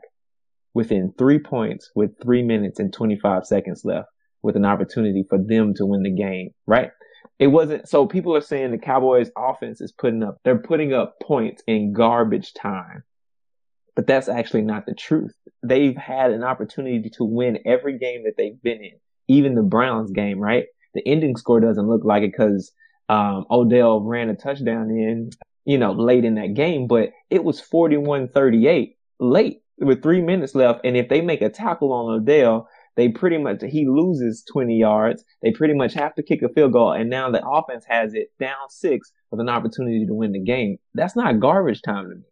within 0.73 1.13
three 1.17 1.39
points 1.39 1.91
with 1.95 2.12
three 2.21 2.41
minutes 2.41 2.79
and 2.79 2.91
25 2.91 3.45
seconds 3.45 3.83
left 3.86 4.09
with 4.41 4.55
an 4.55 4.65
opportunity 4.65 5.25
for 5.29 5.38
them 5.38 5.73
to 5.75 5.86
win 5.86 6.03
the 6.03 6.12
game, 6.12 6.51
right? 6.67 6.91
It 7.39 7.47
wasn't, 7.47 7.88
so 7.88 8.05
people 8.05 8.36
are 8.36 8.41
saying 8.41 8.71
the 8.71 8.77
Cowboys 8.77 9.31
offense 9.38 9.81
is 9.81 9.91
putting 9.91 10.23
up, 10.23 10.38
they're 10.43 10.57
putting 10.57 10.93
up 10.93 11.15
points 11.21 11.63
in 11.67 11.93
garbage 11.93 12.53
time. 12.53 13.03
But 13.95 14.07
that's 14.07 14.27
actually 14.27 14.63
not 14.63 14.86
the 14.86 14.95
truth. 14.95 15.33
They've 15.62 15.95
had 15.95 16.31
an 16.31 16.43
opportunity 16.43 17.09
to 17.12 17.23
win 17.23 17.59
every 17.65 17.97
game 17.97 18.23
that 18.23 18.33
they've 18.38 18.62
been 18.62 18.83
in, 18.83 18.99
even 19.27 19.55
the 19.55 19.62
Browns 19.62 20.12
game, 20.12 20.39
right? 20.39 20.65
The 20.95 21.07
ending 21.07 21.36
score 21.38 21.59
doesn't 21.59 21.88
look 21.88 22.03
like 22.03 22.23
it 22.23 22.31
because 22.31 22.71
um, 23.07 23.45
Odell 23.49 24.01
ran 24.01 24.29
a 24.29 24.36
touchdown 24.36 24.89
in, 24.89 25.29
you 25.65 25.77
know, 25.77 25.93
late 25.93 26.25
in 26.25 26.36
that 26.36 26.55
game, 26.55 26.88
but 26.88 27.12
it 27.29 27.43
was 27.43 27.62
41-38 27.62 28.95
late 29.19 29.62
with 29.77 30.03
three 30.03 30.21
minutes 30.21 30.55
left. 30.55 30.81
And 30.83 30.95
if 30.95 31.09
they 31.09 31.21
make 31.21 31.41
a 31.41 31.49
tackle 31.49 31.91
on 31.91 32.21
Odell, 32.21 32.67
they 32.95 33.09
pretty 33.09 33.38
much, 33.38 33.62
he 33.67 33.88
loses 33.88 34.43
20 34.51 34.77
yards. 34.77 35.23
They 35.41 35.51
pretty 35.51 35.73
much 35.73 35.93
have 35.93 36.13
to 36.15 36.23
kick 36.23 36.41
a 36.43 36.49
field 36.49 36.73
goal. 36.73 36.91
And 36.93 37.09
now 37.09 37.31
the 37.31 37.45
offense 37.45 37.86
has 37.88 38.13
it 38.13 38.31
down 38.39 38.69
six 38.69 39.12
with 39.31 39.39
an 39.39 39.49
opportunity 39.49 40.05
to 40.05 40.13
win 40.13 40.31
the 40.31 40.39
game. 40.39 40.77
That's 40.93 41.15
not 41.15 41.39
garbage 41.39 41.81
time 41.81 42.09
to 42.09 42.15
me. 42.15 42.23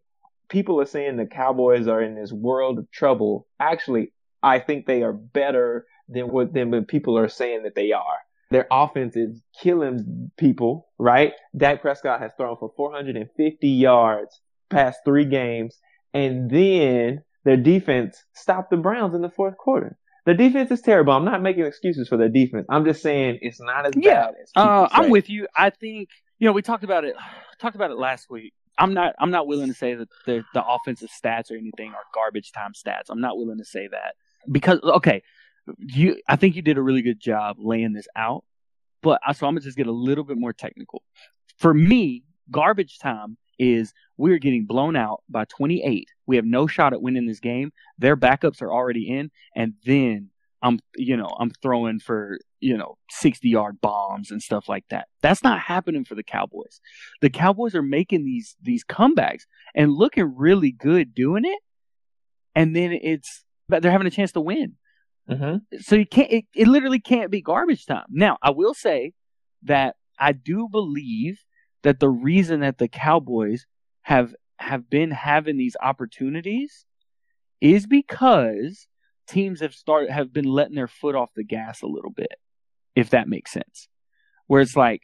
People 0.49 0.79
are 0.79 0.85
saying 0.85 1.17
the 1.17 1.25
Cowboys 1.25 1.87
are 1.87 2.01
in 2.01 2.15
this 2.15 2.31
world 2.31 2.77
of 2.77 2.91
trouble. 2.91 3.47
Actually, 3.59 4.13
I 4.43 4.59
think 4.59 4.85
they 4.85 5.01
are 5.01 5.13
better 5.13 5.85
than 6.09 6.25
what, 6.25 6.53
than 6.53 6.71
what 6.71 6.87
people 6.87 7.17
are 7.17 7.29
saying 7.29 7.63
that 7.63 7.75
they 7.75 7.91
are. 7.91 8.17
Their 8.51 8.67
offense 8.69 9.15
is 9.15 9.41
killing 9.61 10.29
people, 10.37 10.89
right? 10.99 11.31
Dak 11.55 11.81
Prescott 11.81 12.19
has 12.19 12.33
thrown 12.35 12.57
for 12.57 12.71
450 12.75 13.67
yards 13.67 14.41
past 14.69 14.99
three 15.05 15.25
games. 15.25 15.79
And 16.13 16.51
then 16.51 17.23
their 17.43 17.57
defense 17.57 18.23
stopped 18.33 18.69
the 18.69 18.77
Browns 18.77 19.15
in 19.15 19.21
the 19.21 19.29
fourth 19.29 19.57
quarter. 19.57 19.97
The 20.25 20.33
defense 20.35 20.69
is 20.69 20.81
terrible. 20.81 21.13
I'm 21.13 21.25
not 21.25 21.41
making 21.41 21.65
excuses 21.65 22.07
for 22.07 22.17
their 22.17 22.29
defense. 22.29 22.67
I'm 22.69 22.85
just 22.85 23.01
saying 23.01 23.39
it's 23.41 23.59
not 23.59 23.87
as 23.87 23.93
yeah, 23.95 24.25
bad 24.25 24.33
as 24.41 24.51
uh, 24.55 24.87
I'm 24.91 25.09
with 25.09 25.29
you. 25.29 25.47
I 25.55 25.71
think 25.71 26.09
you 26.37 26.45
know 26.45 26.51
we 26.51 26.61
talked 26.61 26.83
about 26.83 27.05
it 27.05 27.15
talked 27.59 27.75
about 27.75 27.91
it 27.91 27.97
last 27.97 28.29
week. 28.29 28.53
I'm 28.77 28.93
not 28.93 29.15
I'm 29.19 29.31
not 29.31 29.47
willing 29.47 29.67
to 29.67 29.73
say 29.73 29.95
that 29.95 30.09
the 30.25 30.43
the 30.53 30.63
offensive 30.63 31.09
stats 31.09 31.51
or 31.51 31.55
anything 31.55 31.89
are 31.89 32.03
garbage 32.13 32.51
time 32.51 32.73
stats. 32.73 33.09
I'm 33.09 33.21
not 33.21 33.37
willing 33.37 33.57
to 33.57 33.65
say 33.65 33.87
that 33.87 34.15
because 34.51 34.79
okay, 34.83 35.23
you 35.79 36.17
I 36.27 36.35
think 36.35 36.55
you 36.55 36.61
did 36.61 36.77
a 36.77 36.81
really 36.81 37.01
good 37.01 37.19
job 37.19 37.57
laying 37.59 37.93
this 37.93 38.07
out. 38.15 38.43
But 39.01 39.19
so 39.35 39.47
I'm 39.47 39.53
gonna 39.53 39.61
just 39.61 39.77
get 39.77 39.87
a 39.87 39.91
little 39.91 40.23
bit 40.23 40.37
more 40.37 40.53
technical. 40.53 41.01
For 41.57 41.73
me, 41.73 42.23
garbage 42.51 42.99
time 42.99 43.37
is 43.57 43.93
we're 44.17 44.39
getting 44.39 44.65
blown 44.65 44.95
out 44.95 45.23
by 45.29 45.45
28. 45.45 46.07
We 46.31 46.37
have 46.37 46.45
no 46.45 46.65
shot 46.65 46.93
at 46.93 47.01
winning 47.01 47.25
this 47.25 47.41
game. 47.41 47.73
Their 47.97 48.15
backups 48.15 48.61
are 48.61 48.71
already 48.71 49.09
in, 49.09 49.31
and 49.53 49.73
then 49.85 50.29
I'm, 50.61 50.79
you 50.95 51.17
know, 51.17 51.27
I'm 51.37 51.49
throwing 51.61 51.99
for, 51.99 52.39
you 52.61 52.77
know, 52.77 52.97
60 53.09 53.49
yard 53.49 53.81
bombs 53.81 54.31
and 54.31 54.41
stuff 54.41 54.69
like 54.69 54.85
that. 54.91 55.09
That's 55.21 55.43
not 55.43 55.59
happening 55.59 56.05
for 56.05 56.15
the 56.15 56.23
Cowboys. 56.23 56.79
The 57.19 57.29
Cowboys 57.29 57.75
are 57.75 57.81
making 57.81 58.23
these 58.23 58.55
these 58.61 58.85
comebacks 58.85 59.41
and 59.75 59.91
looking 59.91 60.33
really 60.37 60.71
good 60.71 61.13
doing 61.13 61.43
it, 61.43 61.59
and 62.55 62.73
then 62.73 62.93
it's 62.93 63.43
they're 63.67 63.91
having 63.91 64.07
a 64.07 64.11
chance 64.11 64.31
to 64.31 64.39
win. 64.39 64.77
Mm-hmm. 65.29 65.79
So 65.81 65.97
you 65.97 66.05
can't. 66.05 66.31
It, 66.31 66.45
it 66.55 66.67
literally 66.69 67.01
can't 67.01 67.29
be 67.29 67.41
garbage 67.41 67.85
time. 67.85 68.05
Now, 68.09 68.37
I 68.41 68.51
will 68.51 68.73
say 68.73 69.11
that 69.63 69.97
I 70.17 70.31
do 70.31 70.69
believe 70.71 71.41
that 71.83 71.99
the 71.99 72.09
reason 72.09 72.61
that 72.61 72.77
the 72.77 72.87
Cowboys 72.87 73.65
have 74.03 74.33
have 74.61 74.89
been 74.89 75.11
having 75.11 75.57
these 75.57 75.75
opportunities 75.81 76.85
is 77.59 77.85
because 77.87 78.87
teams 79.27 79.61
have 79.61 79.73
started 79.73 80.09
have 80.11 80.33
been 80.33 80.45
letting 80.45 80.75
their 80.75 80.87
foot 80.87 81.15
off 81.15 81.31
the 81.35 81.43
gas 81.43 81.81
a 81.81 81.87
little 81.87 82.11
bit, 82.11 82.35
if 82.95 83.11
that 83.11 83.27
makes 83.27 83.51
sense. 83.51 83.87
Where 84.47 84.61
it's 84.61 84.75
like 84.75 85.03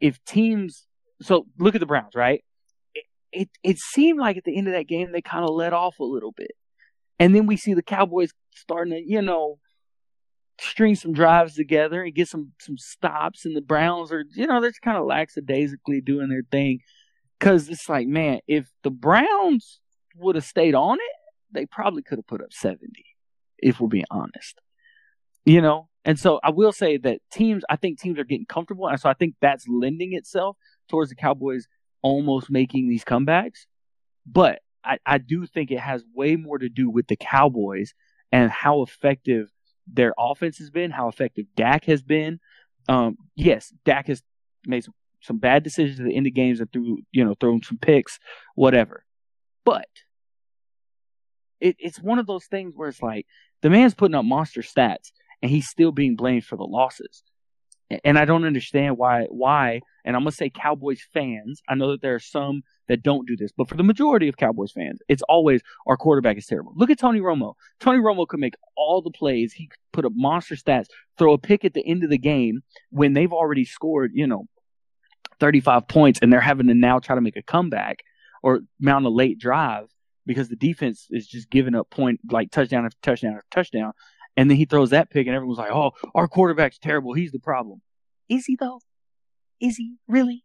if 0.00 0.22
teams 0.24 0.86
so 1.20 1.46
look 1.58 1.74
at 1.74 1.80
the 1.80 1.86
Browns, 1.86 2.14
right? 2.14 2.44
It 2.94 3.04
it, 3.32 3.48
it 3.62 3.78
seemed 3.78 4.18
like 4.18 4.36
at 4.36 4.44
the 4.44 4.56
end 4.56 4.68
of 4.68 4.74
that 4.74 4.88
game 4.88 5.12
they 5.12 5.22
kind 5.22 5.44
of 5.44 5.50
let 5.50 5.72
off 5.72 5.98
a 5.98 6.04
little 6.04 6.32
bit. 6.32 6.52
And 7.18 7.34
then 7.34 7.46
we 7.46 7.56
see 7.56 7.74
the 7.74 7.82
Cowboys 7.82 8.30
starting 8.54 8.92
to, 8.94 9.00
you 9.00 9.22
know, 9.22 9.58
string 10.60 10.94
some 10.94 11.12
drives 11.12 11.54
together 11.54 12.02
and 12.02 12.14
get 12.14 12.28
some 12.28 12.52
some 12.60 12.76
stops, 12.78 13.44
and 13.44 13.56
the 13.56 13.60
Browns 13.60 14.12
are 14.12 14.24
you 14.34 14.46
know 14.46 14.60
they're 14.60 14.70
just 14.70 14.82
kind 14.82 14.98
of 14.98 15.06
lackadaisically 15.06 16.00
doing 16.00 16.28
their 16.28 16.42
thing 16.50 16.80
because 17.42 17.68
it's 17.68 17.88
like 17.88 18.06
man, 18.06 18.38
if 18.46 18.70
the 18.84 18.90
Browns 18.90 19.80
would 20.16 20.36
have 20.36 20.44
stayed 20.44 20.76
on 20.76 20.98
it, 20.98 21.16
they 21.50 21.66
probably 21.66 22.02
could 22.02 22.18
have 22.18 22.26
put 22.26 22.40
up 22.40 22.52
seventy, 22.52 23.06
if 23.58 23.80
we're 23.80 23.88
being 23.88 24.04
honest. 24.10 24.60
You 25.44 25.60
know, 25.60 25.88
and 26.04 26.16
so 26.16 26.38
I 26.44 26.50
will 26.50 26.70
say 26.70 26.98
that 26.98 27.18
teams, 27.32 27.64
I 27.68 27.74
think 27.74 27.98
teams 27.98 28.20
are 28.20 28.24
getting 28.24 28.46
comfortable, 28.46 28.86
and 28.86 29.00
so 29.00 29.10
I 29.10 29.14
think 29.14 29.34
that's 29.40 29.66
lending 29.66 30.12
itself 30.12 30.56
towards 30.88 31.10
the 31.10 31.16
Cowboys 31.16 31.66
almost 32.00 32.48
making 32.48 32.88
these 32.88 33.04
comebacks. 33.04 33.66
But 34.24 34.60
I, 34.84 34.98
I 35.04 35.18
do 35.18 35.44
think 35.46 35.72
it 35.72 35.80
has 35.80 36.04
way 36.14 36.36
more 36.36 36.58
to 36.58 36.68
do 36.68 36.88
with 36.88 37.08
the 37.08 37.16
Cowboys 37.16 37.92
and 38.30 38.52
how 38.52 38.82
effective 38.82 39.50
their 39.92 40.14
offense 40.16 40.58
has 40.58 40.70
been, 40.70 40.92
how 40.92 41.08
effective 41.08 41.46
Dak 41.56 41.86
has 41.86 42.02
been. 42.02 42.38
Um, 42.88 43.16
yes, 43.34 43.72
Dak 43.84 44.06
has 44.06 44.22
made 44.64 44.84
some, 44.84 44.94
some 45.22 45.38
bad 45.38 45.62
decisions 45.62 45.98
at 46.00 46.06
the 46.06 46.16
end 46.16 46.26
of 46.26 46.34
games 46.34 46.60
and 46.60 46.70
threw, 46.72 46.98
you 47.12 47.24
know, 47.24 47.34
thrown 47.38 47.62
some 47.62 47.78
picks, 47.78 48.18
whatever. 48.54 49.04
But 49.64 49.88
it, 51.60 51.76
it's 51.78 52.00
one 52.00 52.18
of 52.18 52.26
those 52.26 52.46
things 52.46 52.74
where 52.76 52.88
it's 52.88 53.02
like 53.02 53.26
the 53.62 53.70
man's 53.70 53.94
putting 53.94 54.14
up 54.14 54.24
monster 54.24 54.62
stats 54.62 55.12
and 55.40 55.50
he's 55.50 55.68
still 55.68 55.92
being 55.92 56.16
blamed 56.16 56.44
for 56.44 56.56
the 56.56 56.64
losses. 56.64 57.22
And 58.04 58.18
I 58.18 58.24
don't 58.24 58.44
understand 58.44 58.96
why 58.96 59.26
why 59.28 59.82
and 60.04 60.16
I'm 60.16 60.22
gonna 60.22 60.32
say 60.32 60.50
Cowboys 60.50 61.06
fans. 61.12 61.60
I 61.68 61.74
know 61.74 61.90
that 61.90 62.00
there 62.00 62.14
are 62.14 62.20
some 62.20 62.62
that 62.88 63.02
don't 63.02 63.26
do 63.26 63.36
this. 63.36 63.52
But 63.56 63.68
for 63.68 63.76
the 63.76 63.82
majority 63.82 64.28
of 64.28 64.36
Cowboys 64.36 64.72
fans, 64.72 65.00
it's 65.08 65.22
always 65.28 65.62
our 65.86 65.96
quarterback 65.96 66.36
is 66.38 66.46
terrible. 66.46 66.72
Look 66.74 66.90
at 66.90 66.98
Tony 66.98 67.20
Romo. 67.20 67.54
Tony 67.80 67.98
Romo 67.98 68.26
could 68.26 68.40
make 68.40 68.54
all 68.76 69.02
the 69.02 69.10
plays. 69.10 69.52
He 69.52 69.68
could 69.68 69.78
put 69.92 70.04
up 70.04 70.12
monster 70.14 70.56
stats, 70.56 70.86
throw 71.18 71.34
a 71.34 71.38
pick 71.38 71.64
at 71.64 71.74
the 71.74 71.86
end 71.86 72.02
of 72.02 72.10
the 72.10 72.18
game 72.18 72.62
when 72.90 73.12
they've 73.12 73.32
already 73.32 73.64
scored, 73.64 74.12
you 74.14 74.26
know, 74.26 74.46
35 75.42 75.88
points 75.88 76.20
and 76.22 76.32
they're 76.32 76.40
having 76.40 76.68
to 76.68 76.74
now 76.74 77.00
try 77.00 77.16
to 77.16 77.20
make 77.20 77.36
a 77.36 77.42
comeback 77.42 78.04
or 78.44 78.60
mount 78.78 79.04
a 79.04 79.08
late 79.08 79.40
drive 79.40 79.88
because 80.24 80.48
the 80.48 80.54
defense 80.54 81.08
is 81.10 81.26
just 81.26 81.50
giving 81.50 81.74
up 81.74 81.90
point 81.90 82.20
like 82.30 82.52
touchdown 82.52 82.86
after 82.86 82.96
touchdown 83.02 83.34
after 83.34 83.46
touchdown. 83.50 83.92
And 84.36 84.48
then 84.48 84.56
he 84.56 84.66
throws 84.66 84.90
that 84.90 85.10
pick, 85.10 85.26
and 85.26 85.34
everyone's 85.34 85.58
like, 85.58 85.72
"Oh, 85.72 85.92
our 86.14 86.28
quarterback's 86.28 86.78
terrible. 86.78 87.12
He's 87.12 87.32
the 87.32 87.40
problem." 87.40 87.82
Is 88.28 88.46
he 88.46 88.56
though? 88.56 88.80
Is 89.60 89.76
he 89.76 89.96
really? 90.06 90.44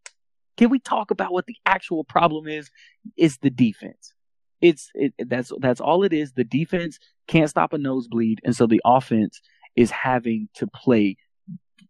Can 0.57 0.71
we 0.71 0.79
talk 0.79 1.11
about 1.11 1.31
what 1.31 1.45
the 1.45 1.55
actual 1.63 2.03
problem 2.03 2.47
is? 2.47 2.71
It's 3.15 3.37
the 3.37 3.51
defense? 3.51 4.13
It's 4.61 4.89
it, 4.95 5.13
that's 5.19 5.51
that's 5.59 5.79
all 5.79 6.03
it 6.03 6.11
is. 6.11 6.33
The 6.33 6.43
defense 6.43 6.97
can't 7.27 7.49
stop 7.49 7.71
a 7.71 7.77
nosebleed, 7.77 8.41
and 8.43 8.55
so 8.55 8.65
the 8.65 8.81
offense 8.83 9.41
is 9.75 9.91
having 9.91 10.49
to 10.55 10.65
play 10.65 11.17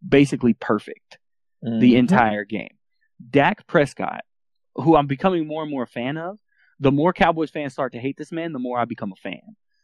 basically 0.08 0.54
perfect 0.54 1.20
mm-hmm. 1.64 1.80
the 1.80 1.96
entire 1.96 2.44
game. 2.44 2.77
Dak 3.30 3.68
Prescott, 3.68 4.22
who 4.76 4.96
I'm 4.96 5.08
becoming 5.08 5.48
more 5.48 5.64
and 5.64 5.72
more 5.72 5.84
a 5.84 5.88
fan 5.88 6.18
of, 6.18 6.38
the 6.80 6.92
more 6.92 7.14
Cowboys 7.14 7.50
fans 7.50 7.74
start 7.74 7.94
to 7.94 8.00
hate 8.00 8.18
this 8.18 8.32
man, 8.32 8.54
the 8.54 8.60
more 8.60 8.80
I 8.80 8.86
become 8.86 9.12
a 9.12 9.16
fan. 9.16 9.42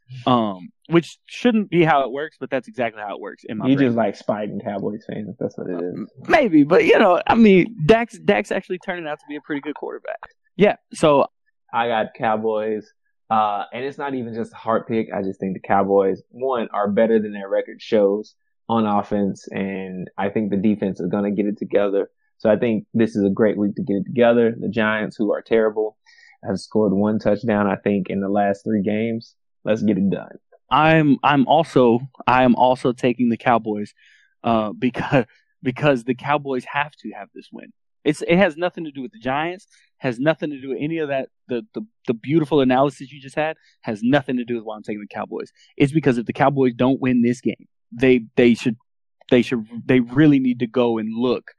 Um, 0.28 0.70
which 0.90 1.18
shouldn't 1.26 1.72
be 1.72 1.84
how 1.84 2.04
it 2.04 2.12
works, 2.12 2.36
but 2.40 2.50
that's 2.52 2.68
exactly 2.68 3.02
how 3.02 3.16
it 3.16 3.22
works 3.22 3.46
in 3.46 3.58
my. 3.58 3.68
You 3.68 3.78
brain. 3.78 3.88
just 3.88 3.98
like 3.98 4.16
spiting 4.16 4.60
Cowboys 4.60 5.04
fans. 5.08 5.36
That's 5.40 5.58
what 5.58 5.70
it 5.70 5.82
is. 5.82 6.08
Maybe, 6.28 6.64
but 6.64 6.84
you 6.86 7.00
know, 7.00 7.20
I 7.26 7.34
mean, 7.34 7.78
Dak's 7.86 8.20
Dak's 8.20 8.52
actually 8.52 8.80
turning 8.80 9.08
out 9.08 9.20
to 9.20 9.26
be 9.28 9.38
a 9.38 9.42
pretty 9.42 9.62
good 9.62 9.76
quarterback. 9.76 10.20
Yeah, 10.56 10.76
so 10.94 11.28
I 11.74 11.88
got 11.88 12.14
Cowboys. 12.16 12.94
Uh, 13.30 13.66
and 13.74 13.84
it's 13.84 13.98
not 13.98 14.14
even 14.14 14.36
just 14.36 14.54
a 14.54 14.56
heart 14.56 14.88
pick. 14.88 15.08
I 15.12 15.24
just 15.24 15.40
think 15.40 15.56
the 15.56 15.68
Cowboys, 15.68 16.22
one, 16.30 16.68
are 16.72 16.88
better 16.88 17.20
than 17.20 17.34
their 17.34 17.50
record 17.50 17.82
shows 17.82 18.36
on 18.70 18.86
offense. 18.86 19.48
And 19.50 20.10
I 20.18 20.30
think 20.30 20.52
the 20.52 20.58
defense 20.58 21.00
is 21.00 21.10
going 21.10 21.24
to 21.24 21.32
get 21.32 21.48
it 21.48 21.58
together. 21.58 22.10
So 22.44 22.50
I 22.50 22.58
think 22.58 22.86
this 22.94 23.16
is 23.16 23.24
a 23.24 23.30
great 23.30 23.58
week 23.58 23.76
to 23.76 23.82
get 23.82 23.96
it 23.96 24.04
together. 24.04 24.54
The 24.60 24.68
Giants, 24.68 25.16
who 25.16 25.32
are 25.32 25.42
terrible, 25.42 25.98
have 26.46 26.60
scored 26.60 26.92
one 26.92 27.18
touchdown, 27.18 27.68
I 27.68 27.78
think, 27.78 28.10
in 28.10 28.20
the 28.20 28.28
last 28.28 28.66
three 28.66 28.84
games. 28.84 29.34
Let's 29.64 29.82
get 29.82 29.98
it 29.98 30.10
done. 30.10 30.38
I'm 30.70 31.20
I'm 31.24 31.48
also 31.48 32.02
I 32.28 32.44
am 32.44 32.56
also 32.56 32.92
taking 32.92 33.30
the 33.30 33.38
Cowboys 33.38 33.94
uh, 34.44 34.74
because 34.78 35.26
because 35.62 36.04
the 36.04 36.16
Cowboys 36.16 36.66
have 36.66 36.92
to 36.98 37.12
have 37.12 37.30
this 37.34 37.48
win. 37.50 37.72
It's 38.04 38.22
it 38.22 38.36
has 38.36 38.58
nothing 38.58 38.84
to 38.84 38.92
do 38.92 39.02
with 39.02 39.14
the 39.14 39.20
Giants, 39.20 39.66
has 40.00 40.20
nothing 40.20 40.50
to 40.50 40.60
do 40.60 40.70
with 40.70 40.80
any 40.82 40.98
of 40.98 41.08
that. 41.08 41.30
The, 41.48 41.66
the 41.74 41.88
the 42.08 42.14
beautiful 42.14 42.60
analysis 42.60 43.10
you 43.10 43.22
just 43.22 43.38
had 43.38 43.56
has 43.84 44.02
nothing 44.04 44.36
to 44.36 44.44
do 44.44 44.56
with 44.56 44.66
why 44.66 44.76
I'm 44.76 44.84
taking 44.84 45.00
the 45.00 45.08
Cowboys. 45.08 45.54
It's 45.78 45.94
because 45.94 46.18
if 46.18 46.26
the 46.26 46.34
Cowboys 46.34 46.74
don't 46.74 47.00
win 47.00 47.22
this 47.22 47.40
game, 47.40 47.70
they 47.94 48.26
they 48.36 48.54
should 48.54 48.76
they 49.32 49.44
should 49.44 49.66
they 49.86 50.02
really 50.02 50.40
need 50.40 50.60
to 50.60 50.68
go 50.68 50.98
and 50.98 51.16
look 51.16 51.52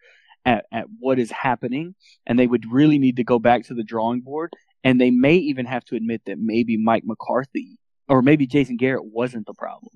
at, 0.45 0.67
at 0.73 0.87
what 0.99 1.19
is 1.19 1.31
happening 1.31 1.95
and 2.27 2.39
they 2.39 2.47
would 2.47 2.71
really 2.71 2.99
need 2.99 3.17
to 3.17 3.25
go 3.25 3.39
back 3.39 3.65
to 3.65 3.75
the 3.75 3.85
drawing 3.85 4.21
board 4.21 4.53
and 4.83 5.01
they 5.01 5.11
may 5.11 5.35
even 5.37 5.67
have 5.67 5.85
to 5.87 5.97
admit 5.97 6.23
that 6.27 6.39
maybe 6.39 6.77
Mike 6.77 7.05
McCarthy 7.05 7.79
or 8.09 8.23
maybe 8.23 8.47
Jason 8.47 8.77
Garrett 8.77 9.05
wasn't 9.05 9.47
the 9.47 9.55
problem. 9.55 9.93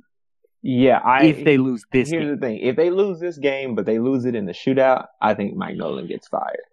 Yeah, 0.62 0.98
I, 0.98 1.24
if 1.24 1.44
they 1.44 1.56
lose 1.56 1.84
this, 1.92 2.10
here's 2.10 2.24
game. 2.24 2.34
the 2.34 2.36
thing: 2.36 2.58
if 2.58 2.74
they 2.74 2.90
lose 2.90 3.20
this 3.20 3.38
game, 3.38 3.76
but 3.76 3.86
they 3.86 4.00
lose 4.00 4.24
it 4.24 4.34
in 4.34 4.44
the 4.44 4.52
shootout, 4.52 5.06
I 5.20 5.34
think 5.34 5.54
Mike 5.54 5.76
Nolan 5.76 6.08
gets 6.08 6.26
fired. 6.26 6.64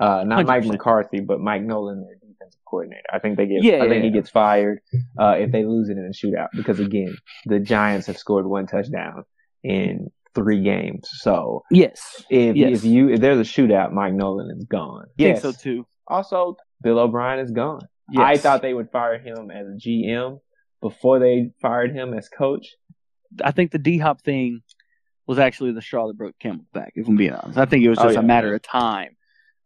Uh, 0.00 0.24
not 0.24 0.44
100%. 0.44 0.46
Mike 0.46 0.64
McCarthy, 0.64 1.20
but 1.20 1.40
Mike 1.40 1.62
Nolan, 1.62 2.04
their 2.04 2.16
defensive 2.16 2.60
coordinator. 2.64 3.04
I 3.12 3.20
think 3.20 3.36
they 3.36 3.46
get. 3.46 3.62
Yeah, 3.62 3.82
I 3.82 3.88
think 3.88 4.04
he 4.04 4.10
gets 4.10 4.28
fired 4.28 4.80
uh, 5.18 5.36
if 5.38 5.52
they 5.52 5.64
lose 5.64 5.88
it 5.88 5.98
in 5.98 6.08
the 6.08 6.14
shootout 6.14 6.48
because 6.54 6.80
again, 6.80 7.16
the 7.46 7.60
Giants 7.60 8.08
have 8.08 8.18
scored 8.18 8.46
one 8.46 8.66
touchdown 8.66 9.24
in 9.62 10.10
three 10.38 10.62
games. 10.62 11.08
So 11.10 11.64
yes, 11.70 12.24
if 12.30 12.56
yes. 12.56 12.78
if 12.78 12.84
you 12.84 13.10
if 13.10 13.20
there's 13.20 13.38
a 13.38 13.50
shootout, 13.50 13.92
Mike 13.92 14.14
Nolan 14.14 14.50
is 14.56 14.64
gone. 14.64 15.06
Yes, 15.16 15.42
so 15.42 15.52
too. 15.52 15.86
Also, 16.06 16.56
Bill 16.82 16.98
O'Brien 16.98 17.40
is 17.40 17.50
gone. 17.50 17.80
Yes. 18.10 18.22
I 18.22 18.36
thought 18.38 18.62
they 18.62 18.72
would 18.72 18.90
fire 18.90 19.18
him 19.18 19.50
as 19.50 19.66
a 19.66 19.72
GM 19.72 20.40
before 20.80 21.18
they 21.18 21.50
fired 21.60 21.94
him 21.94 22.14
as 22.14 22.28
coach. 22.28 22.68
I 23.42 23.50
think 23.50 23.72
the 23.72 23.78
D 23.78 23.98
Hop 23.98 24.22
thing 24.22 24.62
was 25.26 25.38
actually 25.38 25.72
the 25.72 25.82
straw 25.82 26.06
that 26.06 26.16
broke 26.16 26.38
Camel's 26.38 26.68
back. 26.72 26.92
If 26.94 27.06
I'm 27.06 27.16
being 27.16 27.32
honest, 27.32 27.58
I 27.58 27.66
think 27.66 27.84
it 27.84 27.90
was 27.90 27.98
oh, 27.98 28.04
just 28.04 28.16
oh, 28.16 28.20
yeah, 28.20 28.24
a 28.24 28.26
matter 28.26 28.54
of 28.54 28.62
time. 28.62 29.16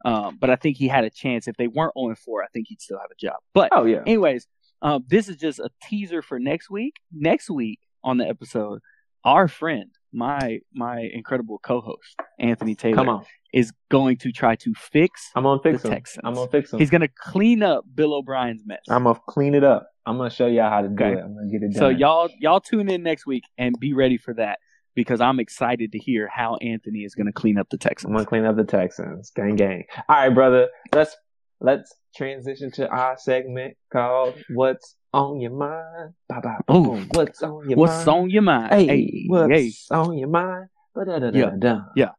Um, 0.04 0.36
but 0.40 0.50
I 0.50 0.56
think 0.56 0.76
he 0.76 0.88
had 0.88 1.04
a 1.04 1.10
chance. 1.10 1.46
If 1.46 1.56
they 1.56 1.68
weren't 1.68 1.92
on 1.94 2.14
4, 2.16 2.42
I 2.42 2.48
think 2.48 2.66
he'd 2.68 2.80
still 2.80 2.98
have 2.98 3.10
a 3.12 3.14
job. 3.14 3.36
But 3.54 3.68
oh 3.72 3.84
yeah. 3.84 4.02
Anyways, 4.04 4.48
um, 4.82 5.04
this 5.08 5.28
is 5.28 5.36
just 5.36 5.60
a 5.60 5.70
teaser 5.84 6.22
for 6.22 6.40
next 6.40 6.68
week. 6.68 6.96
Next 7.12 7.48
week 7.48 7.78
on 8.02 8.18
the 8.18 8.28
episode, 8.28 8.80
our 9.24 9.46
friend, 9.46 9.90
my 10.12 10.60
my 10.74 11.00
incredible 11.12 11.58
co-host 11.62 12.16
Anthony 12.38 12.74
Taylor, 12.74 13.20
is 13.52 13.72
going 13.90 14.16
to 14.18 14.32
try 14.32 14.56
to 14.56 14.72
fix. 14.74 15.30
I'm 15.34 15.44
gonna 15.44 15.60
fix 15.62 15.82
the 15.82 15.88
him. 15.88 15.94
Texans. 15.94 16.22
I'm 16.24 16.34
gonna 16.34 16.50
fix 16.50 16.72
him. 16.72 16.78
He's 16.78 16.90
gonna 16.90 17.08
clean 17.08 17.62
up 17.62 17.84
Bill 17.94 18.14
O'Brien's 18.14 18.62
mess. 18.64 18.80
I'm 18.88 19.04
gonna 19.04 19.20
clean 19.28 19.54
it 19.54 19.64
up. 19.64 19.88
I'm 20.06 20.16
gonna 20.16 20.30
show 20.30 20.46
y'all 20.46 20.70
how 20.70 20.82
to 20.82 20.88
do 20.88 20.94
okay. 20.94 21.12
it. 21.12 21.22
I'm 21.22 21.34
gonna 21.34 21.50
get 21.50 21.62
it 21.62 21.72
done. 21.72 21.78
So 21.78 21.88
y'all 21.88 22.28
y'all 22.38 22.60
tune 22.60 22.88
in 22.88 23.02
next 23.02 23.26
week 23.26 23.44
and 23.58 23.74
be 23.78 23.92
ready 23.92 24.16
for 24.18 24.34
that 24.34 24.58
because 24.94 25.20
I'm 25.20 25.40
excited 25.40 25.92
to 25.92 25.98
hear 25.98 26.28
how 26.28 26.56
Anthony 26.56 27.00
is 27.00 27.14
gonna 27.14 27.32
clean 27.32 27.58
up 27.58 27.68
the 27.70 27.78
Texans. 27.78 28.10
I'm 28.10 28.14
gonna 28.14 28.26
clean 28.26 28.44
up 28.44 28.56
the 28.56 28.64
Texans. 28.64 29.30
Gang 29.34 29.56
gang. 29.56 29.84
All 30.08 30.16
right, 30.16 30.28
brother. 30.30 30.68
Let's 30.94 31.16
let's 31.60 31.94
transition 32.16 32.70
to 32.72 32.88
our 32.88 33.16
segment 33.18 33.76
called 33.92 34.34
"What's 34.50 34.96
on 35.12 35.40
Your 35.40 35.50
Mind." 35.52 36.14
Bye 36.28 36.40
bye. 36.40 36.58
Oh, 36.68 36.96
what's 37.12 37.42
on 37.42 37.68
your 37.68 37.76
mind? 37.76 37.76
what's 37.76 38.06
mind? 38.06 38.08
on 38.08 38.30
your 38.30 38.42
mind? 38.42 38.74
Hey, 38.74 38.86
hey 38.86 39.24
what's 39.26 39.52
hey. 39.52 39.72
on 39.90 40.18
your 40.18 40.28
mind? 40.28 40.68
Yeah. 40.94 41.80
yeah. 41.96 42.10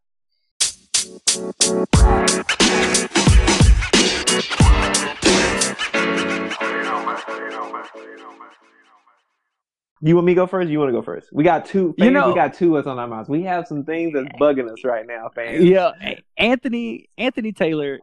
You 10.06 10.16
want 10.16 10.26
me 10.26 10.34
to 10.34 10.36
go 10.36 10.48
first? 10.48 10.70
You 10.70 10.80
want 10.80 10.90
to 10.90 10.94
go 10.94 11.02
first? 11.02 11.30
We 11.32 11.46
got 11.46 11.66
two. 11.66 11.96
You 11.98 12.12
know, 12.12 12.28
we 12.28 12.36
got 12.36 12.54
two 12.54 12.72
what's 12.72 12.88
on 12.88 13.00
our 13.00 13.08
minds. 13.08 13.30
We 13.30 13.44
have 13.44 13.68
some 13.68 13.86
things 13.86 14.12
that's 14.14 14.28
bugging 14.38 14.70
us 14.70 14.84
right 14.84 15.08
now, 15.08 15.30
fans. 15.34 15.64
Yeah, 15.64 15.92
Anthony, 16.36 17.10
Anthony 17.18 17.54
Taylor, 17.54 18.00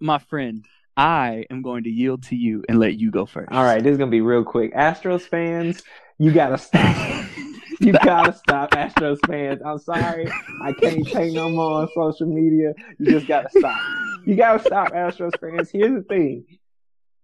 my 0.00 0.18
friend. 0.18 0.66
I 0.96 1.44
am 1.50 1.62
going 1.62 1.84
to 1.84 1.90
yield 1.90 2.22
to 2.24 2.36
you 2.36 2.64
and 2.68 2.78
let 2.78 2.98
you 2.98 3.10
go 3.10 3.26
first. 3.26 3.50
All 3.50 3.64
right, 3.64 3.82
this 3.82 3.92
is 3.92 3.98
gonna 3.98 4.10
be 4.10 4.20
real 4.20 4.44
quick. 4.44 4.74
Astros 4.74 5.22
fans, 5.22 5.82
you 6.18 6.32
gotta 6.32 6.58
stop. 6.58 7.26
you 7.80 7.92
gotta 7.92 8.32
stop, 8.32 8.70
Astros 8.70 9.18
fans. 9.26 9.60
I'm 9.64 9.78
sorry, 9.78 10.30
I 10.62 10.72
can't 10.72 11.06
take 11.06 11.32
no 11.32 11.48
more 11.48 11.82
on 11.82 11.88
social 11.94 12.26
media. 12.26 12.74
You 12.98 13.06
just 13.06 13.26
gotta 13.26 13.50
stop. 13.50 13.80
You 14.24 14.36
gotta 14.36 14.62
stop, 14.62 14.92
Astros 14.92 15.38
fans. 15.40 15.70
Here's 15.70 15.94
the 15.94 16.02
thing: 16.02 16.44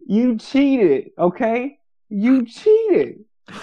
you 0.04 0.36
cheated, 0.36 1.10
okay? 1.18 1.78
You 2.08 2.46
cheated. 2.46 3.24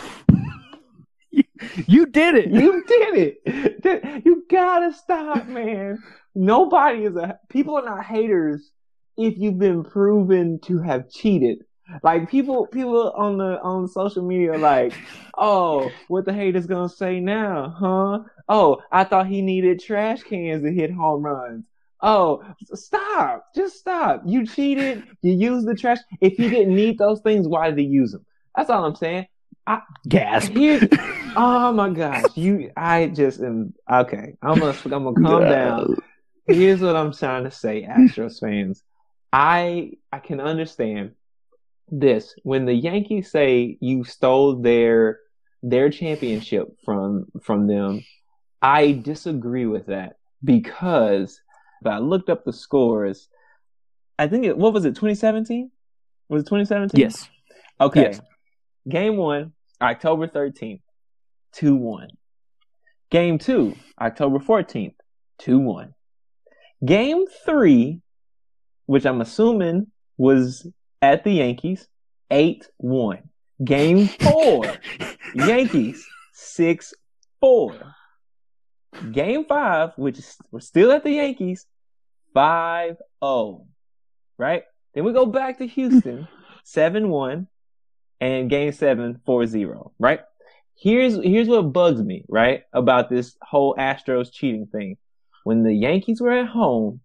You 1.87 2.05
did 2.05 2.35
it. 2.35 2.49
You 2.49 2.83
did 2.85 3.15
it. 3.45 4.25
You 4.25 4.45
gotta 4.49 4.93
stop, 4.93 5.47
man. 5.47 6.03
Nobody 6.35 7.03
is 7.05 7.15
a. 7.15 7.39
People 7.49 7.77
are 7.77 7.85
not 7.85 8.05
haters 8.05 8.71
if 9.17 9.37
you've 9.37 9.57
been 9.57 9.83
proven 9.83 10.59
to 10.61 10.79
have 10.79 11.09
cheated. 11.09 11.63
Like 12.03 12.29
people, 12.29 12.67
people 12.67 13.11
on 13.11 13.37
the 13.37 13.61
on 13.61 13.87
social 13.87 14.23
media, 14.23 14.53
are 14.53 14.57
like, 14.57 14.93
oh, 15.37 15.89
what 16.07 16.25
the 16.25 16.33
haters 16.33 16.67
gonna 16.67 16.89
say 16.89 17.19
now, 17.19 17.73
huh? 17.77 18.19
Oh, 18.49 18.81
I 18.91 19.03
thought 19.05 19.27
he 19.27 19.41
needed 19.41 19.79
trash 19.79 20.21
cans 20.23 20.63
to 20.63 20.71
hit 20.71 20.91
home 20.91 21.23
runs. 21.23 21.65
Oh, 22.01 22.43
stop! 22.73 23.45
Just 23.55 23.77
stop! 23.77 24.21
You 24.25 24.45
cheated. 24.45 25.03
You 25.21 25.33
used 25.33 25.67
the 25.67 25.75
trash. 25.75 25.99
If 26.21 26.33
he 26.37 26.49
didn't 26.49 26.75
need 26.75 26.97
those 26.97 27.21
things, 27.21 27.47
why 27.47 27.69
did 27.69 27.79
he 27.79 27.85
use 27.85 28.11
them? 28.11 28.25
That's 28.55 28.69
all 28.69 28.85
I'm 28.85 28.95
saying. 28.95 29.27
I 29.65 29.81
gasp. 30.07 30.53
oh 31.35 31.73
my 31.73 31.89
gosh, 31.89 32.35
you! 32.35 32.71
I 32.75 33.07
just 33.07 33.39
am 33.39 33.73
okay. 33.91 34.35
I'm 34.41 34.59
gonna 34.59 34.77
I'm 34.85 35.03
gonna 35.03 35.13
calm 35.13 35.41
down. 35.43 35.97
Here's 36.47 36.81
what 36.81 36.95
I'm 36.95 37.13
trying 37.13 37.43
to 37.45 37.51
say, 37.51 37.83
Astros 37.83 38.39
fans. 38.39 38.83
I 39.31 39.91
I 40.11 40.19
can 40.19 40.39
understand 40.39 41.11
this 41.89 42.35
when 42.43 42.65
the 42.65 42.73
Yankees 42.73 43.31
say 43.31 43.77
you 43.79 44.03
stole 44.03 44.61
their 44.61 45.19
their 45.63 45.89
championship 45.89 46.67
from 46.83 47.27
from 47.41 47.67
them. 47.67 48.03
I 48.61 48.93
disagree 48.93 49.65
with 49.65 49.87
that 49.87 50.17
because 50.43 51.41
I 51.85 51.99
looked 51.99 52.29
up 52.29 52.43
the 52.43 52.53
scores. 52.53 53.29
I 54.19 54.27
think 54.27 54.45
it 54.45 54.57
what 54.57 54.73
was 54.73 54.85
it 54.85 54.95
2017? 54.95 55.71
Was 56.29 56.43
it 56.43 56.45
2017? 56.45 56.99
Yes. 56.99 57.29
Okay. 57.79 58.01
Yes. 58.01 58.21
Game 58.87 59.17
1, 59.17 59.51
October 59.81 60.27
13th, 60.27 60.81
2-1. 61.55 62.07
Game 63.09 63.37
2, 63.37 63.75
October 63.99 64.39
14th, 64.39 64.95
2-1. 65.41 65.93
Game 66.85 67.25
3, 67.45 68.01
which 68.87 69.05
I'm 69.05 69.21
assuming 69.21 69.87
was 70.17 70.67
at 71.01 71.23
the 71.23 71.31
Yankees, 71.31 71.87
8 72.31 72.67
1. 72.77 73.19
Game 73.63 74.07
4, 74.07 74.65
Yankees, 75.35 76.05
6 76.33 76.93
4. 77.39 77.75
Game 79.11 79.45
5, 79.45 79.91
which 79.97 80.19
is, 80.19 80.37
we're 80.51 80.59
still 80.59 80.91
at 80.91 81.03
the 81.03 81.11
Yankees, 81.11 81.65
5 82.33 82.97
0. 83.23 83.65
Right? 84.37 84.63
Then 84.93 85.03
we 85.03 85.13
go 85.13 85.25
back 85.25 85.59
to 85.59 85.67
Houston, 85.67 86.27
7 86.63 87.09
1. 87.09 87.47
And 88.19 88.49
game 88.49 88.71
7, 88.71 89.21
4 89.25 89.45
0. 89.45 89.91
Right? 89.99 90.21
Here's 90.79 91.15
here's 91.23 91.47
what 91.47 91.73
bugs 91.73 92.01
me, 92.03 92.23
right, 92.29 92.61
about 92.71 93.09
this 93.09 93.35
whole 93.41 93.75
Astros 93.75 94.31
cheating 94.31 94.67
thing. 94.67 94.97
When 95.43 95.63
the 95.63 95.73
Yankees 95.73 96.21
were 96.21 96.31
at 96.31 96.47
home, 96.47 97.01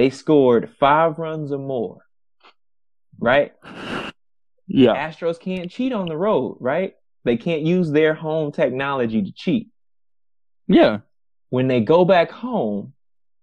they 0.00 0.08
scored 0.08 0.70
five 0.80 1.18
runs 1.18 1.52
or 1.52 1.58
more. 1.58 1.98
Right? 3.18 3.52
Yeah. 4.66 4.94
Astros 4.94 5.38
can't 5.38 5.70
cheat 5.70 5.92
on 5.92 6.06
the 6.06 6.16
road, 6.16 6.56
right? 6.58 6.94
They 7.24 7.36
can't 7.36 7.60
use 7.60 7.90
their 7.90 8.14
home 8.14 8.50
technology 8.50 9.22
to 9.22 9.30
cheat. 9.30 9.68
Yeah. 10.66 11.00
When 11.50 11.68
they 11.68 11.82
go 11.82 12.06
back 12.06 12.30
home, 12.30 12.94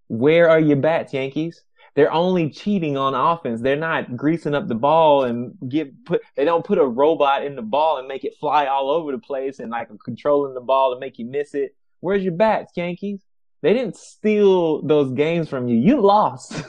where 0.08 0.50
are 0.50 0.60
your 0.60 0.78
bats, 0.78 1.14
Yankees? 1.14 1.62
They're 1.94 2.12
only 2.12 2.50
cheating 2.50 2.98
on 2.98 3.14
offense. 3.14 3.62
They're 3.62 3.76
not 3.76 4.18
greasing 4.18 4.56
up 4.56 4.68
the 4.68 4.74
ball 4.74 5.26
and 5.26 5.54
give 5.70 5.90
put. 6.08 6.22
They 6.36 6.44
don't 6.44 6.66
put 6.66 6.80
a 6.80 6.88
robot 6.88 7.46
in 7.46 7.56
the 7.56 7.62
ball 7.62 8.00
and 8.00 8.08
make 8.08 8.24
it 8.24 8.34
fly 8.40 8.66
all 8.66 8.90
over 8.90 9.12
the 9.12 9.20
place 9.20 9.60
and 9.60 9.70
like 9.70 9.90
controlling 10.04 10.56
the 10.56 10.62
ball 10.62 10.96
to 10.96 11.00
make 11.00 11.20
you 11.20 11.26
miss 11.28 11.54
it. 11.54 11.76
Where's 12.00 12.24
your 12.24 12.34
bats, 12.34 12.72
Yankees? 12.76 13.22
They 13.62 13.74
didn't 13.74 13.98
steal 13.98 14.82
those 14.84 15.12
games 15.12 15.50
from 15.50 15.68
you. 15.68 15.78
You 15.78 16.02
lost. 16.02 16.62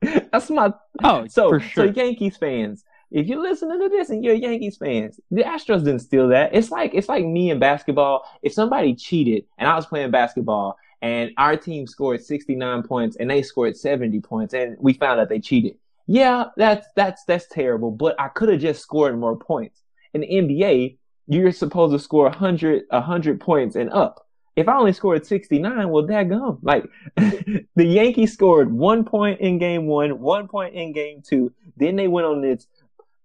That's 0.02 0.50
my. 0.50 0.72
Oh, 1.02 1.26
so 1.28 1.48
for 1.48 1.60
sure. 1.60 1.86
so 1.88 1.92
Yankees 1.92 2.36
fans, 2.36 2.84
if 3.10 3.26
you're 3.26 3.42
listening 3.42 3.80
to 3.80 3.88
this 3.88 4.10
and 4.10 4.24
you're 4.24 4.34
Yankees 4.34 4.76
fans, 4.76 5.20
the 5.30 5.42
Astros 5.42 5.84
didn't 5.84 6.00
steal 6.00 6.28
that. 6.28 6.54
It's 6.54 6.70
like 6.70 6.94
it's 6.94 7.08
like 7.08 7.24
me 7.24 7.50
in 7.50 7.58
basketball. 7.58 8.24
If 8.42 8.52
somebody 8.52 8.94
cheated 8.94 9.44
and 9.58 9.68
I 9.68 9.76
was 9.76 9.86
playing 9.86 10.10
basketball 10.10 10.76
and 11.02 11.30
our 11.38 11.56
team 11.56 11.86
scored 11.86 12.22
69 12.22 12.82
points 12.82 13.16
and 13.16 13.30
they 13.30 13.42
scored 13.42 13.76
70 13.76 14.20
points 14.20 14.54
and 14.54 14.76
we 14.80 14.94
found 14.94 15.20
out 15.20 15.28
they 15.28 15.40
cheated. 15.40 15.76
Yeah, 16.06 16.46
that's 16.56 16.86
that's 16.94 17.24
that's 17.24 17.46
terrible, 17.48 17.90
but 17.90 18.14
I 18.20 18.28
could 18.28 18.48
have 18.48 18.60
just 18.60 18.82
scored 18.82 19.18
more 19.18 19.36
points. 19.36 19.82
In 20.14 20.20
the 20.20 20.28
NBA, 20.28 20.98
you're 21.26 21.52
supposed 21.52 21.92
to 21.92 21.98
score 21.98 22.24
100 22.24 22.84
100 22.90 23.40
points 23.40 23.76
and 23.76 23.90
up. 23.90 24.25
If 24.56 24.68
I 24.68 24.76
only 24.78 24.92
scored 24.94 25.26
69, 25.26 25.88
well, 25.90 26.04
daggum. 26.06 26.58
Like, 26.62 26.84
the 27.16 27.84
Yankees 27.84 28.32
scored 28.32 28.72
one 28.72 29.04
point 29.04 29.40
in 29.40 29.58
game 29.58 29.86
one, 29.86 30.18
one 30.18 30.48
point 30.48 30.74
in 30.74 30.92
game 30.92 31.22
two. 31.22 31.52
Then 31.76 31.96
they 31.96 32.08
went 32.08 32.26
on 32.26 32.40
this 32.40 32.66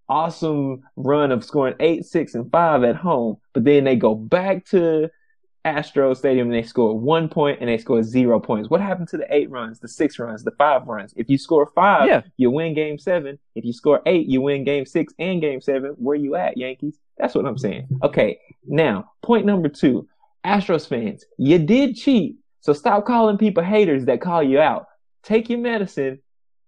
awesome 0.10 0.84
run 0.98 1.32
of 1.32 1.44
scoring 1.44 1.76
eight, 1.80 2.06
six, 2.06 2.36
and 2.36 2.52
five 2.52 2.84
at 2.84 2.96
home. 2.98 3.38
But 3.54 3.64
then 3.64 3.86
they 3.86 3.96
go 3.96 4.14
back 4.14 4.66
to 4.68 5.10
Astro 5.64 6.14
Stadium 6.16 6.48
and 6.48 6.56
they 6.56 6.68
score 6.68 6.98
one 7.00 7.30
point 7.30 7.60
and 7.62 7.70
they 7.70 7.78
score 7.78 8.04
zero 8.04 8.40
points. 8.40 8.70
What 8.70 8.82
happened 8.82 9.08
to 9.10 9.18
the 9.18 9.34
eight 9.34 9.50
runs, 9.50 9.80
the 9.80 9.88
six 9.88 10.20
runs, 10.20 10.44
the 10.44 10.52
five 10.52 10.88
runs? 10.88 11.14
If 11.16 11.30
you 11.30 11.38
score 11.38 11.72
five, 11.76 12.08
Yeah. 12.08 12.22
you 12.36 12.52
win 12.52 12.74
game 12.74 12.98
seven. 12.98 13.40
If 13.56 13.64
you 13.64 13.72
score 13.72 14.02
eight, 14.06 14.28
you 14.28 14.42
win 14.42 14.64
game 14.64 14.86
six 14.86 15.14
and 15.20 15.40
game 15.40 15.62
seven. 15.62 15.92
Where 15.92 16.16
you 16.16 16.36
at, 16.36 16.58
Yankees? 16.58 16.98
That's 17.18 17.36
what 17.36 17.46
I'm 17.46 17.58
saying. 17.58 17.88
Okay. 18.04 18.40
Now, 18.66 19.12
point 19.22 19.46
number 19.46 19.70
two. 19.70 20.08
Astros 20.46 20.88
fans, 20.88 21.24
you 21.38 21.60
did 21.60 21.96
cheat. 21.96 22.38
So 22.62 22.74
stop 22.74 23.06
calling 23.06 23.38
people 23.38 23.64
haters 23.64 24.06
that 24.06 24.22
call 24.22 24.44
you 24.44 24.60
out. 24.60 24.86
Take 25.24 25.50
your 25.50 25.60
medicine, 25.60 26.20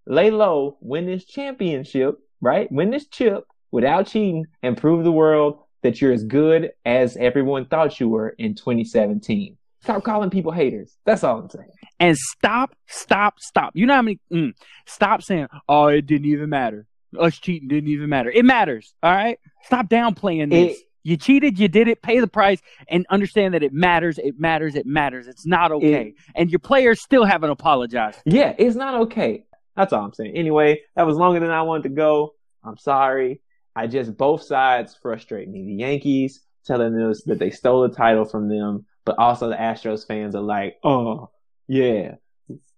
lay 0.05 0.32
low, 0.32 0.78
win 0.82 1.05
this 1.05 1.26
championship, 1.26 2.15
right? 2.41 2.71
Win 2.71 2.89
this 2.91 3.07
chip 3.07 3.45
without 3.71 4.07
cheating 4.07 4.45
and 4.61 4.78
prove 4.78 5.03
the 5.03 5.11
world 5.11 5.59
that 5.82 6.01
you're 6.01 6.13
as 6.13 6.24
good 6.24 6.71
as 6.86 7.17
everyone 7.17 7.65
thought 7.65 7.99
you 7.99 8.09
were 8.09 8.30
in 8.30 8.55
2017. 8.55 9.57
Stop 9.82 10.03
calling 10.03 10.30
people 10.30 10.51
haters. 10.51 10.95
That's 11.05 11.24
all 11.24 11.39
I'm 11.39 11.49
saying. 11.49 11.67
and 11.99 12.15
stop, 12.17 12.74
stop, 12.88 13.36
stop. 13.39 13.71
You 13.76 13.86
know 13.86 13.95
how 13.95 14.01
many? 14.01 14.19
Mm, 14.32 14.53
stop 14.86 15.21
saying, 15.24 15.47
"Oh, 15.67 15.88
it 15.88 16.05
didn't 16.05 16.28
even 16.28 16.49
matter. 16.49 16.86
Us 17.19 17.38
cheating 17.38 17.67
didn't 17.67 17.89
even 17.89 18.09
matter." 18.09 18.32
It 18.32 18.45
matters. 18.45 18.93
All 19.03 19.11
right. 19.13 19.38
Stop 19.63 19.89
downplaying 19.89 20.51
this. 20.51 20.78
It- 20.78 20.84
you 21.04 21.18
cheated. 21.18 21.60
You 21.60 21.68
did 21.68 21.88
it. 21.88 22.01
Pay 22.01 22.20
the 22.20 22.28
price 22.28 22.60
and 22.88 23.06
understand 23.10 23.54
that 23.54 23.64
it 23.64 23.74
matters. 23.74 24.18
It 24.18 24.39
matters. 24.39 24.76
It 24.76 24.86
matters. 24.86 25.28
It's 25.28 25.45
not 25.45 25.72
okay. 25.72 26.14
and 26.36 26.49
your 26.49 26.60
players 26.60 27.01
still 27.01 27.26
haven't 27.26 27.49
apologized. 27.49 28.20
Yeah, 28.26 28.54
it's 28.58 28.76
not 28.76 29.01
okay. 29.04 29.45
That's 29.76 29.91
all 29.93 30.06
I'm 30.06 30.14
saying. 30.14 30.36
Anyway, 30.36 30.82
that 30.95 31.06
was 31.06 31.18
longer 31.18 31.39
than 31.39 31.49
I 31.49 31.64
wanted 31.64 31.84
to 31.84 31.89
go. 31.89 32.36
I'm 32.64 32.78
sorry. 32.78 33.41
I 33.76 33.88
just 33.88 34.16
both 34.16 34.43
sides 34.43 34.97
frustrate 35.01 35.49
me. 35.49 35.66
The 35.66 35.74
Yankees 35.74 36.41
telling 36.66 36.99
us 37.01 37.24
that 37.24 37.39
they 37.39 37.49
stole 37.49 37.88
the 37.88 37.93
title 37.95 38.26
from 38.26 38.47
them, 38.47 38.86
but 39.04 39.18
also 39.18 39.49
the 39.49 39.56
Astros 39.56 40.08
fans 40.08 40.36
are 40.36 40.41
like, 40.41 40.78
oh, 40.84 41.30
yeah, 41.68 42.16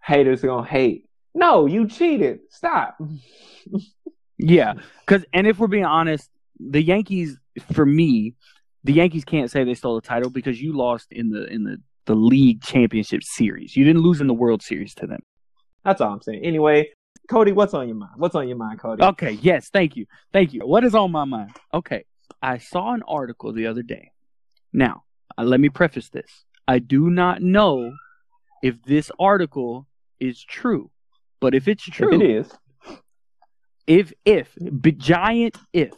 haters 0.03 0.43
are 0.43 0.47
gonna 0.47 0.67
hate. 0.67 1.09
No, 1.33 1.65
you 1.65 1.87
cheated. 1.87 2.39
Stop. 2.49 2.97
Yeah, 4.37 4.73
because 4.99 5.25
and 5.33 5.47
if 5.47 5.59
we're 5.59 5.67
being 5.67 5.85
honest, 5.85 6.29
the 6.59 6.81
Yankees, 6.81 7.37
for 7.73 7.85
me, 7.85 8.33
the 8.83 8.93
Yankees 8.93 9.25
can't 9.25 9.49
say 9.49 9.63
they 9.63 9.73
stole 9.73 9.95
the 9.95 10.07
title 10.07 10.29
because 10.29 10.61
you 10.61 10.73
lost 10.73 11.11
in 11.11 11.29
the 11.29 11.45
in 11.47 11.63
the 11.63 11.81
the 12.05 12.15
league 12.15 12.61
championship 12.61 13.23
series. 13.23 13.75
You 13.75 13.83
didn't 13.83 14.03
lose 14.03 14.21
in 14.21 14.27
the 14.27 14.33
World 14.33 14.61
Series 14.61 14.93
to 14.95 15.07
them. 15.07 15.21
That's 15.83 16.01
all 16.01 16.13
I'm 16.13 16.21
saying. 16.21 16.43
Anyway, 16.43 16.89
Cody, 17.27 17.51
what's 17.51 17.73
on 17.73 17.87
your 17.87 17.97
mind? 17.97 18.13
What's 18.17 18.35
on 18.35 18.47
your 18.47 18.57
mind, 18.57 18.79
Cody? 18.79 19.03
Okay, 19.03 19.31
yes, 19.31 19.69
thank 19.69 19.95
you, 19.95 20.05
thank 20.31 20.53
you. 20.53 20.61
What 20.61 20.83
is 20.83 20.93
on 20.93 21.11
my 21.11 21.25
mind? 21.25 21.51
Okay, 21.73 22.05
I 22.41 22.59
saw 22.59 22.93
an 22.93 23.03
article 23.07 23.53
the 23.53 23.67
other 23.67 23.81
day. 23.81 24.11
Now, 24.71 25.03
uh, 25.37 25.43
let 25.43 25.59
me 25.59 25.69
preface 25.69 26.09
this: 26.09 26.45
I 26.67 26.79
do 26.79 27.09
not 27.09 27.41
know 27.41 27.93
if 28.61 28.81
this 28.83 29.11
article 29.19 29.87
is 30.19 30.43
true, 30.43 30.91
but 31.39 31.55
if 31.55 31.67
it's 31.67 31.83
true, 31.83 32.15
If 32.15 32.21
it 32.21 32.25
is, 32.25 32.51
if 33.87 34.13
if 34.25 34.55
giant 34.97 35.57
if 35.73 35.93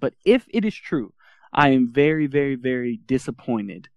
but 0.00 0.14
if 0.24 0.46
it 0.50 0.64
is 0.64 0.74
true 0.74 1.12
i 1.52 1.70
am 1.70 1.92
very 1.92 2.26
very 2.26 2.54
very 2.56 2.98
disappointed 3.06 3.88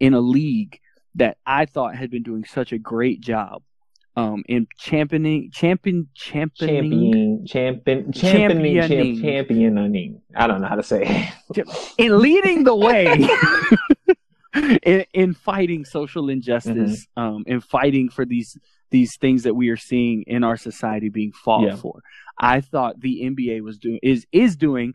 in 0.00 0.14
a 0.14 0.20
league 0.20 0.78
that 1.14 1.38
i 1.46 1.64
thought 1.66 1.94
had 1.96 2.10
been 2.10 2.22
doing 2.22 2.44
such 2.44 2.72
a 2.72 2.78
great 2.78 3.20
job 3.20 3.62
um 4.16 4.44
in 4.48 4.66
championing 4.78 5.50
champion 5.52 6.08
championing 6.14 7.44
champion, 7.46 8.12
champion, 8.12 8.12
championing, 8.12 8.74
Championing. 8.76 9.20
champ, 9.20 9.48
championing. 9.48 10.22
I 10.36 10.46
don't 10.46 10.60
know 10.60 10.68
how 10.68 10.76
to 10.76 10.82
say 10.82 11.32
it. 11.54 11.68
in 11.98 12.18
leading 12.20 12.64
the 12.64 12.74
way 12.76 13.06
in, 14.84 15.04
in 15.12 15.34
fighting 15.34 15.84
social 15.84 16.28
injustice 16.28 17.06
um 17.16 17.42
in 17.46 17.60
fighting 17.60 18.08
for 18.08 18.24
these 18.24 18.56
these 18.96 19.12
things 19.24 19.40
that 19.46 19.54
we 19.60 19.66
are 19.74 19.76
seeing 19.90 20.18
in 20.36 20.40
our 20.48 20.56
society 20.68 21.08
being 21.20 21.32
fought 21.44 21.62
Yeah. 21.68 21.76
for 21.82 21.94
i 22.54 22.56
thought 22.70 23.00
the 23.06 23.14
nba 23.32 23.56
was 23.68 23.76
doing 23.86 23.98
is 24.14 24.20
is 24.44 24.52
doing 24.68 24.88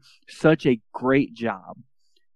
such 0.46 0.62
a 0.74 0.76
great 1.02 1.32
job 1.46 1.74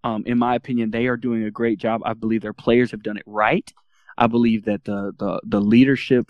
um 0.10 0.22
in 0.32 0.38
my 0.46 0.54
opinion 0.62 0.86
they 0.92 1.06
are 1.12 1.20
doing 1.28 1.42
a 1.44 1.54
great 1.62 1.78
job 1.86 1.98
i 2.12 2.14
believe 2.24 2.42
their 2.48 2.60
players 2.66 2.90
have 2.94 3.04
done 3.10 3.18
it 3.22 3.28
right 3.46 3.68
i 4.24 4.28
believe 4.36 4.62
that 4.70 4.82
the 4.90 5.00
the 5.22 5.32
the 5.54 5.62
leadership 5.76 6.26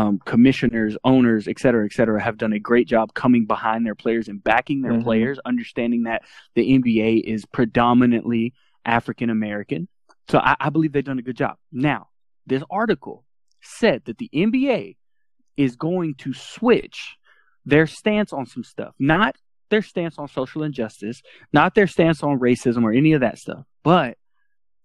um, 0.00 0.18
commissioners, 0.32 0.92
owners, 1.02 1.48
et 1.48 1.58
cetera, 1.58 1.82
et 1.88 1.94
cetera, 1.98 2.18
have 2.26 2.36
done 2.36 2.52
a 2.52 2.58
great 2.70 2.86
job 2.94 3.06
coming 3.22 3.44
behind 3.46 3.80
their 3.86 3.94
players 4.04 4.28
and 4.28 4.38
backing 4.44 4.82
their 4.82 4.92
Mhm. 4.92 5.02
players, 5.08 5.36
understanding 5.52 6.02
that 6.02 6.20
the 6.54 6.64
NBA 6.78 7.10
is 7.34 7.46
predominantly 7.46 8.52
African 8.84 9.30
American. 9.30 9.88
So 10.30 10.36
I, 10.50 10.52
I 10.60 10.68
believe 10.74 10.92
they've 10.92 11.10
done 11.12 11.18
a 11.24 11.28
good 11.30 11.38
job. 11.44 11.54
Now, 11.72 12.00
this 12.46 12.62
article 12.82 13.24
said 13.60 14.02
that 14.04 14.18
the 14.18 14.30
NBA 14.32 14.96
is 15.56 15.76
going 15.76 16.14
to 16.16 16.32
switch 16.32 17.16
their 17.66 17.86
stance 17.86 18.32
on 18.32 18.46
some 18.46 18.64
stuff, 18.64 18.94
not 18.98 19.36
their 19.68 19.82
stance 19.82 20.18
on 20.18 20.28
social 20.28 20.62
injustice, 20.62 21.22
not 21.52 21.74
their 21.74 21.86
stance 21.86 22.22
on 22.22 22.38
racism 22.38 22.84
or 22.84 22.92
any 22.92 23.12
of 23.12 23.20
that 23.20 23.38
stuff, 23.38 23.64
but 23.82 24.16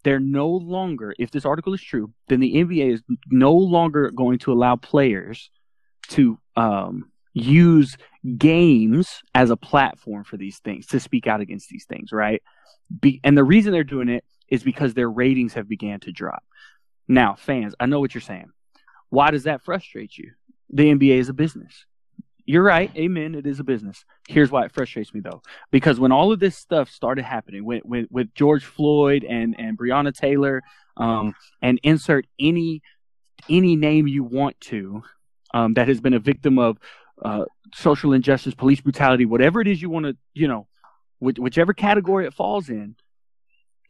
they're 0.03 0.19
no 0.19 0.49
longer, 0.49 1.13
if 1.17 1.31
this 1.31 1.45
article 1.45 1.73
is 1.73 1.81
true, 1.81 2.11
then 2.27 2.39
the 2.39 2.55
NBA 2.55 2.93
is 2.93 3.03
no 3.29 3.53
longer 3.53 4.11
going 4.11 4.39
to 4.39 4.51
allow 4.51 4.75
players 4.75 5.49
to 6.09 6.37
um, 6.55 7.09
use 7.33 7.95
games 8.37 9.21
as 9.33 9.49
a 9.49 9.57
platform 9.57 10.23
for 10.23 10.37
these 10.37 10.59
things 10.59 10.87
to 10.87 10.99
speak 10.99 11.27
out 11.27 11.41
against 11.41 11.69
these 11.69 11.85
things, 11.85 12.11
right? 12.11 12.43
Be, 12.99 13.21
and 13.23 13.37
the 13.37 13.43
reason 13.43 13.71
they're 13.71 13.83
doing 13.83 14.09
it 14.09 14.25
is 14.49 14.63
because 14.63 14.93
their 14.93 15.09
ratings 15.09 15.53
have 15.53 15.69
began 15.69 15.99
to 16.01 16.11
drop. 16.11 16.43
Now, 17.07 17.35
fans, 17.35 17.73
I 17.79 17.85
know 17.85 17.99
what 17.99 18.13
you're 18.13 18.21
saying. 18.21 18.51
Why 19.13 19.29
does 19.29 19.43
that 19.43 19.61
frustrate 19.61 20.17
you? 20.17 20.31
The 20.71 20.91
NBA 20.91 21.19
is 21.19 21.29
a 21.29 21.33
business. 21.33 21.85
You're 22.45 22.63
right. 22.63 22.89
Amen. 22.95 23.35
It 23.35 23.45
is 23.45 23.59
a 23.59 23.63
business. 23.63 24.03
Here's 24.27 24.49
why 24.49 24.65
it 24.65 24.71
frustrates 24.71 25.13
me 25.13 25.19
though, 25.19 25.43
because 25.69 25.99
when 25.99 26.11
all 26.11 26.31
of 26.31 26.39
this 26.39 26.57
stuff 26.57 26.89
started 26.89 27.23
happening, 27.23 27.63
with 27.63 27.85
with, 27.85 28.07
with 28.09 28.33
George 28.33 28.65
Floyd 28.65 29.23
and 29.23 29.55
and 29.59 29.77
Breonna 29.77 30.17
Taylor, 30.17 30.63
um, 30.97 31.35
and 31.61 31.79
insert 31.83 32.25
any 32.39 32.81
any 33.47 33.75
name 33.75 34.07
you 34.07 34.23
want 34.23 34.59
to, 34.61 35.03
um, 35.53 35.75
that 35.75 35.87
has 35.89 36.01
been 36.01 36.15
a 36.15 36.19
victim 36.19 36.57
of 36.57 36.79
uh, 37.23 37.45
social 37.75 38.13
injustice, 38.13 38.55
police 38.55 38.81
brutality, 38.81 39.27
whatever 39.27 39.61
it 39.61 39.67
is 39.67 39.79
you 39.79 39.91
want 39.91 40.07
to, 40.07 40.17
you 40.33 40.47
know, 40.47 40.65
which, 41.19 41.37
whichever 41.37 41.73
category 41.73 42.25
it 42.25 42.33
falls 42.33 42.67
in, 42.67 42.95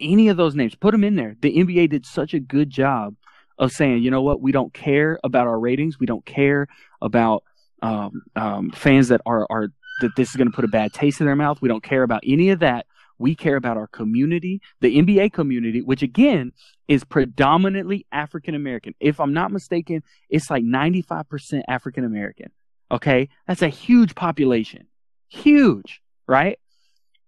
any 0.01 0.27
of 0.27 0.35
those 0.35 0.53
names, 0.53 0.75
put 0.75 0.91
them 0.91 1.05
in 1.05 1.15
there. 1.15 1.37
The 1.39 1.55
NBA 1.55 1.91
did 1.91 2.05
such 2.05 2.33
a 2.33 2.41
good 2.41 2.69
job 2.69 3.15
of 3.57 3.71
saying, 3.71 4.03
you 4.03 4.11
know 4.11 4.21
what, 4.21 4.41
we 4.41 4.51
don't 4.51 4.73
care 4.73 5.19
about 5.23 5.47
our 5.47 5.59
ratings, 5.59 5.99
we 5.99 6.05
don't 6.05 6.25
care 6.25 6.67
about 7.01 7.43
um, 7.81 8.23
um, 8.35 8.71
fans 8.71 9.09
that 9.09 9.21
are 9.25 9.45
are 9.49 9.67
that 10.01 10.15
this 10.15 10.29
is 10.29 10.35
going 10.35 10.49
to 10.49 10.55
put 10.55 10.65
a 10.65 10.69
bad 10.69 10.93
taste 10.93 11.19
in 11.19 11.25
their 11.25 11.35
mouth. 11.35 11.61
We 11.61 11.69
don't 11.69 11.83
care 11.83 12.03
about 12.03 12.23
any 12.25 12.49
of 12.49 12.59
that. 12.59 12.87
We 13.19 13.35
care 13.35 13.55
about 13.55 13.77
our 13.77 13.87
community, 13.87 14.61
the 14.81 14.97
NBA 14.97 15.33
community, 15.33 15.81
which 15.81 16.01
again 16.01 16.51
is 16.87 17.03
predominantly 17.03 18.05
African 18.11 18.55
American. 18.55 18.95
If 18.99 19.19
I'm 19.19 19.33
not 19.33 19.51
mistaken, 19.51 20.03
it's 20.29 20.49
like 20.49 20.63
95% 20.63 21.63
African 21.67 22.05
American. 22.05 22.51
Okay. 22.91 23.29
That's 23.47 23.61
a 23.61 23.69
huge 23.69 24.15
population. 24.15 24.87
Huge. 25.29 26.01
Right. 26.27 26.59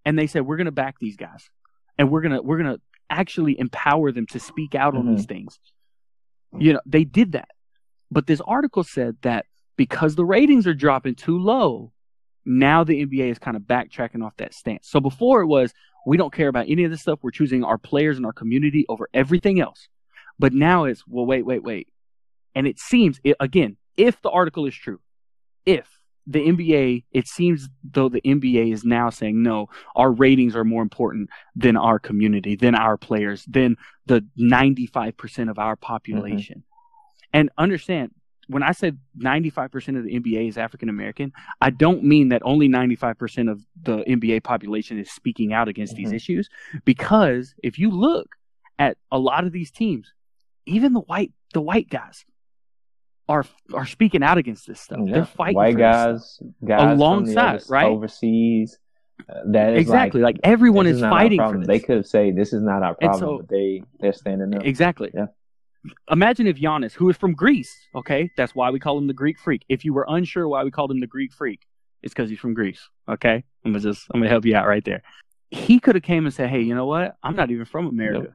And 0.05 0.17
they 0.17 0.27
said, 0.27 0.45
we're 0.45 0.57
going 0.57 0.65
to 0.65 0.71
back 0.71 0.99
these 0.99 1.17
guys 1.17 1.49
and 1.97 2.11
we're 2.11 2.21
going 2.21 2.33
to, 2.33 2.41
we're 2.41 2.57
going 2.57 2.75
to 2.75 2.81
actually 3.09 3.59
empower 3.59 4.11
them 4.11 4.25
to 4.27 4.39
speak 4.39 4.75
out 4.75 4.93
mm-hmm. 4.93 5.07
on 5.07 5.15
these 5.15 5.25
things. 5.25 5.59
You 6.57 6.73
know, 6.73 6.81
they 6.85 7.03
did 7.03 7.33
that. 7.33 7.49
But 8.11 8.27
this 8.27 8.41
article 8.41 8.83
said 8.83 9.17
that 9.21 9.45
because 9.77 10.15
the 10.15 10.25
ratings 10.25 10.67
are 10.67 10.73
dropping 10.73 11.15
too 11.15 11.37
low, 11.37 11.91
now 12.45 12.83
the 12.83 13.05
NBA 13.05 13.31
is 13.31 13.39
kind 13.39 13.57
of 13.57 13.63
backtracking 13.63 14.23
off 14.23 14.37
that 14.37 14.53
stance. 14.53 14.87
So 14.87 14.99
before 14.99 15.41
it 15.41 15.47
was, 15.47 15.73
we 16.05 16.17
don't 16.17 16.33
care 16.33 16.47
about 16.47 16.67
any 16.69 16.83
of 16.83 16.91
this 16.91 17.01
stuff. 17.01 17.19
We're 17.21 17.31
choosing 17.31 17.63
our 17.63 17.77
players 17.77 18.17
and 18.17 18.25
our 18.25 18.33
community 18.33 18.85
over 18.87 19.09
everything 19.13 19.59
else. 19.59 19.87
But 20.37 20.53
now 20.53 20.85
it's, 20.85 21.03
well, 21.07 21.25
wait, 21.25 21.45
wait, 21.45 21.63
wait. 21.63 21.87
And 22.53 22.67
it 22.67 22.79
seems, 22.79 23.19
it, 23.23 23.35
again, 23.39 23.77
if 23.97 24.21
the 24.21 24.29
article 24.29 24.65
is 24.65 24.75
true, 24.75 24.99
if 25.65 25.94
the 26.27 26.39
NBA, 26.39 27.03
it 27.11 27.27
seems 27.27 27.69
though 27.83 28.09
the 28.09 28.21
NBA 28.21 28.73
is 28.73 28.83
now 28.83 29.09
saying, 29.09 29.41
no, 29.41 29.67
our 29.95 30.11
ratings 30.11 30.55
are 30.55 30.63
more 30.63 30.81
important 30.81 31.29
than 31.55 31.77
our 31.77 31.99
community, 31.99 32.55
than 32.55 32.75
our 32.75 32.97
players, 32.97 33.45
than 33.45 33.77
the 34.05 34.25
95% 34.39 35.49
of 35.49 35.59
our 35.59 35.75
population. 35.75 36.59
Mm-hmm. 36.59 37.29
And 37.33 37.49
understand, 37.57 38.11
when 38.47 38.63
I 38.63 38.71
said 38.71 38.97
95% 39.19 39.97
of 39.97 40.03
the 40.03 40.19
NBA 40.19 40.49
is 40.49 40.57
African 40.57 40.89
American, 40.89 41.31
I 41.61 41.69
don't 41.69 42.03
mean 42.03 42.29
that 42.29 42.41
only 42.45 42.69
95% 42.69 43.51
of 43.51 43.61
the 43.81 43.97
NBA 43.97 44.43
population 44.43 44.99
is 44.99 45.11
speaking 45.11 45.53
out 45.53 45.67
against 45.67 45.93
mm-hmm. 45.93 46.03
these 46.03 46.13
issues. 46.13 46.49
Because 46.85 47.53
if 47.63 47.77
you 47.79 47.89
look 47.91 48.27
at 48.79 48.97
a 49.11 49.19
lot 49.19 49.45
of 49.45 49.51
these 49.51 49.71
teams, 49.71 50.13
even 50.65 50.93
the 50.93 51.01
white 51.01 51.31
the 51.53 51.61
white 51.61 51.89
guys 51.89 52.25
are 53.27 53.45
are 53.73 53.85
speaking 53.85 54.23
out 54.23 54.37
against 54.37 54.67
this 54.67 54.79
stuff. 54.79 54.99
Yeah. 55.03 55.13
They're 55.13 55.25
fighting 55.25 55.55
white 55.55 55.77
guys, 55.77 56.39
guys 56.65 56.97
alongside, 56.97 57.63
right? 57.69 57.87
Overseas. 57.87 58.77
Uh, 59.29 59.39
that 59.45 59.73
is 59.73 59.79
exactly 59.79 60.19
like, 60.19 60.35
like 60.35 60.41
everyone 60.43 60.85
is, 60.85 60.97
is 60.97 61.01
fighting 61.01 61.39
for 61.39 61.57
this. 61.57 61.67
They 61.67 61.79
could 61.79 62.05
say 62.05 62.31
this 62.31 62.51
is 62.51 62.61
not 62.61 62.83
our 62.83 62.95
problem, 62.95 63.19
so, 63.19 63.37
but 63.37 63.47
they 63.47 63.81
they're 63.99 64.13
standing 64.13 64.53
up. 64.53 64.65
Exactly. 64.65 65.09
Yeah 65.13 65.27
imagine 66.09 66.47
if 66.47 66.57
Giannis, 66.57 66.93
who 66.93 67.09
is 67.09 67.17
from 67.17 67.33
Greece, 67.33 67.75
okay, 67.95 68.31
that's 68.37 68.55
why 68.55 68.69
we 68.71 68.79
call 68.79 68.97
him 68.97 69.07
the 69.07 69.13
Greek 69.13 69.39
Freak. 69.39 69.63
If 69.69 69.85
you 69.85 69.93
were 69.93 70.05
unsure 70.07 70.47
why 70.47 70.63
we 70.63 70.71
called 70.71 70.91
him 70.91 70.99
the 70.99 71.07
Greek 71.07 71.33
Freak, 71.33 71.65
it's 72.01 72.13
because 72.13 72.29
he's 72.29 72.39
from 72.39 72.53
Greece. 72.53 72.89
Okay, 73.09 73.43
I'm 73.63 73.71
gonna 73.71 73.79
just 73.79 74.07
I'm 74.13 74.19
gonna 74.19 74.29
help 74.29 74.45
you 74.45 74.55
out 74.55 74.67
right 74.67 74.83
there. 74.83 75.01
He 75.49 75.79
could 75.79 75.95
have 75.95 76.03
came 76.03 76.25
and 76.25 76.33
said, 76.33 76.49
"Hey, 76.49 76.61
you 76.61 76.75
know 76.75 76.85
what? 76.85 77.15
I'm 77.23 77.35
not 77.35 77.51
even 77.51 77.65
from 77.65 77.87
America. 77.87 78.33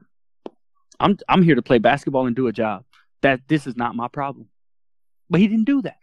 I'm 0.99 1.17
I'm 1.27 1.43
here 1.43 1.55
to 1.55 1.61
play 1.61 1.77
basketball 1.77 2.27
and 2.27 2.35
do 2.35 2.47
a 2.47 2.53
job. 2.53 2.83
That 3.21 3.41
this 3.47 3.67
is 3.67 3.75
not 3.75 3.95
my 3.95 4.07
problem." 4.07 4.47
But 5.31 5.39
he 5.39 5.47
didn't 5.47 5.65
do 5.65 5.81
that. 5.83 5.97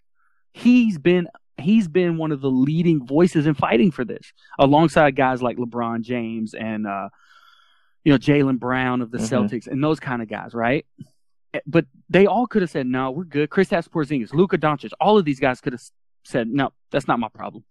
He's 0.53 0.99
been 0.99 1.29
he's 1.59 1.87
been 1.87 2.17
one 2.17 2.33
of 2.33 2.41
the 2.41 2.51
leading 2.51 3.07
voices 3.07 3.47
in 3.47 3.55
fighting 3.55 3.91
for 3.91 4.05
this, 4.05 4.33
alongside 4.59 5.15
guys 5.15 5.43
like 5.43 5.59
LeBron 5.59 6.01
James 6.01 6.55
and 6.55 6.87
uh, 6.87 7.11
you 8.05 8.13
know 8.13 8.19
Jaylen 8.19 8.59
Brown 8.59 9.03
of 9.03 9.11
the 9.11 9.19
mm-hmm. 9.19 9.35
Celtics 9.35 9.67
and 9.67 9.85
those 9.85 10.01
kind 10.01 10.23
of 10.23 10.29
guys, 10.29 10.55
right? 10.55 10.87
Eh, 11.53 11.61
but 11.67 11.85
they 12.09 12.27
all 12.27 12.47
could 12.47 12.63
have 12.63 12.71
said, 12.71 12.87
"No, 12.87 13.11
we're 13.11 13.25
good." 13.25 13.51
Kristaps 13.51 13.89
Porzingis, 13.89 14.33
Luka 14.33 14.57
Doncic, 14.57 14.93
all 14.99 15.19
of 15.19 15.27
these 15.27 15.41
guys 15.41 15.61
could 15.61 15.75
have 15.75 15.83
said, 16.25 16.49
"No, 16.49 16.73
that's 16.91 17.07
not 17.07 17.21
my 17.21 17.29
problem. 17.29 17.65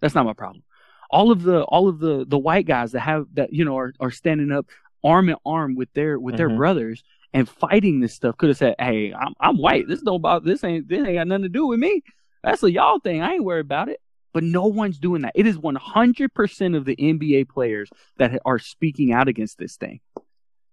That's 0.00 0.14
not 0.14 0.24
my 0.24 0.32
problem." 0.32 0.64
All 1.10 1.30
of 1.30 1.42
the 1.42 1.64
all 1.64 1.88
of 1.88 1.98
the 1.98 2.24
the 2.26 2.38
white 2.38 2.66
guys 2.66 2.92
that 2.92 3.00
have 3.00 3.26
that 3.34 3.52
you 3.52 3.66
know 3.66 3.76
are 3.76 3.92
are 4.00 4.10
standing 4.10 4.50
up 4.50 4.66
arm 5.04 5.28
in 5.28 5.36
arm 5.44 5.74
with 5.74 5.92
their 5.92 6.18
with 6.18 6.36
mm-hmm. 6.36 6.38
their 6.38 6.56
brothers 6.56 7.04
and 7.34 7.48
fighting 7.48 8.00
this 8.00 8.14
stuff 8.14 8.36
could 8.36 8.50
have 8.50 8.58
said, 8.58 8.74
"Hey, 8.78 9.12
I'm 9.12 9.34
I'm 9.40 9.58
white. 9.58 9.88
This 9.88 10.02
don't 10.02 10.16
about 10.16 10.44
this 10.44 10.64
ain't 10.64 10.88
this 10.88 11.06
ain't 11.06 11.16
got 11.16 11.26
nothing 11.26 11.44
to 11.44 11.48
do 11.48 11.66
with 11.66 11.78
me. 11.78 12.02
That's 12.42 12.62
a 12.62 12.70
y'all 12.70 12.98
thing. 12.98 13.22
I 13.22 13.34
ain't 13.34 13.44
worried 13.44 13.66
about 13.66 13.88
it." 13.88 14.00
But 14.32 14.44
no 14.44 14.66
one's 14.66 14.98
doing 14.98 15.22
that. 15.22 15.32
It 15.34 15.46
is 15.46 15.58
100% 15.58 16.76
of 16.76 16.86
the 16.86 16.96
NBA 16.96 17.50
players 17.50 17.90
that 18.16 18.40
are 18.46 18.58
speaking 18.58 19.12
out 19.12 19.28
against 19.28 19.58
this 19.58 19.76
thing. 19.76 20.00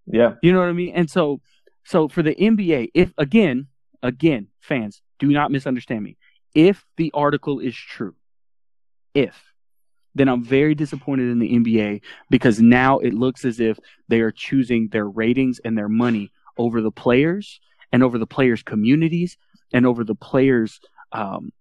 Yeah. 0.05 0.35
You 0.41 0.53
know 0.53 0.59
what 0.59 0.69
I 0.69 0.73
mean? 0.73 0.93
And 0.95 1.09
so 1.09 1.41
so 1.83 2.07
for 2.07 2.23
the 2.23 2.35
NBA, 2.35 2.91
if 2.93 3.13
again, 3.17 3.67
again, 4.01 4.47
fans, 4.61 5.01
do 5.19 5.27
not 5.27 5.51
misunderstand 5.51 6.03
me. 6.03 6.17
If 6.55 6.85
the 6.97 7.11
article 7.13 7.59
is 7.59 7.75
true, 7.75 8.15
if 9.13 9.49
then 10.15 10.27
I'm 10.27 10.43
very 10.43 10.75
disappointed 10.75 11.29
in 11.29 11.39
the 11.39 11.55
NBA 11.55 12.01
because 12.29 12.59
now 12.59 12.99
it 12.99 13.13
looks 13.13 13.45
as 13.45 13.59
if 13.59 13.79
they 14.07 14.21
are 14.21 14.31
choosing 14.31 14.89
their 14.89 15.07
ratings 15.07 15.59
and 15.63 15.77
their 15.77 15.89
money 15.89 16.31
over 16.59 16.81
the 16.81 16.91
players 16.91 17.59
and 17.91 18.03
over 18.03 18.19
the 18.19 18.27
players' 18.27 18.61
communities 18.61 19.37
and 19.73 19.87
over 19.87 20.03
the 20.03 20.13
players' 20.13 20.79
um, 21.11 21.51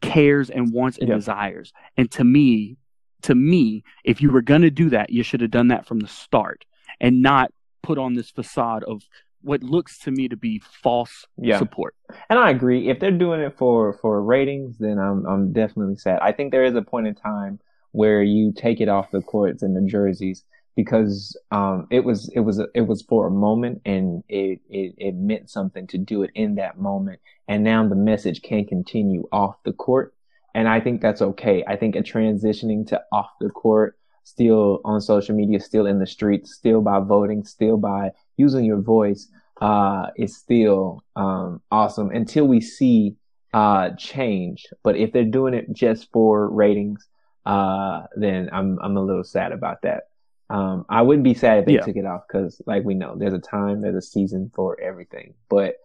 cares 0.00 0.48
and 0.48 0.72
wants 0.72 0.96
and 0.96 1.08
yep. 1.08 1.18
desires. 1.18 1.72
And 1.98 2.10
to 2.12 2.24
me, 2.24 2.78
to 3.22 3.34
me, 3.34 3.82
if 4.04 4.22
you 4.22 4.30
were 4.30 4.40
going 4.40 4.62
to 4.62 4.70
do 4.70 4.88
that, 4.90 5.10
you 5.10 5.22
should 5.22 5.40
have 5.40 5.50
done 5.50 5.68
that 5.68 5.86
from 5.86 6.00
the 6.00 6.08
start 6.08 6.64
and 7.00 7.22
not 7.22 7.50
put 7.82 7.98
on 7.98 8.14
this 8.14 8.30
facade 8.30 8.84
of 8.84 9.02
what 9.42 9.62
looks 9.62 9.98
to 10.00 10.10
me 10.10 10.28
to 10.28 10.36
be 10.36 10.60
false 10.82 11.26
yeah. 11.36 11.58
support. 11.58 11.94
And 12.30 12.38
I 12.38 12.50
agree. 12.50 12.88
If 12.88 13.00
they're 13.00 13.10
doing 13.10 13.40
it 13.40 13.56
for 13.58 13.92
for 13.94 14.22
ratings, 14.22 14.78
then 14.78 14.98
I'm 14.98 15.26
I'm 15.26 15.52
definitely 15.52 15.96
sad. 15.96 16.20
I 16.20 16.32
think 16.32 16.52
there 16.52 16.64
is 16.64 16.74
a 16.74 16.82
point 16.82 17.06
in 17.06 17.14
time 17.14 17.58
where 17.92 18.22
you 18.22 18.52
take 18.52 18.80
it 18.80 18.88
off 18.88 19.10
the 19.10 19.22
courts 19.22 19.62
and 19.62 19.76
the 19.76 19.88
jerseys 19.88 20.44
because 20.76 21.36
um, 21.50 21.88
it 21.90 22.04
was 22.04 22.30
it 22.34 22.40
was 22.40 22.60
it 22.74 22.82
was 22.82 23.02
for 23.02 23.26
a 23.26 23.30
moment 23.30 23.80
and 23.86 24.22
it, 24.28 24.60
it 24.68 24.94
it 24.98 25.14
meant 25.14 25.50
something 25.50 25.86
to 25.88 25.98
do 25.98 26.22
it 26.22 26.30
in 26.34 26.54
that 26.56 26.78
moment. 26.78 27.18
And 27.48 27.64
now 27.64 27.88
the 27.88 27.96
message 27.96 28.42
can 28.42 28.66
continue 28.66 29.26
off 29.32 29.56
the 29.64 29.72
court, 29.72 30.14
and 30.54 30.68
I 30.68 30.80
think 30.80 31.00
that's 31.00 31.22
okay. 31.22 31.64
I 31.66 31.76
think 31.76 31.96
a 31.96 32.02
transitioning 32.02 32.86
to 32.88 33.02
off 33.10 33.30
the 33.40 33.48
court, 33.48 33.98
still 34.24 34.80
on 34.84 35.00
social 35.00 35.34
media, 35.34 35.60
still 35.60 35.86
in 35.86 35.98
the 35.98 36.06
streets, 36.06 36.54
still 36.54 36.82
by 36.82 37.00
voting, 37.00 37.44
still 37.44 37.78
by 37.78 38.10
using 38.36 38.64
your 38.64 38.80
voice 38.80 39.28
uh, 39.60 40.08
is 40.16 40.36
still 40.36 41.02
um, 41.16 41.62
awesome 41.70 42.10
until 42.10 42.46
we 42.46 42.60
see 42.60 43.16
uh, 43.54 43.90
change. 43.96 44.66
But 44.82 44.96
if 44.96 45.12
they're 45.12 45.24
doing 45.24 45.54
it 45.54 45.72
just 45.72 46.12
for 46.12 46.50
ratings, 46.50 47.06
uh, 47.46 48.02
then 48.16 48.50
I'm 48.52 48.78
I'm 48.82 48.96
a 48.96 49.02
little 49.02 49.24
sad 49.24 49.52
about 49.52 49.82
that. 49.82 50.08
Um, 50.48 50.86
I 50.88 51.02
wouldn't 51.02 51.24
be 51.24 51.34
sad 51.34 51.58
if 51.58 51.66
they 51.66 51.74
yeah. 51.74 51.80
took 51.80 51.96
it 51.96 52.06
off 52.06 52.22
because, 52.28 52.60
like 52.66 52.84
we 52.84 52.94
know, 52.94 53.16
there's 53.16 53.32
a 53.32 53.38
time, 53.38 53.80
there's 53.80 53.96
a 53.96 54.02
season 54.02 54.50
for 54.54 54.80
everything. 54.80 55.34
But 55.48 55.76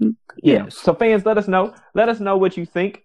mm, 0.00 0.14
yeah, 0.42 0.68
so 0.68 0.94
fans, 0.94 1.24
let 1.24 1.38
us 1.38 1.48
know. 1.48 1.74
Let 1.94 2.08
us 2.08 2.20
know 2.20 2.36
what 2.36 2.56
you 2.56 2.66
think. 2.66 3.02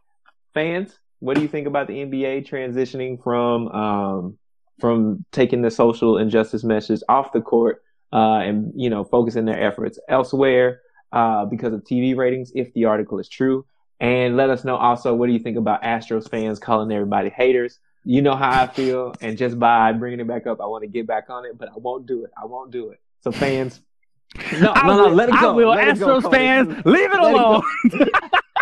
Fans, 0.54 0.98
what 1.20 1.36
do 1.36 1.42
you 1.42 1.48
think 1.48 1.68
about 1.68 1.88
the 1.88 1.94
NBA 1.94 2.48
transitioning 2.50 3.22
from 3.24 3.68
um, 3.70 4.38
from 4.80 5.26
taking 5.32 5.62
the 5.62 5.72
social 5.72 6.18
injustice 6.18 6.64
message 6.64 7.02
off 7.10 7.32
the 7.32 7.42
court 7.42 7.84
uh, 8.14 8.40
and 8.40 8.72
you 8.76 8.90
know 8.90 9.04
focusing 9.04 9.46
their 9.46 9.62
efforts 9.62 10.00
elsewhere 10.10 10.82
uh, 11.12 11.46
because 11.46 11.74
of 11.74 11.84
TV 11.84 12.16
ratings 12.16 12.52
if 12.56 12.74
the 12.74 12.86
article 12.86 13.20
is 13.20 13.30
true. 13.30 13.66
And 14.00 14.38
let 14.38 14.50
us 14.50 14.64
know 14.64 14.76
also 14.76 15.16
what 15.16 15.28
do 15.28 15.34
you 15.34 15.40
think 15.40 15.58
about 15.58 15.82
Astros 15.82 16.30
fans 16.30 16.60
calling 16.60 16.92
everybody 16.92 17.30
haters. 17.30 17.80
You 18.10 18.22
know 18.22 18.38
how 18.38 18.64
I 18.64 18.68
feel, 18.68 19.14
and 19.20 19.38
just 19.38 19.60
by 19.60 19.92
bringing 19.92 20.22
it 20.22 20.28
back 20.28 20.48
up, 20.48 20.62
I 20.62 20.66
want 20.66 20.84
to 20.84 20.88
get 20.88 21.06
back 21.06 21.30
on 21.30 21.44
it, 21.44 21.58
but 21.58 21.68
I 21.68 21.74
won't 21.76 22.06
do 22.06 22.24
it. 22.24 22.32
I 22.42 22.46
won't 22.46 22.72
do 22.72 22.92
it. 22.92 23.02
So 23.20 23.34
fans, 23.34 23.82
no, 24.54 24.74
no, 24.76 24.96
no, 24.96 25.08
let 25.10 25.28
it 25.28 25.34
go. 25.34 25.50
I 25.50 25.52
will. 25.52 25.70
Let 25.72 25.90
Astros 25.90 26.22
go, 26.22 26.30
fans, 26.30 26.70
leave 26.86 27.12
it 27.12 27.20
let 27.20 27.34
alone. 27.34 27.64
It 27.84 28.16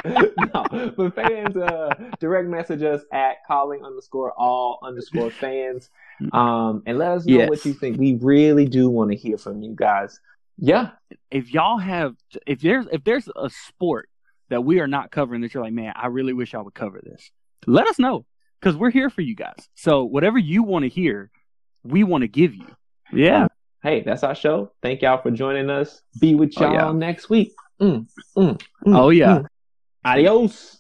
no, 0.52 0.94
but 0.98 1.14
fans, 1.14 1.56
uh, 1.56 1.94
direct 2.20 2.50
message 2.50 2.82
us 2.82 3.04
at 3.14 3.46
calling 3.46 3.86
underscore 3.86 4.32
all 4.32 4.80
underscore 4.82 5.30
fans, 5.30 5.92
um, 6.32 6.82
and 6.88 6.98
let 6.98 7.12
us 7.12 7.28
know 7.28 7.38
yes. 7.38 7.50
what 7.52 7.64
you 7.66 7.76
think. 7.76 8.00
We 8.00 8.16
really 8.16 8.66
do 8.66 8.90
want 8.90 9.12
to 9.12 9.16
hear 9.16 9.38
from 9.38 9.62
you 9.62 9.74
guys. 9.76 10.20
Yeah, 10.58 10.90
if 11.30 11.54
y'all 11.54 11.78
have, 11.78 12.16
if 12.48 12.62
there's 12.62 12.88
if 12.92 13.04
there's 13.04 13.30
a 13.36 13.52
sport 13.52 14.10
that 14.50 14.64
we 14.64 14.80
are 14.80 14.88
not 14.88 15.12
covering 15.12 15.42
that 15.42 15.54
you're 15.54 15.62
like, 15.62 15.74
man, 15.74 15.94
I 15.96 16.08
really 16.08 16.34
wish 16.34 16.56
I 16.56 16.62
would 16.62 16.74
cover 16.74 17.00
this. 17.04 17.30
Let 17.68 17.88
us 17.88 18.00
know 18.00 18.26
because 18.66 18.76
we're 18.76 18.90
here 18.90 19.12
for 19.12 19.22
you 19.22 19.36
guys. 19.36 19.70
So 19.76 20.06
whatever 20.06 20.40
you 20.40 20.64
want 20.64 20.84
to 20.84 20.90
hear, 20.90 21.30
we 21.84 22.04
want 22.04 22.24
to 22.24 22.28
give 22.28 22.56
you. 22.56 22.66
Yeah. 23.14 23.48
Hey, 23.84 24.02
that's 24.02 24.24
our 24.24 24.34
show. 24.34 24.72
Thank 24.82 25.04
y'all 25.04 25.22
for 25.22 25.30
joining 25.30 25.70
us. 25.70 26.02
Be 26.20 26.34
with 26.34 26.60
y'all 26.60 26.72
oh, 26.72 26.74
yeah. 26.74 26.92
next 26.92 27.30
week. 27.30 27.54
Mm, 27.80 28.08
mm, 28.36 28.60
mm, 28.88 28.98
oh 28.98 29.10
yeah. 29.10 29.38
Mm. 29.38 29.46
Adios. 30.04 30.80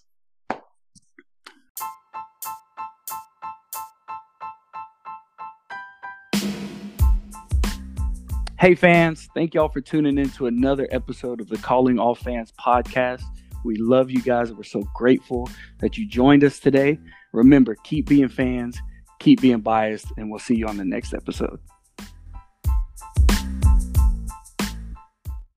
Hey 8.59 8.73
fans, 8.73 9.29
thank 9.35 9.53
y'all 9.53 9.69
for 9.69 9.81
tuning 9.81 10.17
in 10.17 10.31
to 10.31 10.47
another 10.47 10.87
episode 10.89 11.39
of 11.39 11.49
the 11.49 11.57
Calling 11.57 11.99
All 11.99 12.15
Fans 12.15 12.51
podcast. 12.59 13.21
We 13.63 13.75
love 13.77 14.09
you 14.09 14.21
guys 14.21 14.51
we're 14.51 14.63
so 14.63 14.83
grateful 14.95 15.49
that 15.79 15.97
you 15.97 16.07
joined 16.07 16.43
us 16.43 16.59
today. 16.59 16.99
Remember, 17.35 17.75
keep 17.83 18.07
being 18.07 18.29
fans, 18.29 18.79
keep 19.19 19.41
being 19.41 19.59
biased, 19.59 20.07
and 20.17 20.29
we'll 20.29 20.39
see 20.39 20.55
you 20.55 20.67
on 20.67 20.77
the 20.77 20.85
next 20.85 21.13
episode. 21.13 21.59